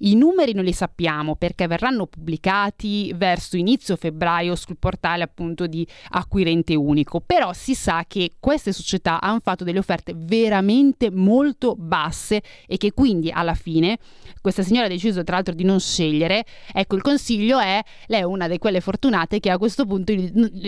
i 0.00 0.14
numeri 0.16 0.52
non 0.52 0.64
li 0.64 0.72
sappiamo 0.72 1.36
perché 1.36 1.66
verranno 1.66 2.06
pubblicati 2.06 3.12
verso 3.14 3.56
inizio 3.56 3.96
febbraio 3.96 4.54
sul 4.54 4.76
portale 4.78 5.22
appunto 5.22 5.66
di 5.66 5.86
acquirente 6.10 6.74
unico, 6.74 7.20
però 7.20 7.52
si 7.52 7.69
sa 7.74 8.04
che 8.06 8.34
queste 8.38 8.72
società 8.72 9.20
hanno 9.20 9.40
fatto 9.42 9.64
delle 9.64 9.78
offerte 9.78 10.12
veramente 10.16 11.10
molto 11.10 11.74
basse 11.76 12.42
e 12.66 12.76
che 12.76 12.92
quindi 12.92 13.30
alla 13.30 13.54
fine 13.54 13.98
questa 14.40 14.62
signora 14.62 14.86
ha 14.86 14.88
deciso 14.88 15.22
tra 15.22 15.36
l'altro 15.36 15.54
di 15.54 15.64
non 15.64 15.80
scegliere. 15.80 16.44
Ecco, 16.72 16.96
il 16.96 17.02
consiglio 17.02 17.58
è 17.58 17.82
lei 18.06 18.20
è 18.20 18.24
una 18.24 18.48
di 18.48 18.58
quelle 18.58 18.80
fortunate 18.80 19.40
che 19.40 19.50
a 19.50 19.58
questo 19.58 19.84
punto 19.86 20.12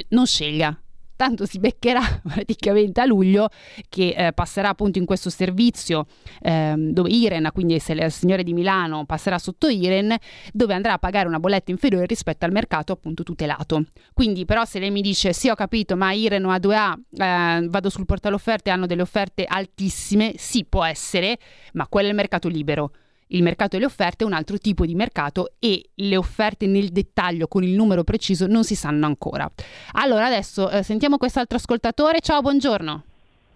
non 0.09 0.27
scelga 0.27 0.79
tanto 1.23 1.47
si 1.47 1.61
beccherà 1.61 2.01
praticamente 2.27 3.01
a 3.01 3.05
luglio 3.05 3.49
che 3.89 4.13
eh, 4.17 4.33
passerà 4.33 4.71
appunto 4.71 4.99
in 4.99 5.05
questo 5.05 5.31
servizio 5.31 6.07
eh, 6.41 6.75
dove 6.77 7.11
Iren, 7.11 7.51
quindi 7.53 7.79
se 7.79 7.95
la 7.95 8.09
signora 8.09 8.43
di 8.43 8.53
Milano 8.53 9.05
passerà 9.05 9.39
sotto 9.39 9.69
Iren, 9.69 10.17
dove 10.53 10.75
andrà 10.75 10.95
a 10.95 10.99
pagare 10.99 11.29
una 11.29 11.39
bolletta 11.39 11.71
inferiore 11.71 12.07
rispetto 12.07 12.45
al 12.45 12.51
mercato 12.51 12.93
appunto 12.93 13.23
tutelato. 13.23 13.85
Quindi 14.13 14.45
però 14.45 14.65
se 14.65 14.81
lei 14.81 14.91
mi 14.91 15.01
dice 15.01 15.33
sì 15.33 15.49
ho 15.49 15.55
capito 15.55 15.95
ma 15.95 16.11
Iren 16.11 16.45
o 16.45 16.51
A2A 16.51 16.95
eh, 17.13 17.67
vado 17.69 17.89
sul 17.89 18.05
portale 18.05 18.35
offerte 18.35 18.71
hanno 18.71 18.87
delle 18.87 19.03
offerte 19.03 19.45
altissime, 19.45 20.35
sì 20.37 20.65
può 20.65 20.83
essere, 20.83 21.39
ma 21.75 21.87
quello 21.87 22.09
è 22.09 22.11
il 22.11 22.17
mercato 22.17 22.49
libero 22.49 22.91
il 23.33 23.43
mercato 23.43 23.77
delle 23.77 23.87
offerte 23.87 24.25
è 24.25 24.27
un 24.27 24.33
altro 24.33 24.59
tipo 24.59 24.87
di 24.87 24.95
mercato 24.95 25.53
e 25.59 25.91
le 25.95 26.17
offerte 26.17 26.67
nel 26.67 26.89
dettaglio 26.89 27.47
con 27.47 27.63
il 27.63 27.75
numero 27.75 28.05
preciso 28.05 28.47
non 28.47 28.65
si 28.65 28.75
sanno 28.75 29.07
ancora. 29.07 29.51
Allora 29.93 30.27
adesso 30.27 30.71
eh, 30.71 30.83
sentiamo 30.83 31.19
quest'altro 31.19 31.57
ascoltatore. 31.57 32.21
Ciao, 32.21 32.41
buongiorno. 32.41 33.05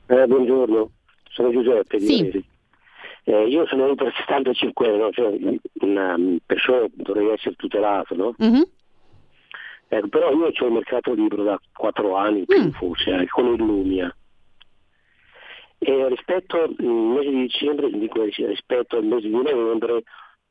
Eh, 0.09 0.27
buongiorno, 0.27 0.91
sono 1.31 1.51
Giuseppe 1.51 1.99
sì. 1.99 2.45
Eh, 3.29 3.49
io 3.49 3.67
sono 3.67 3.93
per 3.97 4.13
75 4.17 4.87
anni, 4.87 4.99
no? 4.99 5.11
cioè, 5.11 5.37
una 5.81 6.17
persona 6.47 6.87
dovrei 6.93 7.31
essere 7.31 7.57
tutelato, 7.57 8.15
no? 8.15 8.35
Mm-hmm. 8.41 8.63
Eh, 9.89 10.09
però 10.09 10.31
io 10.33 10.45
ho 10.45 10.67
il 10.67 10.73
mercato 10.73 11.13
libero 11.13 11.43
da 11.43 11.61
4 11.75 12.15
anni, 12.15 12.45
mm. 12.47 12.71
forse, 12.71 13.11
eh, 13.11 13.27
con 13.27 13.47
il 13.47 13.57
Lumia. 13.57 14.15
E 15.89 16.09
rispetto 16.09 16.63
al 16.63 16.75
mese 16.81 17.31
di 17.31 17.43
dicembre, 17.43 17.89
dico, 17.91 18.25
rispetto 18.25 18.97
al 18.97 19.05
mese 19.05 19.29
di 19.29 19.35
novembre, 19.35 20.03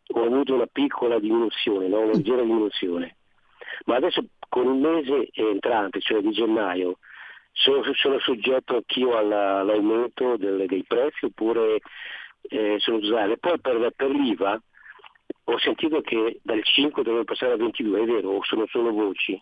ho 0.07 0.23
avuto 0.23 0.53
una 0.53 0.65
piccola 0.65 1.19
diminuzione, 1.19 1.89
no? 1.89 2.03
una 2.03 2.13
leggera 2.13 2.41
diminuzione. 2.41 3.17
Ma 3.83 3.97
adesso 3.97 4.23
con 4.47 4.73
il 4.73 4.79
mese 4.79 5.27
entrante, 5.33 5.99
cioè 5.99 6.21
di 6.21 6.31
gennaio, 6.31 6.99
sono, 7.51 7.83
sono 7.95 8.17
soggetto 8.19 8.75
anch'io 8.75 9.17
alla, 9.17 9.59
all'aumento 9.59 10.37
del, 10.37 10.67
dei 10.67 10.85
prezzi 10.87 11.25
oppure 11.25 11.81
eh, 12.43 12.75
sono 12.79 12.95
usuale. 12.95 13.37
Poi 13.37 13.59
per, 13.59 13.91
per, 13.93 14.11
l'IVA 14.11 14.57
ho 15.43 15.57
sentito 15.59 15.99
che 15.99 16.39
dal 16.43 16.63
5 16.63 17.03
doveva 17.03 17.25
passare 17.25 17.51
al 17.51 17.57
22, 17.57 18.01
è 18.01 18.05
vero 18.05 18.29
o 18.29 18.43
sono 18.45 18.65
solo 18.67 18.89
voci? 18.91 19.37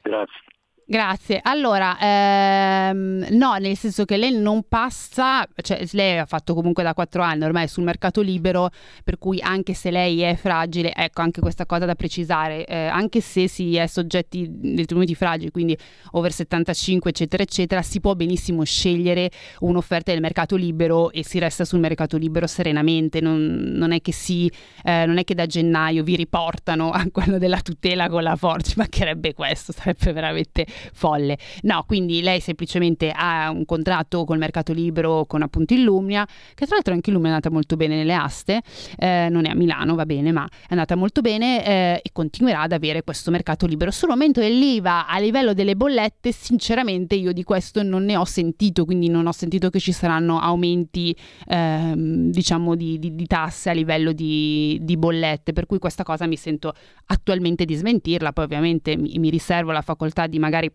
Grazie. 0.00 0.40
Grazie. 0.88 1.40
Allora, 1.42 1.98
ehm, 1.98 3.26
no, 3.30 3.56
nel 3.56 3.76
senso 3.76 4.04
che 4.04 4.16
lei 4.16 4.30
non 4.38 4.68
passa, 4.68 5.44
cioè 5.60 5.84
lei 5.90 6.16
ha 6.16 6.26
fatto 6.26 6.54
comunque 6.54 6.84
da 6.84 6.94
quattro 6.94 7.22
anni 7.22 7.42
ormai 7.42 7.66
sul 7.66 7.82
mercato 7.82 8.20
libero, 8.20 8.70
per 9.02 9.18
cui 9.18 9.40
anche 9.40 9.74
se 9.74 9.90
lei 9.90 10.20
è 10.20 10.36
fragile, 10.36 10.94
ecco 10.94 11.22
anche 11.22 11.40
questa 11.40 11.66
cosa 11.66 11.86
da 11.86 11.96
precisare, 11.96 12.64
eh, 12.66 12.86
anche 12.86 13.20
se 13.20 13.48
si 13.48 13.74
è 13.74 13.88
soggetti 13.88 14.46
detenuti 14.48 15.16
fragili, 15.16 15.50
quindi 15.50 15.76
over 16.12 16.30
75 16.30 17.10
eccetera 17.10 17.42
eccetera, 17.42 17.82
si 17.82 17.98
può 17.98 18.14
benissimo 18.14 18.62
scegliere 18.62 19.28
un'offerta 19.58 20.12
del 20.12 20.20
mercato 20.20 20.54
libero 20.54 21.10
e 21.10 21.24
si 21.24 21.40
resta 21.40 21.64
sul 21.64 21.80
mercato 21.80 22.16
libero 22.16 22.46
serenamente, 22.46 23.20
non, 23.20 23.72
non 23.74 23.90
è 23.90 24.00
che 24.00 24.12
si, 24.12 24.48
eh, 24.84 25.04
non 25.04 25.18
è 25.18 25.24
che 25.24 25.34
da 25.34 25.46
gennaio 25.46 26.04
vi 26.04 26.14
riportano 26.14 26.90
a 26.92 27.04
quello 27.10 27.38
della 27.38 27.60
tutela 27.60 28.08
con 28.08 28.22
la 28.22 28.36
forza, 28.36 28.70
ci 28.70 28.74
mancherebbe 28.78 29.34
questo, 29.34 29.72
sarebbe 29.72 30.12
veramente 30.12 30.64
folle. 30.92 31.38
No, 31.62 31.84
quindi 31.86 32.22
lei 32.22 32.40
semplicemente 32.40 33.10
ha 33.14 33.50
un 33.50 33.64
contratto 33.64 34.24
col 34.24 34.38
mercato 34.38 34.72
libero 34.72 35.24
con 35.26 35.42
appunto 35.42 35.74
Illumnia, 35.74 36.26
che 36.26 36.66
tra 36.66 36.74
l'altro 36.74 36.94
anche 36.94 37.10
Illumnia 37.10 37.30
è 37.30 37.34
andata 37.34 37.52
molto 37.52 37.76
bene 37.76 37.96
nelle 37.96 38.14
aste, 38.14 38.62
eh, 38.98 39.28
non 39.30 39.46
è 39.46 39.50
a 39.50 39.54
Milano, 39.54 39.94
va 39.94 40.06
bene, 40.06 40.32
ma 40.32 40.46
è 40.46 40.66
andata 40.70 40.96
molto 40.96 41.20
bene 41.20 41.64
eh, 41.64 42.00
e 42.02 42.10
continuerà 42.12 42.62
ad 42.62 42.72
avere 42.72 43.02
questo 43.02 43.30
mercato 43.30 43.66
libero. 43.66 43.90
Sull'aumento 43.90 44.40
dell'IVA 44.40 45.06
a 45.06 45.18
livello 45.18 45.52
delle 45.54 45.76
bollette, 45.76 46.32
sinceramente 46.32 47.14
io 47.14 47.32
di 47.32 47.42
questo 47.42 47.82
non 47.82 48.04
ne 48.04 48.16
ho 48.16 48.24
sentito, 48.24 48.84
quindi 48.84 49.08
non 49.08 49.26
ho 49.26 49.32
sentito 49.32 49.70
che 49.70 49.80
ci 49.80 49.92
saranno 49.92 50.38
aumenti 50.38 51.14
ehm, 51.48 52.30
diciamo 52.30 52.74
di, 52.74 52.98
di, 52.98 53.14
di, 53.14 53.26
tasse 53.26 53.70
a 53.70 53.72
livello 53.72 54.12
di, 54.12 54.78
di, 54.82 54.96
bollette, 54.96 55.52
per 55.52 55.66
cui 55.66 55.78
questa 55.78 56.02
cosa 56.02 56.26
mi 56.26 56.36
sento 56.36 56.72
attualmente 57.06 57.64
di 57.64 57.74
smentirla, 57.74 58.32
poi 58.32 58.44
ovviamente 58.44 58.96
mi, 58.96 59.18
mi 59.18 59.30
riservo 59.30 59.72
la 59.72 59.82
facoltà 59.82 60.26
di 60.26 60.38
magari 60.38 60.65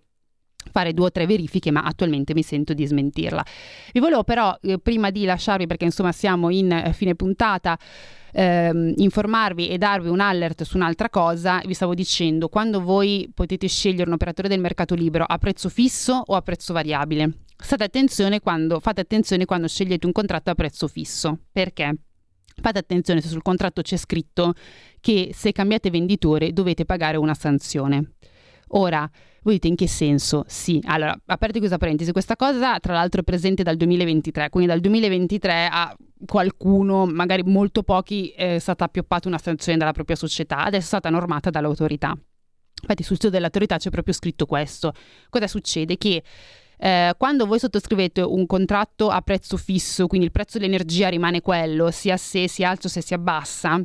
fare 0.71 0.93
due 0.93 1.05
o 1.05 1.11
tre 1.11 1.25
verifiche, 1.25 1.71
ma 1.71 1.81
attualmente 1.81 2.33
mi 2.33 2.43
sento 2.43 2.73
di 2.73 2.85
smentirla. 2.85 3.43
Vi 3.93 3.99
volevo 3.99 4.23
però, 4.23 4.55
eh, 4.61 4.79
prima 4.79 5.09
di 5.09 5.25
lasciarvi, 5.25 5.67
perché 5.67 5.85
insomma 5.85 6.11
siamo 6.11 6.49
in 6.49 6.71
eh, 6.71 6.93
fine 6.93 7.15
puntata, 7.15 7.77
ehm, 8.33 8.93
informarvi 8.97 9.69
e 9.69 9.77
darvi 9.77 10.09
un 10.09 10.19
alert 10.19 10.63
su 10.63 10.77
un'altra 10.77 11.09
cosa, 11.09 11.61
vi 11.65 11.73
stavo 11.73 11.93
dicendo, 11.93 12.49
quando 12.49 12.81
voi 12.81 13.29
potete 13.33 13.67
scegliere 13.67 14.07
un 14.07 14.13
operatore 14.13 14.47
del 14.47 14.59
mercato 14.59 14.95
libero 14.95 15.25
a 15.25 15.37
prezzo 15.37 15.69
fisso 15.69 16.23
o 16.25 16.35
a 16.35 16.41
prezzo 16.41 16.73
variabile, 16.73 17.39
fate 17.57 17.83
attenzione 17.83 18.39
quando, 18.39 18.79
fate 18.79 19.01
attenzione 19.01 19.45
quando 19.45 19.67
scegliete 19.67 20.05
un 20.05 20.11
contratto 20.11 20.49
a 20.49 20.55
prezzo 20.55 20.87
fisso. 20.87 21.37
Perché? 21.51 21.95
Fate 22.61 22.79
attenzione 22.79 23.21
se 23.21 23.29
sul 23.29 23.41
contratto 23.41 23.81
c'è 23.81 23.97
scritto 23.97 24.53
che 24.99 25.31
se 25.33 25.51
cambiate 25.51 25.89
venditore 25.89 26.53
dovete 26.53 26.85
pagare 26.85 27.17
una 27.17 27.33
sanzione. 27.33 28.13
Ora, 28.73 29.09
voi 29.43 29.53
dite 29.53 29.67
in 29.67 29.75
che 29.75 29.87
senso? 29.87 30.43
Sì, 30.47 30.79
allora, 30.85 31.17
aperto 31.25 31.57
questa 31.57 31.77
parentesi, 31.77 32.11
questa 32.11 32.35
cosa 32.35 32.79
tra 32.79 32.93
l'altro 32.93 33.21
è 33.21 33.23
presente 33.23 33.63
dal 33.63 33.75
2023, 33.75 34.49
quindi 34.49 34.69
dal 34.69 34.79
2023 34.79 35.67
a 35.71 35.95
qualcuno, 36.25 37.05
magari 37.05 37.43
molto 37.43 37.83
pochi, 37.83 38.29
è 38.29 38.59
stata 38.59 38.85
appioppata 38.85 39.27
una 39.27 39.39
sanzione 39.39 39.77
dalla 39.77 39.93
propria 39.93 40.15
società, 40.15 40.59
adesso 40.59 40.83
è 40.83 40.87
stata 40.87 41.09
normata 41.09 41.49
dall'autorità. 41.49 42.15
Infatti 42.81 43.03
sul 43.03 43.15
sito 43.15 43.29
dell'autorità 43.29 43.77
c'è 43.77 43.89
proprio 43.89 44.13
scritto 44.13 44.45
questo. 44.45 44.93
Cosa 45.29 45.47
succede? 45.47 45.97
Che 45.97 46.23
eh, 46.77 47.13
quando 47.17 47.45
voi 47.45 47.59
sottoscrivete 47.59 48.21
un 48.21 48.45
contratto 48.45 49.09
a 49.09 49.21
prezzo 49.21 49.57
fisso, 49.57 50.07
quindi 50.07 50.27
il 50.27 50.31
prezzo 50.31 50.57
dell'energia 50.57 51.09
rimane 51.09 51.41
quello, 51.41 51.91
sia 51.91 52.17
se 52.17 52.47
si 52.47 52.63
alza 52.63 52.87
o 52.87 52.89
se 52.89 53.01
si 53.01 53.13
abbassa, 53.13 53.79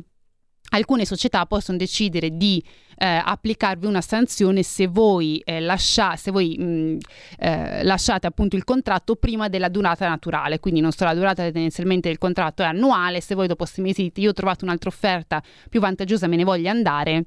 alcune 0.69 1.05
società 1.05 1.45
possono 1.45 1.77
decidere 1.77 2.35
di 2.35 2.63
eh, 2.97 3.21
applicarvi 3.23 3.85
una 3.85 4.01
sanzione 4.01 4.63
se 4.63 4.87
voi, 4.87 5.39
eh, 5.45 5.59
lascia, 5.59 6.15
se 6.15 6.31
voi 6.31 6.57
mh, 6.57 6.97
eh, 7.37 7.83
lasciate 7.83 8.27
appunto 8.27 8.55
il 8.55 8.63
contratto 8.63 9.15
prima 9.15 9.49
della 9.49 9.69
durata 9.69 10.07
naturale, 10.07 10.59
quindi 10.59 10.81
non 10.81 10.91
so, 10.91 11.03
la 11.03 11.13
durata 11.13 11.43
tendenzialmente 11.43 12.09
del 12.09 12.17
contratto 12.17 12.63
è 12.63 12.65
annuale, 12.65 13.21
se 13.21 13.35
voi 13.35 13.47
dopo 13.47 13.65
sei 13.65 13.83
mesi 13.83 14.01
dite 14.03 14.21
io 14.21 14.31
ho 14.31 14.33
trovato 14.33 14.65
un'altra 14.65 14.89
offerta 14.89 15.41
più 15.69 15.79
vantaggiosa 15.79 16.27
me 16.27 16.35
ne 16.35 16.43
voglio 16.43 16.69
andare, 16.69 17.25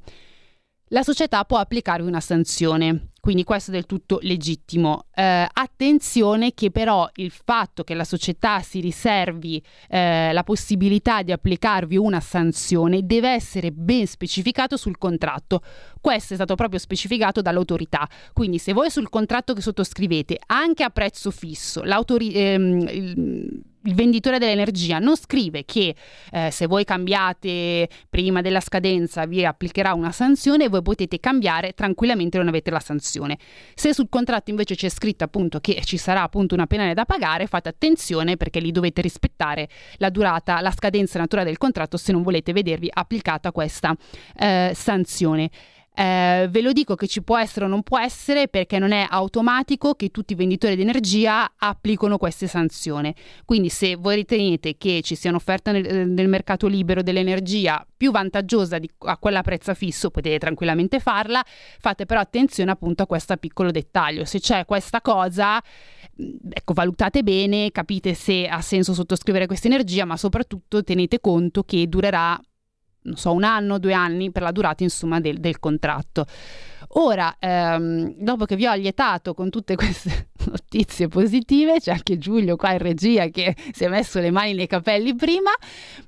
la 0.88 1.02
società 1.02 1.44
può 1.44 1.58
applicarvi 1.58 2.06
una 2.06 2.20
sanzione. 2.20 3.09
Quindi 3.20 3.44
questo 3.44 3.70
è 3.70 3.74
del 3.74 3.86
tutto 3.86 4.18
legittimo. 4.22 5.04
Eh, 5.14 5.46
attenzione 5.52 6.54
che 6.54 6.70
però 6.70 7.08
il 7.16 7.30
fatto 7.30 7.84
che 7.84 7.94
la 7.94 8.04
società 8.04 8.60
si 8.60 8.80
riservi 8.80 9.62
eh, 9.88 10.32
la 10.32 10.42
possibilità 10.42 11.22
di 11.22 11.30
applicarvi 11.30 11.96
una 11.96 12.20
sanzione 12.20 13.04
deve 13.04 13.30
essere 13.30 13.70
ben 13.70 14.06
specificato 14.06 14.76
sul 14.76 14.96
contratto. 14.96 15.62
Questo 16.00 16.32
è 16.32 16.36
stato 16.36 16.54
proprio 16.54 16.78
specificato 16.78 17.42
dall'autorità. 17.42 18.08
Quindi 18.32 18.58
se 18.58 18.72
voi 18.72 18.90
sul 18.90 19.10
contratto 19.10 19.52
che 19.52 19.60
sottoscrivete, 19.60 20.38
anche 20.46 20.82
a 20.82 20.90
prezzo 20.90 21.30
fisso, 21.30 21.82
ehm, 21.82 22.88
il, 22.88 23.62
il 23.84 23.94
venditore 23.94 24.38
dell'energia 24.38 24.98
non 24.98 25.16
scrive 25.16 25.64
che 25.64 25.94
eh, 26.32 26.50
se 26.50 26.66
voi 26.66 26.84
cambiate 26.84 27.88
prima 28.08 28.40
della 28.40 28.60
scadenza 28.60 29.24
vi 29.26 29.44
applicherà 29.44 29.94
una 29.94 30.12
sanzione, 30.12 30.68
voi 30.68 30.82
potete 30.82 31.18
cambiare 31.18 31.72
tranquillamente 31.72 32.38
non 32.38 32.48
avete 32.48 32.70
la 32.70 32.80
sanzione. 32.80 33.38
Se 33.74 33.94
sul 33.94 34.08
contratto 34.08 34.50
invece 34.50 34.74
c'è 34.74 34.88
scritto 34.88 35.24
appunto 35.24 35.60
che 35.60 35.80
ci 35.84 35.96
sarà 35.96 36.22
appunto 36.22 36.54
una 36.54 36.66
penale 36.66 36.94
da 36.94 37.04
pagare, 37.04 37.46
fate 37.46 37.68
attenzione 37.68 38.36
perché 38.36 38.60
lì 38.60 38.72
dovete 38.72 39.00
rispettare 39.00 39.68
la 39.96 40.10
durata, 40.10 40.60
la 40.60 40.70
scadenza 40.70 41.18
naturale 41.18 41.48
del 41.48 41.58
contratto 41.58 41.96
se 41.96 42.12
non 42.12 42.22
volete 42.22 42.52
vedervi 42.52 42.90
applicata 42.92 43.52
questa 43.52 43.96
eh, 44.36 44.72
sanzione. 44.74 45.50
Eh, 45.92 46.46
ve 46.48 46.62
lo 46.62 46.72
dico 46.72 46.94
che 46.94 47.06
ci 47.06 47.22
può 47.22 47.36
essere 47.36 47.64
o 47.64 47.68
non 47.68 47.82
può 47.82 47.98
essere 47.98 48.48
perché 48.48 48.78
non 48.78 48.92
è 48.92 49.06
automatico 49.08 49.94
che 49.94 50.10
tutti 50.10 50.32
i 50.32 50.36
venditori 50.36 50.76
di 50.76 50.82
energia 50.82 51.52
applicano 51.56 52.16
queste 52.16 52.46
sanzioni. 52.46 53.14
Quindi 53.44 53.68
se 53.68 53.96
voi 53.96 54.14
ritenete 54.16 54.76
che 54.78 55.00
ci 55.02 55.14
sia 55.14 55.30
un'offerta 55.30 55.72
nel, 55.72 55.84
eh, 55.84 56.04
nel 56.04 56.28
mercato 56.28 56.68
libero 56.68 57.02
dell'energia 57.02 57.84
più 57.94 58.12
vantaggiosa 58.12 58.78
di, 58.78 58.88
a 58.98 59.18
quella 59.18 59.40
a 59.40 59.42
prezzo 59.42 59.74
fisso, 59.74 60.10
potete 60.10 60.38
tranquillamente 60.38 61.00
farla, 61.00 61.44
fate 61.44 62.06
però 62.06 62.20
attenzione 62.20 62.70
appunto 62.70 63.02
a 63.02 63.06
questo 63.06 63.36
piccolo 63.36 63.70
dettaglio. 63.70 64.24
Se 64.24 64.40
c'è 64.40 64.64
questa 64.64 65.02
cosa, 65.02 65.60
mm, 66.22 66.36
ecco, 66.50 66.72
valutate 66.72 67.22
bene, 67.22 67.70
capite 67.72 68.14
se 68.14 68.46
ha 68.46 68.62
senso 68.62 68.94
sottoscrivere 68.94 69.46
questa 69.46 69.66
energia, 69.66 70.04
ma 70.06 70.16
soprattutto 70.16 70.82
tenete 70.82 71.20
conto 71.20 71.62
che 71.62 71.88
durerà 71.88 72.40
non 73.02 73.16
so, 73.16 73.32
un 73.32 73.44
anno, 73.44 73.78
due 73.78 73.92
anni 73.92 74.30
per 74.30 74.42
la 74.42 74.52
durata 74.52 74.82
insomma 74.82 75.20
del, 75.20 75.38
del 75.38 75.58
contratto. 75.58 76.26
Ora, 76.94 77.36
ehm, 77.38 78.14
dopo 78.18 78.46
che 78.46 78.56
vi 78.56 78.66
ho 78.66 78.70
allietato 78.70 79.32
con 79.32 79.48
tutte 79.48 79.76
queste 79.76 80.30
notizie 80.50 81.06
positive, 81.08 81.78
c'è 81.78 81.92
anche 81.92 82.18
Giulio 82.18 82.56
qua 82.56 82.72
in 82.72 82.78
regia 82.78 83.28
che 83.28 83.54
si 83.72 83.84
è 83.84 83.88
messo 83.88 84.18
le 84.18 84.30
mani 84.30 84.54
nei 84.54 84.66
capelli 84.66 85.14
prima, 85.14 85.50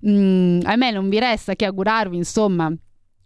mm, 0.07 0.61
a 0.65 0.77
me 0.77 0.91
non 0.91 1.09
vi 1.09 1.21
resta 1.21 1.55
che 1.55 1.67
augurarvi 1.67 2.17
insomma 2.17 2.73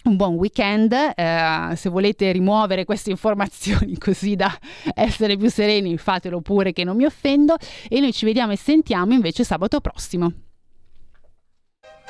un 0.06 0.16
buon 0.16 0.34
weekend, 0.34 0.92
eh, 0.92 1.72
se 1.74 1.88
volete 1.88 2.30
rimuovere 2.30 2.84
queste 2.84 3.10
informazioni 3.10 3.96
così 3.98 4.36
da 4.36 4.56
essere 4.94 5.36
più 5.36 5.50
sereni 5.50 5.96
fatelo 5.98 6.40
pure 6.40 6.72
che 6.72 6.84
non 6.84 6.96
mi 6.96 7.04
offendo 7.04 7.56
e 7.88 8.00
noi 8.00 8.12
ci 8.12 8.24
vediamo 8.24 8.52
e 8.52 8.56
sentiamo 8.56 9.14
invece 9.14 9.44
sabato 9.44 9.80
prossimo. 9.80 10.45